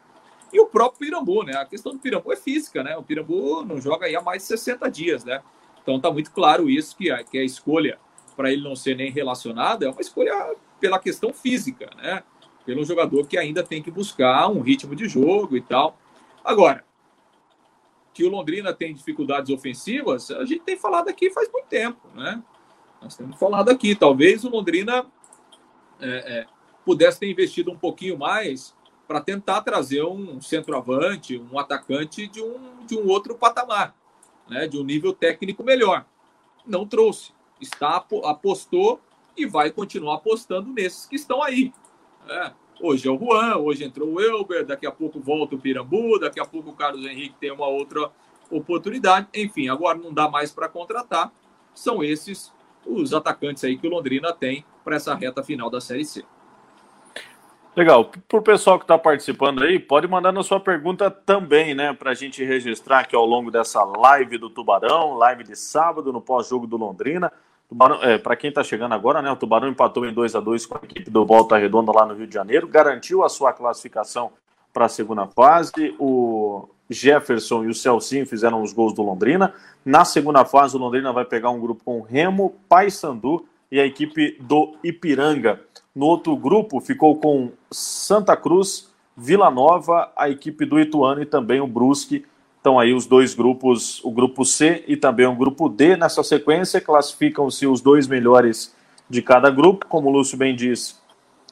E 0.53 0.61
o 0.61 0.66
próprio 0.66 0.99
Pirambu, 0.99 1.43
né? 1.43 1.57
A 1.57 1.64
questão 1.64 1.93
do 1.93 1.99
Pirambu 1.99 2.31
é 2.31 2.37
física, 2.37 2.83
né? 2.83 2.95
O 2.99 3.03
Pirambu 3.03 3.64
não 3.64 3.81
joga 3.81 4.05
aí 4.05 4.14
há 4.14 4.20
mais 4.20 4.43
de 4.43 4.49
60 4.49 4.91
dias, 4.91 5.25
né? 5.25 5.43
Então 5.83 5.99
tá 5.99 6.11
muito 6.11 6.31
claro 6.31 6.68
isso, 6.68 6.95
que 6.95 7.11
a, 7.11 7.25
que 7.25 7.39
a 7.39 7.43
escolha 7.43 7.99
para 8.37 8.53
ele 8.53 8.62
não 8.62 8.77
ser 8.77 8.95
nem 8.95 9.11
relacionado 9.11 9.85
é 9.85 9.89
uma 9.89 10.01
escolha 10.03 10.55
pela 10.79 10.99
questão 10.99 11.33
física, 11.33 11.89
né? 11.97 12.22
Pelo 12.66 12.85
jogador 12.85 13.27
que 13.27 13.39
ainda 13.39 13.62
tem 13.62 13.83
que 13.83 13.91
buscar 13.91 14.49
um 14.51 14.61
ritmo 14.61 14.95
de 14.95 15.09
jogo 15.09 15.57
e 15.57 15.62
tal. 15.62 15.97
Agora, 16.45 16.85
que 18.15 18.25
o 18.25 18.31
Londrina 18.31 18.73
tem 18.73 18.95
dificuldades 18.95 19.51
ofensivas, 19.51 20.31
a 20.31 20.45
gente 20.45 20.61
tem 20.61 20.77
falado 20.77 21.09
aqui 21.09 21.31
faz 21.31 21.51
muito 21.53 21.67
tempo, 21.67 22.01
né? 22.15 22.43
Nós 23.03 23.17
temos 23.17 23.39
falado 23.39 23.69
aqui. 23.69 23.95
Talvez 23.95 24.45
o 24.45 24.49
Londrina 24.49 25.05
é, 26.01 26.09
é, 26.09 26.47
pudesse 26.85 27.21
ter 27.21 27.31
investido 27.31 27.71
um 27.71 27.77
pouquinho 27.77 28.17
mais 28.17 28.75
para 29.07 29.21
tentar 29.21 29.61
trazer 29.61 30.03
um 30.05 30.41
centroavante, 30.41 31.39
um 31.53 31.59
atacante 31.59 32.27
de 32.27 32.41
um, 32.41 32.87
de 32.87 32.97
um 32.97 33.07
outro 33.09 33.35
patamar, 33.35 33.95
né? 34.49 34.67
de 34.67 34.79
um 34.79 34.85
nível 34.85 35.12
técnico 35.12 35.62
melhor. 35.62 36.07
Não 36.65 36.87
trouxe 36.87 37.35
está 37.61 38.05
apostou 38.25 39.01
e 39.37 39.47
vai 39.47 39.71
continuar 39.71 40.17
apostando 40.17 40.73
nesses 40.73 41.07
que 41.07 41.17
estão 41.17 41.43
aí. 41.43 41.73
É, 42.29 42.53
hoje 42.85 43.09
é 43.09 43.11
o 43.11 43.18
Juan, 43.18 43.57
hoje 43.57 43.85
entrou 43.85 44.12
o 44.12 44.20
Elber, 44.20 44.64
daqui 44.64 44.87
a 44.87 44.93
pouco 44.93 45.18
volta 45.18 45.55
o 45.55 45.59
Pirambu, 45.59 46.18
daqui 46.18 46.39
a 46.39 46.45
pouco 46.45 46.70
o 46.70 46.74
Carlos 46.74 47.05
Henrique 47.07 47.35
tem 47.41 47.51
uma 47.51 47.66
outra 47.66 48.11
oportunidade. 48.51 49.28
Enfim, 49.35 49.68
agora 49.68 49.97
não 49.97 50.12
dá 50.12 50.28
mais 50.28 50.53
para 50.53 50.68
contratar. 50.68 51.32
São 51.74 52.05
esses 52.05 52.53
os 52.87 53.14
atacantes 53.14 53.64
aí 53.64 53.78
que 53.78 53.87
o 53.87 53.91
Londrina 53.91 54.32
tem 54.32 54.64
para 54.85 54.97
essa 54.97 55.14
reta 55.14 55.43
final 55.43 55.70
da 55.70 55.80
Série 55.80 56.05
C. 56.05 56.24
Legal. 57.74 58.12
Para 58.28 58.39
o 58.39 58.43
pessoal 58.43 58.78
que 58.78 58.85
está 58.85 58.97
participando 58.97 59.64
aí, 59.64 59.80
pode 59.80 60.07
mandar 60.07 60.30
na 60.30 60.45
sua 60.45 60.61
pergunta 60.61 61.11
também, 61.11 61.74
né? 61.74 61.93
Para 61.93 62.12
a 62.12 62.14
gente 62.14 62.45
registrar 62.45 63.01
aqui 63.01 63.16
ao 63.16 63.26
longo 63.26 63.51
dessa 63.51 63.82
live 63.82 64.39
do 64.39 64.49
Tubarão, 64.49 65.14
live 65.14 65.43
de 65.43 65.57
sábado 65.57 66.12
no 66.12 66.20
pós-jogo 66.20 66.68
do 66.68 66.76
Londrina. 66.76 67.32
É, 68.03 68.18
para 68.18 68.37
quem 68.37 68.49
está 68.49 68.62
chegando 68.62 68.93
agora, 68.93 69.20
né? 69.20 69.31
O 69.31 69.37
Tubarão 69.37 69.68
empatou 69.68 70.07
em 70.07 70.12
2 70.12 70.37
a 70.37 70.41
2 70.41 70.66
com 70.66 70.79
a 70.79 70.81
equipe 70.85 71.11
do 71.11 71.27
Volta 71.27 71.57
Redonda 71.57 71.93
lá 71.93 72.07
no 72.07 72.14
Rio 72.14 72.27
de 72.27 72.35
Janeiro, 72.35 72.68
garantiu 72.68 73.25
a 73.25 73.29
sua 73.29 73.53
classificação 73.53 74.31
para 74.72 74.85
a 74.87 74.89
segunda 74.89 75.27
fase. 75.27 75.95
O 75.99 76.68
Jefferson 76.89 77.64
e 77.64 77.68
o 77.68 77.75
Celcinho 77.75 78.27
fizeram 78.27 78.62
os 78.62 78.72
gols 78.72 78.93
do 78.93 79.03
Londrina. 79.03 79.55
Na 79.85 80.05
segunda 80.05 80.45
fase, 80.45 80.77
o 80.77 80.79
Londrina 80.79 81.12
vai 81.12 81.25
pegar 81.25 81.51
um 81.51 81.61
grupo 81.61 81.83
com 81.85 82.01
Remo, 82.01 82.55
Paysandu 82.68 83.45
e 83.70 83.81
a 83.81 83.87
equipe 83.87 84.37
do 84.41 84.77
Ipiranga. 84.85 85.61
No 85.95 86.07
outro 86.07 86.37
grupo 86.37 86.81
ficou 86.81 87.16
com 87.18 87.53
Santa 87.70 88.37
Cruz, 88.37 88.93
Vila 89.16 89.51
Nova, 89.51 90.12
a 90.16 90.29
equipe 90.29 90.64
do 90.64 90.79
Ituano 90.79 91.22
e 91.22 91.27
também 91.27 91.61
o 91.61 91.66
Brusque. 91.66 92.25
Então 92.65 92.81
aí 92.81 92.95
os 92.95 93.05
dois 93.05 93.35
grupos, 93.35 94.03
o 94.03 94.11
grupo 94.11 94.43
C 94.43 94.83
e 94.89 94.97
também 94.97 95.27
o 95.27 95.37
grupo 95.37 95.69
D. 95.69 95.99
Nessa 95.99 96.23
sequência 96.23 96.81
classificam-se 96.81 97.67
os 97.67 97.83
dois 97.83 98.09
melhores 98.09 98.75
de 99.07 99.21
cada 99.21 99.51
grupo. 99.51 99.85
Como 99.87 100.09
o 100.09 100.11
Lúcio 100.11 100.39
bem 100.39 100.57
diz, 100.57 100.99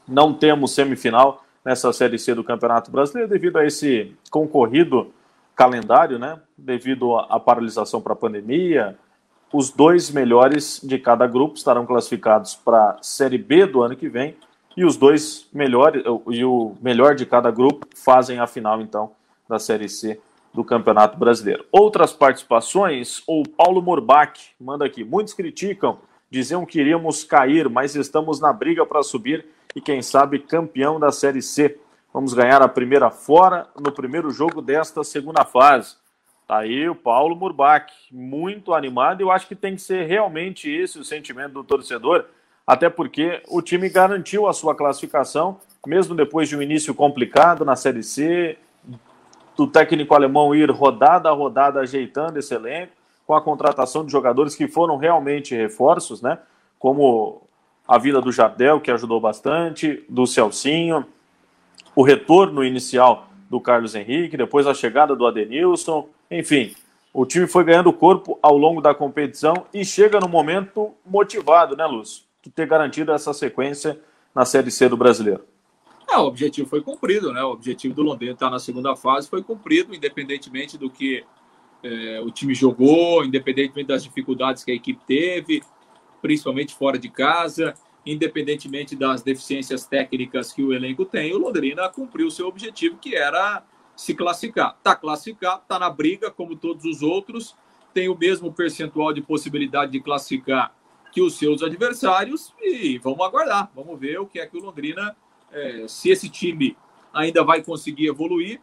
não 0.08 0.32
temos 0.32 0.74
semifinal 0.74 1.44
nessa 1.62 1.92
Série 1.92 2.18
C 2.18 2.34
do 2.34 2.42
Campeonato 2.42 2.90
Brasileiro 2.90 3.28
devido 3.28 3.58
a 3.58 3.66
esse 3.66 4.16
concorrido 4.30 5.12
calendário, 5.54 6.18
né? 6.18 6.40
Devido 6.56 7.14
à 7.14 7.38
paralisação 7.38 8.00
para 8.00 8.14
a 8.14 8.16
pandemia, 8.16 8.96
os 9.52 9.68
dois 9.68 10.10
melhores 10.10 10.80
de 10.82 10.98
cada 10.98 11.26
grupo 11.26 11.56
estarão 11.56 11.84
classificados 11.84 12.54
para 12.54 12.92
a 12.92 13.02
Série 13.02 13.36
B 13.36 13.66
do 13.66 13.82
ano 13.82 13.94
que 13.94 14.08
vem 14.08 14.34
e 14.74 14.82
os 14.82 14.96
dois 14.96 15.46
melhores 15.52 16.02
e 16.30 16.42
o 16.42 16.74
melhor 16.80 17.14
de 17.14 17.26
cada 17.26 17.50
grupo 17.50 17.86
fazem 17.94 18.38
a 18.38 18.46
final 18.46 18.80
então 18.80 19.10
da 19.46 19.58
Série 19.58 19.90
C 19.90 20.18
do 20.52 20.64
Campeonato 20.64 21.18
Brasileiro. 21.18 21.64
Outras 21.72 22.12
participações, 22.12 23.22
o 23.26 23.42
Paulo 23.42 23.80
Morbach 23.80 24.38
manda 24.60 24.84
aqui. 24.84 25.02
Muitos 25.02 25.32
criticam, 25.32 25.98
diziam 26.30 26.66
que 26.66 26.80
iríamos 26.80 27.24
cair, 27.24 27.68
mas 27.68 27.94
estamos 27.94 28.40
na 28.40 28.52
briga 28.52 28.84
para 28.84 29.02
subir 29.02 29.46
e 29.74 29.80
quem 29.80 30.02
sabe 30.02 30.38
campeão 30.38 31.00
da 31.00 31.10
Série 31.10 31.42
C. 31.42 31.78
Vamos 32.12 32.34
ganhar 32.34 32.60
a 32.60 32.68
primeira 32.68 33.10
fora 33.10 33.66
no 33.80 33.90
primeiro 33.90 34.30
jogo 34.30 34.60
desta 34.60 35.02
segunda 35.02 35.44
fase. 35.44 35.96
Tá 36.46 36.58
aí 36.58 36.86
o 36.88 36.94
Paulo 36.94 37.34
Murbach, 37.34 37.90
muito 38.10 38.74
animado. 38.74 39.22
Eu 39.22 39.30
acho 39.30 39.48
que 39.48 39.56
tem 39.56 39.74
que 39.74 39.80
ser 39.80 40.06
realmente 40.06 40.70
esse 40.70 40.98
o 40.98 41.04
sentimento 41.04 41.54
do 41.54 41.64
torcedor, 41.64 42.26
até 42.66 42.90
porque 42.90 43.42
o 43.48 43.62
time 43.62 43.88
garantiu 43.88 44.46
a 44.46 44.52
sua 44.52 44.74
classificação, 44.74 45.58
mesmo 45.86 46.14
depois 46.14 46.48
de 46.48 46.56
um 46.56 46.60
início 46.60 46.94
complicado 46.94 47.64
na 47.64 47.74
Série 47.74 48.02
C, 48.02 48.58
do 49.56 49.66
técnico 49.66 50.14
alemão 50.14 50.54
ir 50.54 50.70
rodada 50.70 51.28
a 51.28 51.32
rodada 51.32 51.80
ajeitando 51.80 52.38
esse 52.38 52.54
elenco, 52.54 52.92
com 53.26 53.34
a 53.34 53.40
contratação 53.40 54.04
de 54.04 54.12
jogadores 54.12 54.54
que 54.54 54.66
foram 54.66 54.96
realmente 54.96 55.54
reforços, 55.54 56.20
né? 56.20 56.38
Como 56.78 57.42
a 57.86 57.98
vida 57.98 58.20
do 58.20 58.32
Jardel, 58.32 58.80
que 58.80 58.90
ajudou 58.90 59.20
bastante, 59.20 60.04
do 60.08 60.26
Celcinho, 60.26 61.06
o 61.94 62.02
retorno 62.02 62.64
inicial 62.64 63.28
do 63.48 63.60
Carlos 63.60 63.94
Henrique, 63.94 64.36
depois 64.36 64.66
a 64.66 64.74
chegada 64.74 65.14
do 65.14 65.26
Adenilson, 65.26 66.08
enfim, 66.30 66.74
o 67.12 67.26
time 67.26 67.46
foi 67.46 67.64
ganhando 67.64 67.92
corpo 67.92 68.38
ao 68.42 68.56
longo 68.56 68.80
da 68.80 68.94
competição 68.94 69.66
e 69.74 69.84
chega 69.84 70.18
no 70.18 70.28
momento 70.28 70.94
motivado, 71.04 71.76
né, 71.76 71.84
Lúcio? 71.84 72.24
De 72.42 72.50
ter 72.50 72.66
garantido 72.66 73.12
essa 73.12 73.32
sequência 73.34 74.00
na 74.34 74.44
Série 74.44 74.70
C 74.70 74.88
do 74.88 74.96
Brasileiro. 74.96 75.44
É, 76.10 76.16
o 76.16 76.26
objetivo 76.26 76.68
foi 76.68 76.82
cumprido, 76.82 77.32
né? 77.32 77.42
O 77.42 77.50
objetivo 77.52 77.94
do 77.94 78.02
Londrina 78.02 78.32
estar 78.32 78.46
tá 78.46 78.52
na 78.52 78.58
segunda 78.58 78.94
fase 78.96 79.28
foi 79.28 79.42
cumprido, 79.42 79.94
independentemente 79.94 80.76
do 80.76 80.90
que 80.90 81.24
é, 81.82 82.20
o 82.20 82.30
time 82.30 82.54
jogou, 82.54 83.24
independentemente 83.24 83.88
das 83.88 84.04
dificuldades 84.04 84.64
que 84.64 84.70
a 84.70 84.74
equipe 84.74 85.02
teve, 85.06 85.62
principalmente 86.20 86.74
fora 86.74 86.98
de 86.98 87.08
casa, 87.08 87.74
independentemente 88.04 88.94
das 88.96 89.22
deficiências 89.22 89.86
técnicas 89.86 90.52
que 90.52 90.62
o 90.62 90.72
elenco 90.72 91.04
tem, 91.04 91.32
o 91.34 91.38
Londrina 91.38 91.88
cumpriu 91.88 92.26
o 92.26 92.30
seu 92.30 92.46
objetivo, 92.46 92.98
que 92.98 93.14
era 93.14 93.64
se 93.96 94.14
classificar. 94.14 94.74
Está 94.76 94.94
classificado, 94.94 95.62
está 95.62 95.78
na 95.78 95.90
briga, 95.90 96.30
como 96.30 96.56
todos 96.56 96.84
os 96.84 97.02
outros, 97.02 97.56
tem 97.92 98.08
o 98.08 98.16
mesmo 98.16 98.52
percentual 98.52 99.12
de 99.12 99.20
possibilidade 99.20 99.92
de 99.92 100.00
classificar 100.00 100.74
que 101.12 101.20
os 101.20 101.34
seus 101.38 101.62
adversários 101.62 102.54
e 102.60 102.98
vamos 102.98 103.20
aguardar, 103.20 103.70
vamos 103.74 104.00
ver 104.00 104.18
o 104.18 104.26
que 104.26 104.40
é 104.40 104.46
que 104.46 104.56
o 104.56 104.60
Londrina, 104.60 105.14
é, 105.52 105.86
se 105.88 106.10
esse 106.10 106.28
time 106.28 106.76
ainda 107.12 107.44
vai 107.44 107.62
conseguir 107.62 108.06
evoluir. 108.06 108.60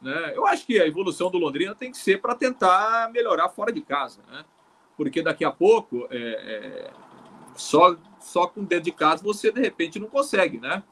Né? 0.00 0.32
Eu 0.34 0.46
acho 0.46 0.66
que 0.66 0.78
a 0.78 0.86
evolução 0.86 1.30
do 1.30 1.38
Londrina 1.38 1.74
tem 1.74 1.90
que 1.90 1.98
ser 1.98 2.20
para 2.20 2.34
tentar 2.34 3.10
melhorar 3.12 3.48
fora 3.48 3.72
de 3.72 3.80
casa, 3.80 4.20
né? 4.30 4.44
porque 4.96 5.22
daqui 5.22 5.44
a 5.44 5.50
pouco 5.50 6.06
é, 6.10 6.18
é, 6.18 6.90
só 7.54 7.96
só 8.20 8.46
com 8.46 8.64
dentro 8.64 8.84
de 8.84 8.92
casa 8.92 9.22
você 9.22 9.52
de 9.52 9.60
repente 9.60 10.00
não 10.00 10.08
consegue, 10.08 10.58
né? 10.58 10.82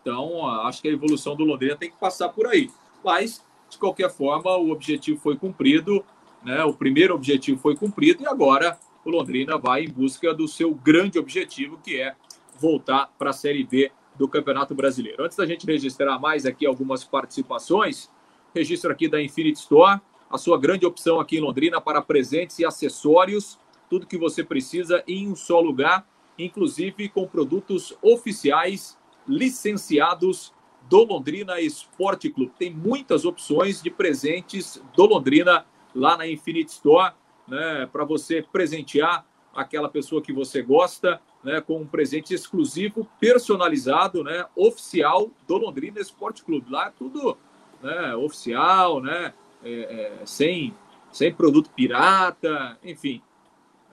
Então, 0.00 0.46
acho 0.62 0.80
que 0.80 0.88
a 0.88 0.92
evolução 0.92 1.34
do 1.34 1.44
Londrina 1.44 1.76
tem 1.76 1.90
que 1.90 1.96
passar 1.96 2.28
por 2.28 2.46
aí. 2.46 2.70
Mas, 3.04 3.44
de 3.68 3.76
qualquer 3.76 4.08
forma, 4.10 4.56
o 4.56 4.70
objetivo 4.70 5.20
foi 5.20 5.36
cumprido, 5.36 6.04
né? 6.42 6.62
O 6.62 6.72
primeiro 6.72 7.14
objetivo 7.14 7.60
foi 7.60 7.76
cumprido 7.76 8.22
e 8.22 8.26
agora 8.26 8.78
o 9.04 9.10
Londrina 9.10 9.58
vai 9.58 9.84
em 9.84 9.90
busca 9.90 10.32
do 10.32 10.46
seu 10.46 10.72
grande 10.72 11.18
objetivo, 11.18 11.78
que 11.82 12.00
é 12.00 12.14
voltar 12.58 13.12
para 13.18 13.30
a 13.30 13.32
Série 13.32 13.64
B 13.64 13.90
do 14.18 14.28
Campeonato 14.28 14.74
Brasileiro. 14.74 15.22
Antes 15.22 15.36
da 15.36 15.46
gente 15.46 15.64
registrar 15.64 16.18
mais 16.18 16.44
aqui 16.44 16.66
algumas 16.66 17.04
participações, 17.04 18.10
registro 18.54 18.90
aqui 18.90 19.08
da 19.08 19.22
Infinite 19.22 19.60
Store, 19.60 20.00
a 20.28 20.36
sua 20.36 20.58
grande 20.58 20.84
opção 20.84 21.20
aqui 21.20 21.38
em 21.38 21.40
Londrina 21.40 21.80
para 21.80 22.02
presentes 22.02 22.58
e 22.58 22.64
acessórios, 22.64 23.58
tudo 23.88 24.06
que 24.06 24.18
você 24.18 24.44
precisa 24.44 25.02
em 25.06 25.28
um 25.28 25.36
só 25.36 25.60
lugar, 25.60 26.06
inclusive 26.38 27.08
com 27.08 27.26
produtos 27.26 27.96
oficiais 28.02 28.98
licenciados 29.26 30.52
do 30.88 31.04
Londrina 31.04 31.60
Esporte 31.60 32.30
Clube. 32.30 32.52
Tem 32.58 32.70
muitas 32.70 33.24
opções 33.24 33.80
de 33.82 33.90
presentes 33.90 34.82
do 34.94 35.06
Londrina 35.06 35.64
lá 35.94 36.16
na 36.16 36.26
Infinite 36.26 36.70
Store, 36.70 37.14
né, 37.46 37.88
para 37.90 38.04
você 38.04 38.42
presentear 38.42 39.26
aquela 39.54 39.88
pessoa 39.88 40.22
que 40.22 40.32
você 40.32 40.62
gosta, 40.62 41.20
né, 41.42 41.60
com 41.60 41.80
um 41.80 41.86
presente 41.86 42.34
exclusivo, 42.34 43.08
personalizado, 43.20 44.24
né, 44.24 44.44
oficial 44.56 45.30
do 45.46 45.56
Londrina 45.56 46.00
Esporte 46.00 46.42
Clube. 46.44 46.70
Lá 46.70 46.88
é 46.88 46.92
tudo 46.96 47.36
né, 47.82 48.14
oficial, 48.16 49.00
né, 49.00 49.32
é, 49.62 49.70
é, 49.70 50.26
sem, 50.26 50.74
sem 51.12 51.32
produto 51.32 51.70
pirata, 51.70 52.78
enfim. 52.82 53.22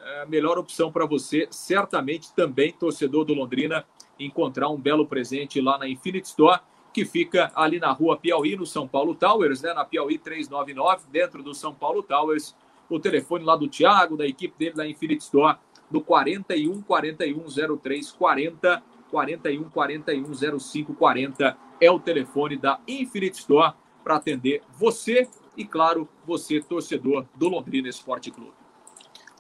É 0.02 0.22
a 0.22 0.26
melhor 0.26 0.58
opção 0.58 0.92
para 0.92 1.06
você, 1.06 1.48
certamente 1.50 2.34
também, 2.34 2.72
torcedor 2.72 3.26
do 3.26 3.34
Londrina, 3.34 3.86
encontrar 4.20 4.70
um 4.70 4.78
belo 4.78 5.06
presente 5.08 5.60
lá 5.60 5.78
na 5.78 5.88
Infinite 5.88 6.26
Store, 6.26 6.60
que 6.94 7.04
fica 7.04 7.52
ali 7.56 7.80
na 7.80 7.92
rua 7.92 8.16
Piauí, 8.16 8.56
no 8.56 8.66
São 8.66 8.88
Paulo 8.88 9.14
Towers, 9.14 9.62
né, 9.62 9.74
na 9.74 9.84
Piauí 9.84 10.18
399, 10.18 11.04
dentro 11.12 11.44
do 11.44 11.54
São 11.54 11.74
Paulo 11.74 12.02
Towers. 12.02 12.56
O 12.90 13.00
telefone 13.00 13.44
lá 13.44 13.56
do 13.56 13.68
Thiago, 13.68 14.16
da 14.16 14.26
equipe 14.26 14.58
dele 14.58 14.76
da 14.76 14.88
Infinite 14.88 15.22
Store, 15.22 15.58
do 15.90 16.02
41 16.02 16.82
41 16.82 17.46
03 17.82 18.12
40 18.12 18.84
41 19.12 19.64
41 19.70 20.60
05 20.60 20.94
40 20.94 21.58
é 21.80 21.92
o 21.92 22.00
telefone 22.00 22.58
da 22.58 22.80
Infinite 22.88 23.40
Store 23.40 23.74
para 24.04 24.16
atender 24.16 24.62
você 24.78 25.28
e, 25.58 25.66
claro, 25.66 26.08
você, 26.26 26.60
torcedor 26.60 27.26
do 27.36 27.48
Londrina 27.48 27.88
Esporte 27.88 28.30
Clube. 28.30 28.54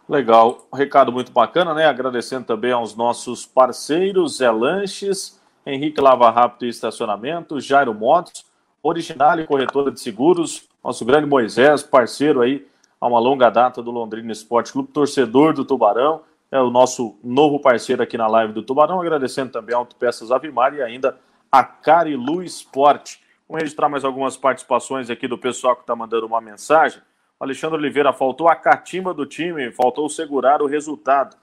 Legal, 0.07 0.67
recado 0.73 1.11
muito 1.11 1.31
bacana, 1.31 1.73
né? 1.73 1.85
Agradecendo 1.85 2.45
também 2.45 2.71
aos 2.71 2.95
nossos 2.95 3.45
parceiros, 3.45 4.37
Zé 4.37 4.51
Lanches, 4.51 5.41
Henrique 5.65 5.99
Lava 5.99 6.29
Rápido 6.29 6.65
e 6.65 6.69
Estacionamento, 6.69 7.59
Jairo 7.59 7.93
Motos, 7.93 8.45
Original 8.83 9.39
e 9.39 9.47
Corretora 9.47 9.91
de 9.91 9.99
Seguros, 9.99 10.69
nosso 10.83 11.03
grande 11.03 11.27
Moisés, 11.27 11.81
parceiro 11.81 12.41
aí 12.41 12.67
há 13.01 13.07
uma 13.07 13.19
longa 13.19 13.49
data 13.49 13.81
do 13.81 13.89
Londrina 13.89 14.31
Esporte 14.31 14.71
Clube, 14.71 14.91
torcedor 14.91 15.53
do 15.53 15.65
Tubarão, 15.65 16.21
é 16.55 16.61
o 16.61 16.71
nosso 16.71 17.17
novo 17.23 17.59
parceiro 17.59 18.01
aqui 18.01 18.17
na 18.17 18.27
live 18.27 18.53
do 18.53 18.63
Tubarão, 18.63 19.01
agradecendo 19.01 19.51
também 19.51 19.75
a 19.75 19.77
Autopeças 19.77 20.31
Avimar 20.31 20.73
e 20.73 20.81
ainda 20.81 21.17
a 21.51 21.63
Carilu 21.63 22.43
Esporte. 22.43 23.21
Vamos 23.47 23.61
registrar 23.61 23.89
mais 23.89 24.03
algumas 24.03 24.35
participações 24.35 25.09
aqui 25.09 25.27
do 25.27 25.37
pessoal 25.37 25.75
que 25.75 25.81
está 25.81 25.95
mandando 25.95 26.25
uma 26.25 26.41
mensagem. 26.41 27.01
Alexandre 27.39 27.77
Oliveira, 27.77 28.13
faltou 28.13 28.47
a 28.47 28.55
catimba 28.55 29.13
do 29.13 29.25
time, 29.25 29.71
faltou 29.71 30.09
segurar 30.09 30.61
o 30.61 30.67
resultado. 30.67 31.35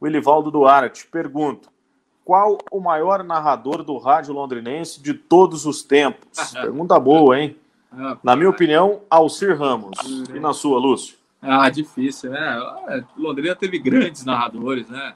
O 0.00 0.06
Elivaldo 0.06 0.50
Duarte, 0.50 1.06
pergunto, 1.06 1.68
qual 2.24 2.58
o 2.70 2.78
maior 2.78 3.24
narrador 3.24 3.82
do 3.82 3.96
rádio 3.96 4.34
londrinense 4.34 5.02
de 5.02 5.14
todos 5.14 5.66
os 5.66 5.82
tempos? 5.82 6.52
Pergunta 6.52 7.00
boa, 7.00 7.40
hein? 7.40 7.56
Na 8.22 8.36
minha 8.36 8.50
opinião, 8.50 9.00
Alcir 9.10 9.58
Ramos. 9.58 9.98
E 10.34 10.38
na 10.38 10.52
sua, 10.52 10.78
Lúcio? 10.78 11.17
Ah, 11.40 11.68
difícil, 11.70 12.30
né? 12.30 13.04
Londrina 13.16 13.54
teve 13.54 13.78
grandes 13.78 14.24
narradores, 14.24 14.88
né? 14.88 15.14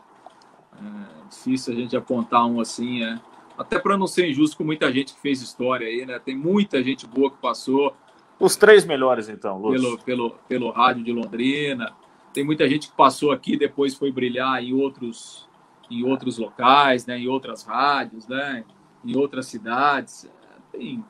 É 0.74 1.28
difícil 1.28 1.72
a 1.72 1.76
gente 1.76 1.96
apontar 1.96 2.46
um 2.46 2.60
assim, 2.60 3.02
é. 3.02 3.20
Até 3.58 3.78
para 3.78 3.96
não 3.98 4.06
ser 4.06 4.28
injusto 4.28 4.56
com 4.56 4.64
muita 4.64 4.90
gente 4.92 5.14
que 5.14 5.20
fez 5.20 5.42
história 5.42 5.86
aí, 5.86 6.06
né? 6.06 6.18
Tem 6.18 6.36
muita 6.36 6.82
gente 6.82 7.06
boa 7.06 7.30
que 7.30 7.36
passou. 7.38 7.94
Os 8.38 8.56
três 8.56 8.84
melhores, 8.84 9.28
então, 9.28 9.58
Lúcio. 9.58 9.80
Pelo, 9.80 9.98
pelo, 9.98 10.30
pelo 10.48 10.70
rádio 10.70 11.04
de 11.04 11.12
Londrina. 11.12 11.92
Tem 12.32 12.44
muita 12.44 12.68
gente 12.68 12.88
que 12.88 12.96
passou 12.96 13.30
aqui 13.30 13.56
depois 13.56 13.94
foi 13.94 14.10
brilhar 14.10 14.62
em 14.62 14.72
outros, 14.72 15.48
em 15.90 16.02
outros 16.04 16.38
locais, 16.38 17.04
né? 17.04 17.18
Em 17.18 17.28
outras 17.28 17.62
rádios, 17.64 18.26
né? 18.26 18.64
Em 19.04 19.16
outras 19.16 19.46
cidades. 19.46 20.28
Tem 20.70 21.04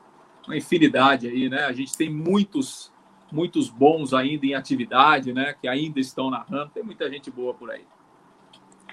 uma 0.45 0.57
infinidade 0.57 1.27
aí, 1.27 1.49
né? 1.49 1.63
A 1.65 1.71
gente 1.71 1.95
tem 1.95 2.09
muitos 2.09 2.92
muitos 3.33 3.69
bons 3.69 4.13
ainda 4.13 4.45
em 4.45 4.53
atividade, 4.53 5.33
né? 5.33 5.55
Que 5.59 5.67
ainda 5.67 5.99
estão 5.99 6.29
narrando. 6.29 6.69
Tem 6.69 6.83
muita 6.83 7.09
gente 7.09 7.31
boa 7.31 7.53
por 7.53 7.71
aí. 7.71 7.85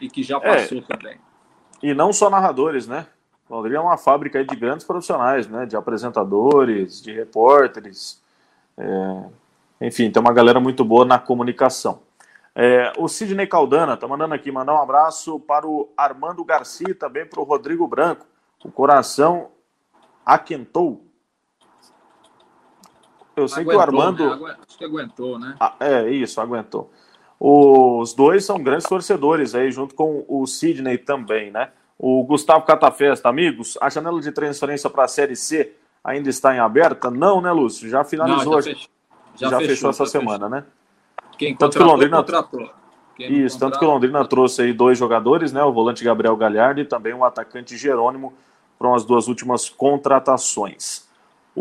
E 0.00 0.08
que 0.08 0.22
já 0.22 0.38
é. 0.38 0.40
passou 0.40 0.78
é, 0.78 0.80
também. 0.80 1.18
E 1.82 1.92
não 1.92 2.12
só 2.12 2.30
narradores, 2.30 2.88
né? 2.88 3.06
Londrina 3.48 3.78
é 3.78 3.80
uma 3.80 3.98
fábrica 3.98 4.44
de 4.44 4.56
grandes 4.56 4.86
profissionais, 4.86 5.46
né? 5.46 5.66
De 5.66 5.76
apresentadores, 5.76 7.02
de 7.02 7.12
repórteres. 7.12 8.22
É... 8.78 9.24
Enfim, 9.86 10.10
tem 10.10 10.20
uma 10.20 10.32
galera 10.32 10.60
muito 10.60 10.84
boa 10.84 11.04
na 11.04 11.18
comunicação. 11.18 12.02
É, 12.54 12.92
o 12.98 13.08
Sidney 13.08 13.46
Caldana 13.46 13.96
tá 13.96 14.06
mandando 14.06 14.34
aqui, 14.34 14.50
mandar 14.50 14.74
um 14.74 14.82
abraço 14.82 15.38
para 15.40 15.66
o 15.66 15.88
Armando 15.96 16.44
Garcia, 16.44 16.94
também 16.94 17.24
para 17.24 17.40
o 17.40 17.44
Rodrigo 17.44 17.86
Branco. 17.86 18.26
O 18.64 18.70
coração 18.70 19.50
aquentou 20.26 21.02
eu 23.40 23.48
sei 23.48 23.62
aguentou, 23.62 23.72
que 23.72 23.76
o 23.76 23.80
Armando. 23.80 24.44
Né? 24.46 24.56
Acho 24.66 24.78
que 24.78 24.84
aguentou, 24.84 25.38
né? 25.38 25.56
Ah, 25.58 25.74
é, 25.80 26.10
isso, 26.10 26.40
aguentou. 26.40 26.90
Os 27.38 28.12
dois 28.12 28.44
são 28.44 28.62
grandes 28.62 28.86
torcedores 28.86 29.54
aí, 29.54 29.70
junto 29.72 29.94
com 29.94 30.24
o 30.28 30.46
Sidney 30.46 30.98
também, 30.98 31.50
né? 31.50 31.70
O 31.98 32.22
Gustavo 32.24 32.64
Catafesta, 32.64 33.28
amigos, 33.28 33.78
a 33.80 33.88
janela 33.88 34.20
de 34.20 34.32
transferência 34.32 34.88
para 34.90 35.04
a 35.04 35.08
Série 35.08 35.36
C 35.36 35.74
ainda 36.02 36.28
está 36.28 36.54
em 36.54 36.58
aberta? 36.58 37.10
Não, 37.10 37.40
né, 37.40 37.50
Lúcio? 37.50 37.88
Já 37.88 38.04
finalizou. 38.04 38.54
Não, 38.54 38.62
já, 38.62 38.70
fechou, 38.70 38.90
já, 39.36 39.48
já 39.48 39.58
fechou, 39.58 39.68
fechou 39.68 39.90
essa 39.90 40.06
semana, 40.06 40.48
fechou. 40.48 40.50
né? 40.50 40.64
Quem 41.38 41.56
tanto 41.56 41.78
que 41.78 41.82
Londrina 41.82 42.18
contratou. 42.18 42.70
Quem 43.16 43.44
Isso, 43.44 43.58
tanto 43.58 43.78
que 43.78 43.84
Londrina 43.84 44.24
trouxe 44.26 44.62
aí 44.62 44.72
dois 44.72 44.98
jogadores, 44.98 45.52
né? 45.52 45.62
O 45.62 45.72
volante 45.72 46.04
Gabriel 46.04 46.36
Galhardo 46.36 46.80
e 46.80 46.84
também 46.84 47.12
o 47.12 47.24
atacante 47.24 47.76
Jerônimo, 47.76 48.32
foram 48.78 48.94
as 48.94 49.04
duas 49.04 49.28
últimas 49.28 49.68
contratações. 49.68 51.08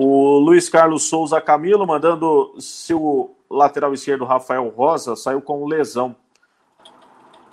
O 0.01 0.39
Luiz 0.39 0.69
Carlos 0.69 1.09
Souza 1.09 1.41
Camilo 1.41 1.85
mandando 1.85 2.55
se 2.57 2.93
o 2.93 3.31
lateral 3.49 3.93
esquerdo 3.93 4.23
Rafael 4.23 4.69
Rosa 4.69 5.13
saiu 5.13 5.41
com 5.41 5.65
lesão. 5.65 6.15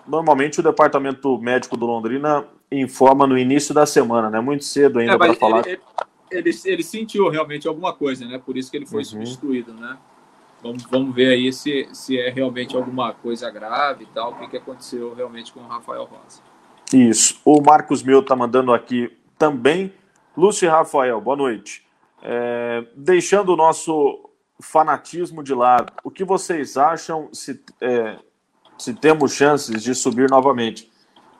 Normalmente 0.07 0.61
o 0.61 0.63
departamento 0.63 1.37
médico 1.39 1.77
do 1.77 1.85
Londrina 1.87 2.47
informa 2.71 3.27
no 3.27 3.37
início 3.37 3.75
da 3.75 3.85
semana, 3.85 4.31
né? 4.31 4.39
Muito 4.39 4.63
cedo 4.63 5.01
ainda 5.01 5.15
é, 5.15 5.19
para 5.19 5.35
falar. 5.35 5.67
Ele, 5.67 5.81
ele, 6.31 6.51
ele, 6.67 6.85
sentiu 6.85 7.29
realmente 7.29 7.67
alguma 7.67 7.93
coisa, 7.93 8.25
né? 8.25 8.39
Por 8.39 8.57
isso 8.57 8.71
que 8.71 8.77
ele 8.77 8.87
foi 8.87 9.01
uhum. 9.01 9.05
substituído, 9.05 9.75
né? 9.75 9.99
Vamos, 10.63 10.85
vamos 10.85 11.13
ver 11.13 11.33
aí 11.33 11.53
se, 11.53 11.89
se 11.91 12.17
é 12.17 12.31
realmente 12.31 12.77
alguma 12.77 13.13
coisa 13.13 13.51
grave 13.51 14.05
e 14.05 14.15
tal, 14.15 14.31
o 14.31 14.37
que, 14.37 14.47
que 14.47 14.57
aconteceu 14.57 15.13
realmente 15.15 15.53
com 15.53 15.59
o 15.59 15.67
Rafael 15.67 16.05
Rosa. 16.05 16.41
Isso. 16.95 17.41
O 17.45 17.61
Marcos 17.61 18.05
Mil 18.05 18.21
está 18.21 18.37
mandando 18.37 18.73
aqui 18.73 19.11
também. 19.37 19.93
Lúcio 20.37 20.65
e 20.65 20.69
Rafael, 20.69 21.21
boa 21.21 21.37
noite. 21.37 21.86
É, 22.29 22.85
deixando 22.97 23.53
o 23.53 23.57
nosso 23.57 24.29
fanatismo 24.61 25.45
de 25.45 25.55
lado, 25.55 25.93
o 26.03 26.11
que 26.11 26.25
vocês 26.25 26.77
acham 26.77 27.29
se, 27.33 27.63
é, 27.81 28.19
se 28.77 28.93
temos 28.95 29.33
chances 29.33 29.81
de 29.81 29.95
subir 29.95 30.29
novamente? 30.29 30.91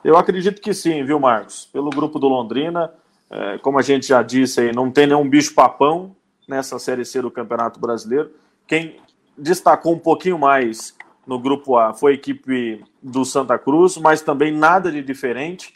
Eu 0.01 0.15
acredito 0.15 0.61
que 0.61 0.73
sim, 0.73 1.03
viu, 1.03 1.19
Marcos? 1.19 1.65
Pelo 1.73 1.89
grupo 1.89 2.17
do 2.19 2.29
Londrina, 2.29 2.93
é, 3.29 3.57
como 3.57 3.77
a 3.77 3.81
gente 3.81 4.07
já 4.07 4.23
disse 4.23 4.61
aí, 4.61 4.73
não 4.73 4.89
tem 4.89 5.07
nenhum 5.07 5.27
bicho-papão 5.27 6.15
nessa 6.47 6.79
Série 6.79 7.03
C 7.03 7.21
do 7.21 7.29
Campeonato 7.29 7.81
Brasileiro. 7.81 8.31
Quem 8.65 9.01
destacou 9.37 9.93
um 9.93 9.99
pouquinho 9.99 10.39
mais 10.39 10.95
no 11.25 11.37
grupo 11.37 11.75
A 11.75 11.93
foi 11.93 12.13
a 12.13 12.15
equipe 12.15 12.81
do 13.03 13.25
Santa 13.25 13.59
Cruz, 13.59 13.97
mas 13.97 14.21
também 14.21 14.53
nada 14.53 14.89
de 14.89 15.03
diferente 15.03 15.73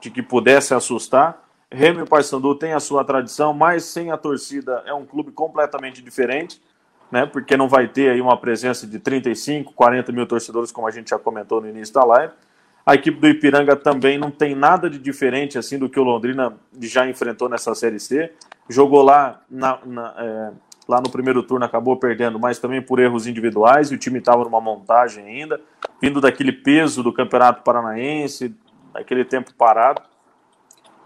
de 0.00 0.10
que 0.10 0.22
pudesse 0.22 0.72
assustar. 0.72 1.47
Remy 1.70 2.06
Paysandu 2.06 2.54
tem 2.54 2.72
a 2.72 2.80
sua 2.80 3.04
tradição, 3.04 3.52
mas 3.52 3.84
sem 3.84 4.10
a 4.10 4.16
torcida 4.16 4.82
é 4.86 4.94
um 4.94 5.04
clube 5.04 5.32
completamente 5.32 6.02
diferente, 6.02 6.60
né? 7.12 7.26
Porque 7.26 7.56
não 7.56 7.68
vai 7.68 7.86
ter 7.88 8.10
aí 8.10 8.20
uma 8.20 8.38
presença 8.38 8.86
de 8.86 8.98
35, 8.98 9.72
40 9.74 10.10
mil 10.12 10.26
torcedores, 10.26 10.72
como 10.72 10.86
a 10.86 10.90
gente 10.90 11.10
já 11.10 11.18
comentou 11.18 11.60
no 11.60 11.68
início 11.68 11.94
da 11.94 12.04
live. 12.04 12.32
A 12.86 12.94
equipe 12.94 13.20
do 13.20 13.28
Ipiranga 13.28 13.76
também 13.76 14.16
não 14.16 14.30
tem 14.30 14.54
nada 14.54 14.88
de 14.88 14.98
diferente 14.98 15.58
assim 15.58 15.78
do 15.78 15.90
que 15.90 16.00
o 16.00 16.02
Londrina 16.02 16.56
já 16.80 17.06
enfrentou 17.06 17.46
nessa 17.46 17.74
Série 17.74 18.00
C. 18.00 18.32
Jogou 18.66 19.02
lá, 19.02 19.42
na, 19.50 19.78
na, 19.84 20.14
é, 20.16 20.52
lá 20.88 20.98
no 21.02 21.10
primeiro 21.10 21.42
turno, 21.42 21.66
acabou 21.66 21.98
perdendo, 21.98 22.38
mas 22.38 22.58
também 22.58 22.80
por 22.80 22.98
erros 22.98 23.26
individuais, 23.26 23.90
e 23.90 23.94
o 23.94 23.98
time 23.98 24.20
estava 24.20 24.42
numa 24.42 24.60
montagem 24.60 25.22
ainda, 25.22 25.60
vindo 26.00 26.18
daquele 26.18 26.50
peso 26.50 27.02
do 27.02 27.12
Campeonato 27.12 27.62
Paranaense, 27.62 28.54
daquele 28.94 29.22
tempo 29.22 29.52
parado. 29.52 30.00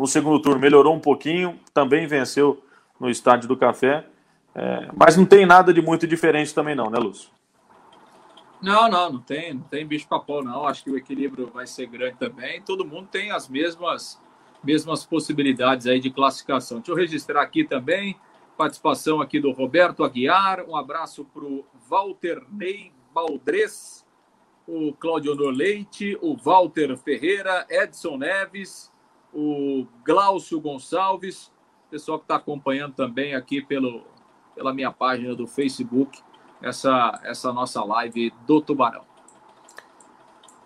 O 0.03 0.07
segundo 0.09 0.43
turno 0.43 0.59
melhorou 0.59 0.97
um 0.97 0.99
pouquinho, 0.99 1.61
também 1.73 2.09
venceu 2.09 2.61
no 2.99 3.09
Estádio 3.09 3.47
do 3.47 3.57
Café. 3.57 4.05
É, 4.53 4.89
mas 4.93 5.17
não 5.17 5.25
tem 5.25 5.47
nada 5.47 5.73
de 5.73 5.81
muito 5.81 6.09
diferente 6.09 6.53
também 6.53 6.75
não, 6.75 6.91
né, 6.91 6.99
Lúcio? 6.99 7.31
Não, 8.61 8.91
não, 8.91 9.13
não 9.13 9.21
tem, 9.21 9.55
não 9.55 9.63
tem 9.63 9.87
bicho 9.87 10.09
papão 10.09 10.43
não. 10.43 10.67
Acho 10.67 10.83
que 10.83 10.91
o 10.91 10.99
equilíbrio 10.99 11.47
vai 11.55 11.69
ser 11.69 11.87
grande 11.87 12.17
também. 12.17 12.61
Todo 12.63 12.85
mundo 12.85 13.07
tem 13.13 13.31
as 13.31 13.49
mesmas 13.49 14.21
mesmas 14.63 15.05
possibilidades 15.05 15.87
aí 15.87 16.01
de 16.01 16.11
classificação. 16.11 16.79
Deixa 16.79 16.91
eu 16.91 16.97
registrar 16.97 17.43
aqui 17.43 17.63
também 17.63 18.17
participação 18.57 19.21
aqui 19.21 19.39
do 19.39 19.53
Roberto 19.53 20.03
Aguiar, 20.03 20.65
um 20.69 20.77
abraço 20.77 21.25
para 21.25 21.45
o 21.45 21.65
Walter 21.89 22.43
Ney 22.51 22.93
Baldres, 23.15 24.05
o 24.67 24.93
Claudio 24.93 25.35
Leite, 25.51 26.19
o 26.21 26.37
Walter 26.37 26.97
Ferreira, 26.97 27.67
Edson 27.71 28.17
Neves, 28.17 28.92
o 29.33 29.87
Glaucio 30.05 30.61
Gonçalves, 30.61 31.51
pessoal 31.91 32.19
que 32.19 32.25
está 32.25 32.37
acompanhando 32.37 32.95
também 32.95 33.35
aqui 33.35 33.63
pelo, 33.63 34.03
pela 34.55 34.73
minha 34.73 34.91
página 34.91 35.35
do 35.35 35.47
Facebook, 35.47 36.21
essa, 36.61 37.21
essa 37.25 37.53
nossa 37.53 37.83
live 37.85 38.33
do 38.47 38.61
Tubarão. 38.61 39.05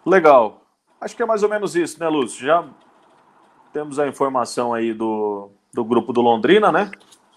Legal. 0.04 0.62
Acho 1.00 1.16
que 1.16 1.22
é 1.22 1.26
mais 1.26 1.42
ou 1.42 1.48
menos 1.48 1.74
isso, 1.76 1.98
né, 1.98 2.08
Lúcio? 2.08 2.46
Já 2.46 2.64
temos 3.72 3.98
a 3.98 4.06
informação 4.06 4.72
aí 4.72 4.94
do, 4.94 5.50
do 5.72 5.84
grupo 5.84 6.12
do 6.12 6.20
Londrina, 6.20 6.72
né? 6.72 6.90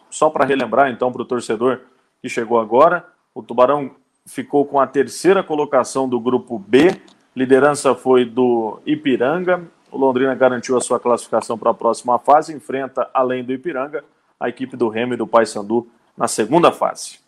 Só 0.10 0.30
para 0.30 0.46
relembrar, 0.46 0.90
então, 0.90 1.12
para 1.12 1.22
o 1.22 1.26
torcedor 1.26 1.82
que 2.22 2.30
chegou 2.30 2.60
agora, 2.60 3.08
o 3.34 3.44
Tubarão 3.44 3.92
ficou 4.26 4.66
com 4.66 4.80
a 4.80 4.88
terceira 4.88 5.44
colocação 5.44 6.08
do 6.08 6.20
grupo 6.20 6.60
B. 6.60 7.02
Liderança 7.36 7.96
foi 7.96 8.26
do 8.26 8.80
Ipiranga. 8.86 9.68
O 9.92 9.98
Londrina 9.98 10.34
garantiu 10.36 10.78
a 10.78 10.82
sua 10.82 11.00
classificação 11.00 11.58
para 11.58 11.72
a 11.72 11.74
próxima 11.74 12.18
fase. 12.20 12.54
Enfrenta, 12.54 13.10
além 13.14 13.44
do 13.44 13.52
Ipiranga, 13.52 14.04
a 14.40 14.48
equipe 14.48 14.78
do 14.78 14.88
Remo 14.88 15.14
e 15.14 15.18
do 15.18 15.28
Paysandu 15.28 15.88
na 16.16 16.28
segunda 16.28 16.72
fase. 16.72 17.20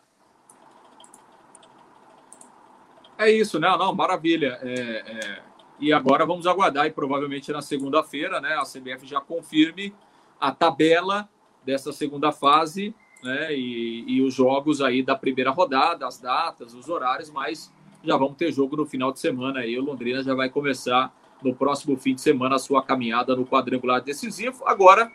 É 3.17 3.31
isso, 3.31 3.59
né? 3.59 3.69
Não, 3.77 3.93
maravilha. 3.93 4.59
É, 4.61 4.73
é... 4.73 5.41
E 5.79 5.91
agora 5.91 6.25
vamos 6.25 6.45
aguardar 6.45 6.85
e 6.85 6.91
provavelmente 6.91 7.51
na 7.51 7.61
segunda-feira, 7.61 8.39
né? 8.39 8.55
A 8.55 8.63
CBF 8.63 9.07
já 9.07 9.19
confirme 9.19 9.93
a 10.39 10.51
tabela 10.51 11.27
dessa 11.63 11.91
segunda 11.91 12.31
fase, 12.31 12.93
né? 13.23 13.53
E, 13.53 14.03
e, 14.07 14.21
os 14.21 14.33
jogos 14.33 14.81
aí 14.81 15.03
da 15.03 15.15
primeira 15.15 15.51
rodada, 15.51 16.07
as 16.07 16.19
datas, 16.19 16.73
os 16.73 16.89
horários, 16.89 17.29
mas 17.29 17.71
já 18.03 18.17
vamos 18.17 18.37
ter 18.37 18.51
jogo 18.51 18.75
no 18.75 18.85
final 18.85 19.11
de 19.11 19.19
semana 19.19 19.59
aí. 19.59 19.77
O 19.77 19.83
Londrina 19.83 20.23
já 20.23 20.33
vai 20.33 20.49
começar 20.49 21.13
no 21.41 21.55
próximo 21.55 21.97
fim 21.97 22.15
de 22.15 22.21
semana 22.21 22.55
a 22.55 22.59
sua 22.59 22.83
caminhada 22.83 23.35
no 23.35 23.45
quadrangular 23.45 24.01
decisivo. 24.01 24.63
Agora, 24.65 25.11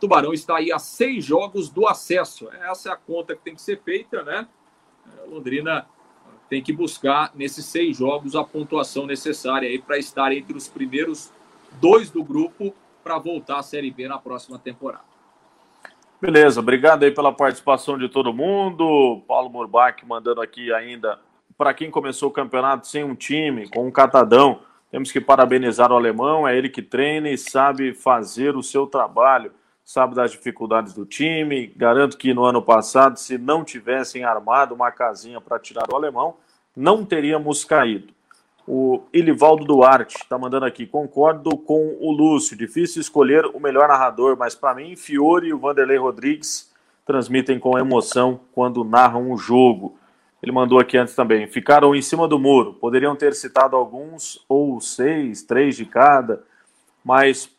Tubarão 0.00 0.32
está 0.32 0.58
aí 0.58 0.72
a 0.72 0.78
seis 0.78 1.24
jogos 1.24 1.68
do 1.68 1.86
acesso. 1.86 2.48
Essa 2.50 2.90
é 2.90 2.92
a 2.92 2.96
conta 2.96 3.34
que 3.34 3.42
tem 3.42 3.54
que 3.54 3.62
ser 3.62 3.80
feita, 3.82 4.22
né? 4.22 4.46
É, 5.06 5.28
Londrina 5.28 5.86
tem 6.48 6.62
que 6.62 6.72
buscar 6.72 7.32
nesses 7.34 7.64
seis 7.64 7.96
jogos 7.96 8.36
a 8.36 8.44
pontuação 8.44 9.06
necessária 9.06 9.68
aí 9.68 9.80
para 9.80 9.98
estar 9.98 10.32
entre 10.32 10.56
os 10.56 10.68
primeiros 10.68 11.32
dois 11.80 12.10
do 12.10 12.22
grupo 12.22 12.74
para 13.02 13.18
voltar 13.18 13.58
à 13.58 13.62
Série 13.62 13.90
B 13.90 14.06
na 14.08 14.18
próxima 14.18 14.58
temporada. 14.58 15.04
Beleza, 16.20 16.60
obrigado 16.60 17.02
aí 17.02 17.10
pela 17.10 17.32
participação 17.32 17.98
de 17.98 18.08
todo 18.08 18.32
mundo. 18.32 19.22
Paulo 19.28 19.50
Murbach 19.50 20.04
mandando 20.06 20.40
aqui 20.40 20.72
ainda 20.72 21.20
para 21.58 21.74
quem 21.74 21.90
começou 21.90 22.28
o 22.28 22.32
campeonato 22.32 22.86
sem 22.86 23.04
um 23.04 23.14
time, 23.14 23.68
com 23.68 23.86
um 23.86 23.90
catadão. 23.90 24.60
Temos 24.96 25.12
que 25.12 25.20
parabenizar 25.20 25.92
o 25.92 25.94
alemão, 25.94 26.48
é 26.48 26.56
ele 26.56 26.70
que 26.70 26.80
treina 26.80 27.28
e 27.28 27.36
sabe 27.36 27.92
fazer 27.92 28.56
o 28.56 28.62
seu 28.62 28.86
trabalho, 28.86 29.52
sabe 29.84 30.14
das 30.14 30.30
dificuldades 30.30 30.94
do 30.94 31.04
time. 31.04 31.66
Garanto 31.76 32.16
que 32.16 32.32
no 32.32 32.46
ano 32.46 32.62
passado, 32.62 33.18
se 33.18 33.36
não 33.36 33.62
tivessem 33.62 34.24
armado 34.24 34.74
uma 34.74 34.90
casinha 34.90 35.38
para 35.38 35.58
tirar 35.58 35.84
o 35.92 35.96
alemão, 35.96 36.36
não 36.74 37.04
teríamos 37.04 37.62
caído. 37.62 38.14
O 38.66 39.02
Ilivaldo 39.12 39.66
Duarte 39.66 40.16
está 40.16 40.38
mandando 40.38 40.64
aqui. 40.64 40.86
Concordo 40.86 41.58
com 41.58 41.98
o 42.00 42.10
Lúcio. 42.10 42.56
Difícil 42.56 43.02
escolher 43.02 43.44
o 43.44 43.60
melhor 43.60 43.88
narrador, 43.88 44.34
mas 44.38 44.54
para 44.54 44.74
mim, 44.74 44.96
Fiore 44.96 45.48
e 45.48 45.52
o 45.52 45.58
Vanderlei 45.58 45.98
Rodrigues 45.98 46.72
transmitem 47.04 47.58
com 47.58 47.78
emoção 47.78 48.40
quando 48.50 48.82
narram 48.82 49.30
o 49.30 49.36
jogo. 49.36 49.98
Ele 50.46 50.54
mandou 50.54 50.78
aqui 50.78 50.96
antes 50.96 51.12
também. 51.12 51.48
Ficaram 51.48 51.92
em 51.92 52.00
cima 52.00 52.28
do 52.28 52.38
muro. 52.38 52.74
Poderiam 52.74 53.16
ter 53.16 53.34
citado 53.34 53.74
alguns, 53.74 54.44
ou 54.48 54.80
seis, 54.80 55.42
três 55.42 55.76
de 55.76 55.84
cada, 55.84 56.44
mas 57.04 57.50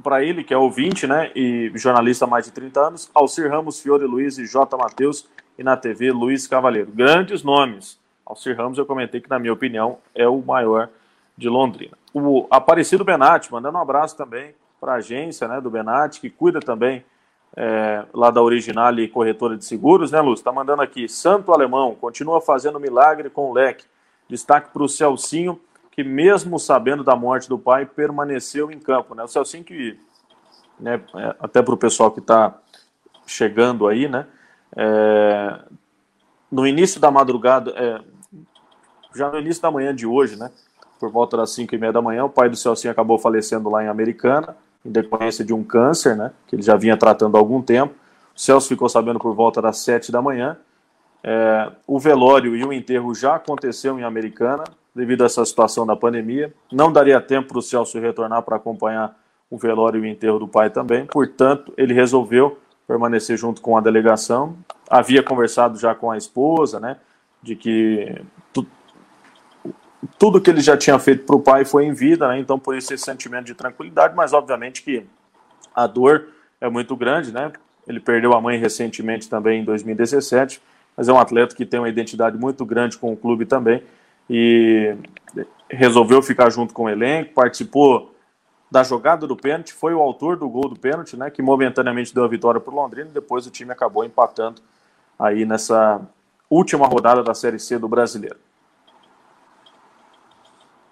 para 0.00 0.22
ele, 0.22 0.44
que 0.44 0.54
é 0.54 0.56
ouvinte 0.56 1.04
né, 1.04 1.32
e 1.34 1.72
jornalista 1.74 2.26
há 2.26 2.28
mais 2.28 2.44
de 2.44 2.52
30 2.52 2.80
anos, 2.80 3.10
Alcir 3.12 3.50
Ramos, 3.50 3.80
Fiore 3.80 4.04
Luiz 4.04 4.38
e 4.38 4.46
J. 4.46 4.76
Matheus, 4.76 5.28
e 5.58 5.64
na 5.64 5.76
TV 5.76 6.12
Luiz 6.12 6.46
Cavaleiro. 6.46 6.92
Grandes 6.92 7.42
nomes 7.42 7.98
Alcir 8.24 8.56
Ramos, 8.56 8.78
eu 8.78 8.86
comentei 8.86 9.20
que, 9.20 9.28
na 9.28 9.40
minha 9.40 9.52
opinião, 9.52 9.98
é 10.14 10.28
o 10.28 10.40
maior 10.40 10.88
de 11.36 11.48
Londrina. 11.48 11.98
O 12.14 12.46
Aparecido 12.52 13.04
Benatti, 13.04 13.50
mandando 13.50 13.76
um 13.76 13.80
abraço 13.80 14.16
também 14.16 14.54
para 14.80 14.92
a 14.92 14.96
agência 14.96 15.48
né, 15.48 15.60
do 15.60 15.70
Benatti, 15.70 16.20
que 16.20 16.30
cuida 16.30 16.60
também 16.60 17.04
é, 17.56 18.04
lá 18.14 18.30
da 18.30 18.42
Original 18.42 18.94
e 18.98 19.08
Corretora 19.08 19.56
de 19.56 19.64
Seguros, 19.64 20.12
né, 20.12 20.20
Lúcio? 20.20 20.40
Está 20.40 20.52
mandando 20.52 20.82
aqui. 20.82 21.08
Santo 21.08 21.52
Alemão, 21.52 21.94
continua 21.94 22.40
fazendo 22.40 22.78
milagre 22.78 23.30
com 23.30 23.50
o 23.50 23.52
leque. 23.52 23.84
Destaque 24.28 24.70
para 24.72 24.82
o 24.82 24.88
Celcinho, 24.88 25.60
que 25.90 26.04
mesmo 26.04 26.58
sabendo 26.58 27.02
da 27.02 27.16
morte 27.16 27.48
do 27.48 27.58
pai, 27.58 27.86
permaneceu 27.86 28.70
em 28.70 28.78
campo. 28.78 29.14
Né? 29.14 29.24
O 29.24 29.28
Celcinho 29.28 29.64
que, 29.64 29.98
né, 30.78 31.00
é, 31.16 31.36
até 31.40 31.62
para 31.62 31.74
o 31.74 31.78
pessoal 31.78 32.10
que 32.10 32.20
está 32.20 32.56
chegando 33.26 33.86
aí, 33.86 34.08
né, 34.08 34.26
é, 34.76 35.58
no 36.50 36.66
início 36.66 37.00
da 37.00 37.10
madrugada, 37.10 37.72
é, 37.76 38.00
já 39.14 39.30
no 39.30 39.38
início 39.38 39.62
da 39.62 39.70
manhã 39.70 39.94
de 39.94 40.06
hoje, 40.06 40.36
né? 40.36 40.50
Por 40.98 41.10
volta 41.10 41.36
das 41.36 41.50
5 41.50 41.74
e 41.74 41.78
meia 41.78 41.92
da 41.92 42.02
manhã, 42.02 42.24
o 42.24 42.30
pai 42.30 42.48
do 42.48 42.56
Celcinho 42.56 42.90
acabou 42.90 43.18
falecendo 43.18 43.70
lá 43.70 43.84
em 43.84 43.88
Americana, 43.88 44.56
em 44.84 44.90
decorrência 44.90 45.44
de 45.44 45.52
um 45.52 45.62
câncer, 45.62 46.16
né? 46.16 46.32
Que 46.46 46.56
ele 46.56 46.62
já 46.62 46.76
vinha 46.76 46.96
tratando 46.96 47.36
há 47.36 47.38
algum 47.38 47.60
tempo. 47.60 47.94
O 48.34 48.40
Celso 48.40 48.68
ficou 48.68 48.88
sabendo 48.88 49.18
por 49.18 49.34
volta 49.34 49.60
das 49.60 49.78
7 49.78 50.12
da 50.12 50.22
manhã. 50.22 50.56
É, 51.22 51.70
o 51.86 51.98
velório 51.98 52.54
e 52.56 52.64
o 52.64 52.72
enterro 52.72 53.14
já 53.14 53.34
aconteceu 53.34 53.98
em 53.98 54.04
Americana, 54.04 54.64
devido 54.94 55.22
a 55.22 55.26
essa 55.26 55.44
situação 55.44 55.86
da 55.86 55.96
pandemia. 55.96 56.52
Não 56.72 56.92
daria 56.92 57.20
tempo 57.20 57.48
para 57.48 57.58
o 57.58 57.62
Celso 57.62 57.98
retornar 57.98 58.42
para 58.42 58.56
acompanhar 58.56 59.16
o 59.50 59.58
velório 59.58 59.98
e 59.98 60.02
o 60.02 60.06
enterro 60.06 60.38
do 60.38 60.48
pai 60.48 60.70
também. 60.70 61.06
Portanto, 61.06 61.72
ele 61.76 61.94
resolveu 61.94 62.58
permanecer 62.86 63.36
junto 63.36 63.60
com 63.60 63.76
a 63.76 63.80
delegação. 63.80 64.56
Havia 64.88 65.22
conversado 65.22 65.78
já 65.78 65.94
com 65.94 66.10
a 66.10 66.16
esposa, 66.16 66.80
né? 66.80 66.96
De 67.42 67.54
que 67.54 68.20
tudo 70.18 70.40
que 70.40 70.50
ele 70.50 70.60
já 70.60 70.76
tinha 70.76 70.98
feito 70.98 71.24
para 71.24 71.36
o 71.36 71.40
pai 71.40 71.64
foi 71.64 71.84
em 71.84 71.92
vida, 71.92 72.28
né? 72.28 72.38
então 72.38 72.58
por 72.58 72.76
esse 72.76 72.96
sentimento 72.96 73.46
de 73.46 73.54
tranquilidade, 73.54 74.14
mas 74.14 74.32
obviamente 74.32 74.82
que 74.82 75.04
a 75.74 75.86
dor 75.86 76.28
é 76.60 76.68
muito 76.68 76.96
grande, 76.96 77.32
né? 77.32 77.52
Ele 77.86 78.00
perdeu 78.00 78.34
a 78.34 78.40
mãe 78.40 78.58
recentemente 78.58 79.28
também 79.28 79.62
em 79.62 79.64
2017, 79.64 80.60
mas 80.96 81.08
é 81.08 81.12
um 81.12 81.18
atleta 81.18 81.54
que 81.54 81.64
tem 81.64 81.80
uma 81.80 81.88
identidade 81.88 82.36
muito 82.36 82.64
grande 82.64 82.98
com 82.98 83.12
o 83.12 83.16
clube 83.16 83.46
também 83.46 83.82
e 84.28 84.94
resolveu 85.70 86.20
ficar 86.20 86.50
junto 86.50 86.74
com 86.74 86.84
o 86.84 86.88
elenco, 86.88 87.32
participou 87.32 88.14
da 88.70 88.82
jogada 88.82 89.26
do 89.26 89.36
pênalti, 89.36 89.72
foi 89.72 89.94
o 89.94 90.00
autor 90.00 90.36
do 90.36 90.48
gol 90.48 90.68
do 90.68 90.78
pênalti, 90.78 91.16
né? 91.16 91.30
Que 91.30 91.40
momentaneamente 91.40 92.14
deu 92.14 92.24
a 92.24 92.28
vitória 92.28 92.60
para 92.60 92.72
o 92.72 92.76
Londrina 92.76 93.10
depois 93.12 93.46
o 93.46 93.50
time 93.50 93.72
acabou 93.72 94.04
empatando 94.04 94.60
aí 95.18 95.44
nessa 95.44 96.00
última 96.50 96.86
rodada 96.86 97.22
da 97.22 97.34
Série 97.34 97.58
C 97.58 97.78
do 97.78 97.88
Brasileiro. 97.88 98.36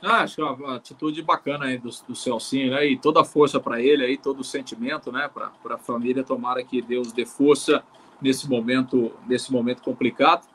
Ah, 0.02 0.22
acho 0.22 0.42
uma 0.42 0.76
atitude 0.76 1.22
bacana 1.22 1.66
aí 1.66 1.78
do, 1.78 1.88
do 2.06 2.14
Celcinho, 2.14 2.72
né? 2.72 2.86
E 2.86 2.98
toda 2.98 3.22
a 3.22 3.24
força 3.24 3.58
para 3.58 3.80
ele 3.80 4.04
aí, 4.04 4.16
todo 4.16 4.40
o 4.40 4.44
sentimento, 4.44 5.10
né? 5.10 5.28
Para 5.32 5.50
a 5.74 5.78
família, 5.78 6.22
tomara 6.22 6.62
que 6.62 6.82
Deus 6.82 7.12
dê 7.12 7.24
força 7.24 7.82
nesse 8.20 8.48
momento, 8.48 9.12
nesse 9.26 9.50
momento 9.50 9.82
complicado. 9.82 10.46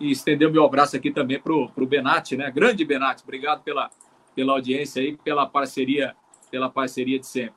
E 0.00 0.10
estender 0.10 0.48
o 0.48 0.52
meu 0.52 0.64
abraço 0.64 0.96
aqui 0.96 1.10
também 1.10 1.40
para 1.40 1.52
o 1.52 1.86
Benatti, 1.86 2.36
né? 2.36 2.50
Grande 2.50 2.84
Benatti, 2.84 3.22
obrigado 3.22 3.62
pela, 3.62 3.90
pela 4.34 4.52
audiência 4.52 5.00
aí, 5.00 5.16
pela 5.16 5.46
parceria, 5.46 6.14
pela 6.50 6.68
parceria 6.68 7.18
de 7.18 7.26
sempre. 7.26 7.54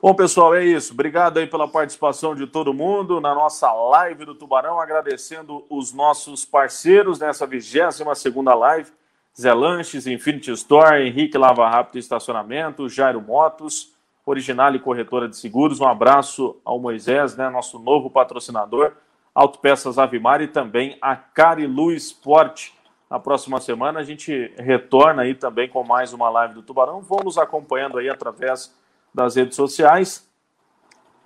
Bom, 0.00 0.14
pessoal, 0.14 0.54
é 0.54 0.64
isso. 0.64 0.92
Obrigado 0.92 1.38
aí 1.38 1.46
pela 1.46 1.66
participação 1.66 2.34
de 2.34 2.46
todo 2.46 2.74
mundo 2.74 3.20
na 3.20 3.34
nossa 3.34 3.72
live 3.72 4.26
do 4.26 4.34
Tubarão, 4.34 4.78
agradecendo 4.78 5.64
os 5.70 5.92
nossos 5.92 6.44
parceiros 6.44 7.18
nessa 7.18 7.46
22 7.46 8.18
segunda 8.18 8.54
live 8.54 8.92
Zé 9.38 9.52
Lanches, 9.52 10.06
Infinity 10.06 10.52
Store, 10.52 11.06
Henrique 11.06 11.36
Lava 11.36 11.68
Rápido 11.68 11.98
Estacionamento, 11.98 12.88
Jairo 12.88 13.20
Motos, 13.20 13.92
Original 14.24 14.74
e 14.74 14.78
Corretora 14.78 15.28
de 15.28 15.36
Seguros. 15.36 15.80
Um 15.80 15.88
abraço 15.88 16.56
ao 16.64 16.78
Moisés, 16.78 17.36
né, 17.36 17.48
nosso 17.48 17.78
novo 17.78 18.08
patrocinador, 18.08 18.92
Autopeças 19.34 19.98
Avimar 19.98 20.40
e 20.40 20.46
também 20.46 20.96
a 21.02 21.16
Carilu 21.16 21.92
Sport. 21.92 22.70
Na 23.10 23.18
próxima 23.18 23.60
semana 23.60 24.00
a 24.00 24.04
gente 24.04 24.52
retorna 24.56 25.22
aí 25.22 25.34
também 25.34 25.68
com 25.68 25.82
mais 25.82 26.12
uma 26.12 26.30
live 26.30 26.54
do 26.54 26.62
Tubarão. 26.62 27.00
Vão 27.00 27.18
nos 27.24 27.36
acompanhando 27.36 27.98
aí 27.98 28.08
através 28.08 28.72
das 29.12 29.34
redes 29.34 29.56
sociais. 29.56 30.28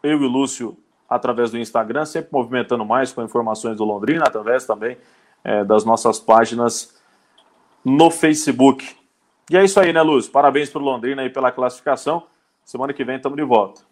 Eu 0.03 0.23
e 0.23 0.25
o 0.25 0.29
Lúcio 0.29 0.77
através 1.09 1.51
do 1.51 1.59
Instagram, 1.59 2.05
sempre 2.05 2.31
movimentando 2.33 2.85
mais 2.85 3.13
com 3.13 3.23
informações 3.23 3.77
do 3.77 3.85
Londrina, 3.85 4.25
através 4.27 4.67
também 4.67 4.99
é, 5.45 5.65
das 5.65 5.85
nossas 5.85 6.19
páginas 6.19 6.98
no 7.85 8.11
Facebook. 8.11 8.97
E 9.51 9.57
é 9.57 9.65
isso 9.65 9.81
aí, 9.81 9.93
né, 9.93 10.03
Luz? 10.03 10.29
Parabéns 10.29 10.69
para 10.69 10.81
o 10.81 10.85
Londrina 10.85 11.23
aí 11.23 11.31
pela 11.31 11.51
classificação. 11.51 12.27
Semana 12.65 12.93
que 12.93 13.05
vem 13.05 13.17
estamos 13.17 13.37
de 13.37 13.45
volta. 13.45 13.83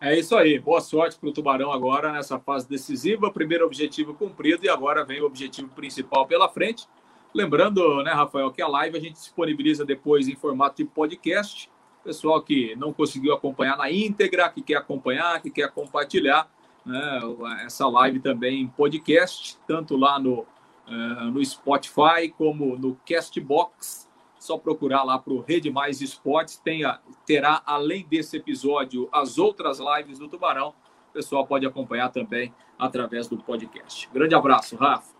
É 0.00 0.18
isso 0.18 0.36
aí. 0.36 0.58
Boa 0.58 0.82
sorte 0.82 1.18
para 1.18 1.30
o 1.30 1.32
Tubarão 1.32 1.72
agora 1.72 2.12
nessa 2.12 2.38
fase 2.38 2.68
decisiva. 2.68 3.30
Primeiro 3.30 3.64
objetivo 3.64 4.12
cumprido 4.12 4.66
e 4.66 4.68
agora 4.68 5.04
vem 5.04 5.22
o 5.22 5.26
objetivo 5.26 5.68
principal 5.68 6.26
pela 6.26 6.48
frente. 6.48 6.86
Lembrando, 7.32 8.02
né, 8.02 8.12
Rafael, 8.12 8.50
que 8.50 8.60
a 8.60 8.68
live 8.68 8.98
a 8.98 9.00
gente 9.00 9.14
disponibiliza 9.14 9.84
depois 9.84 10.28
em 10.28 10.36
formato 10.36 10.76
de 10.76 10.84
podcast. 10.84 11.70
Pessoal 12.04 12.42
que 12.42 12.76
não 12.76 12.92
conseguiu 12.92 13.32
acompanhar 13.32 13.78
na 13.78 13.90
íntegra, 13.90 14.50
que 14.50 14.60
quer 14.60 14.76
acompanhar, 14.76 15.40
que 15.40 15.50
quer 15.50 15.70
compartilhar, 15.72 16.46
né, 16.84 17.20
essa 17.64 17.88
live 17.88 18.20
também 18.20 18.60
em 18.60 18.68
podcast, 18.68 19.56
tanto 19.66 19.96
lá 19.96 20.18
no, 20.18 20.44
uh, 20.88 21.24
no 21.30 21.44
Spotify 21.44 22.28
como 22.36 22.76
no 22.76 22.96
Castbox. 23.06 24.10
Só 24.38 24.58
procurar 24.58 25.04
lá 25.04 25.18
para 25.18 25.32
o 25.32 25.40
Rede 25.40 25.70
Mais 25.70 26.00
Esportes. 26.00 26.56
Tenha, 26.58 27.00
terá, 27.24 27.62
além 27.64 28.06
desse 28.06 28.36
episódio, 28.36 29.08
as 29.10 29.38
outras 29.38 29.78
lives 29.78 30.18
do 30.18 30.28
Tubarão. 30.28 30.74
O 31.10 31.12
pessoal 31.14 31.46
pode 31.46 31.64
acompanhar 31.64 32.10
também 32.10 32.52
através 32.78 33.26
do 33.26 33.38
podcast. 33.38 34.08
Grande 34.12 34.34
abraço, 34.34 34.76
Rafa. 34.76 35.14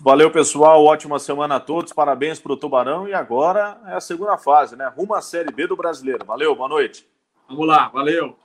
Valeu, 0.00 0.30
pessoal. 0.30 0.84
Ótima 0.84 1.18
semana 1.18 1.56
a 1.56 1.60
todos. 1.60 1.92
Parabéns 1.92 2.40
para 2.40 2.52
o 2.52 2.56
Tubarão. 2.56 3.06
E 3.06 3.14
agora 3.14 3.80
é 3.86 3.94
a 3.94 4.00
segunda 4.00 4.38
fase, 4.38 4.74
né? 4.74 4.90
Rumo 4.96 5.14
à 5.14 5.20
Série 5.20 5.52
B 5.52 5.66
do 5.66 5.76
Brasileiro. 5.76 6.24
Valeu, 6.24 6.56
boa 6.56 6.68
noite. 6.68 7.06
Vamos 7.48 7.66
lá, 7.66 7.88
valeu. 7.88 8.36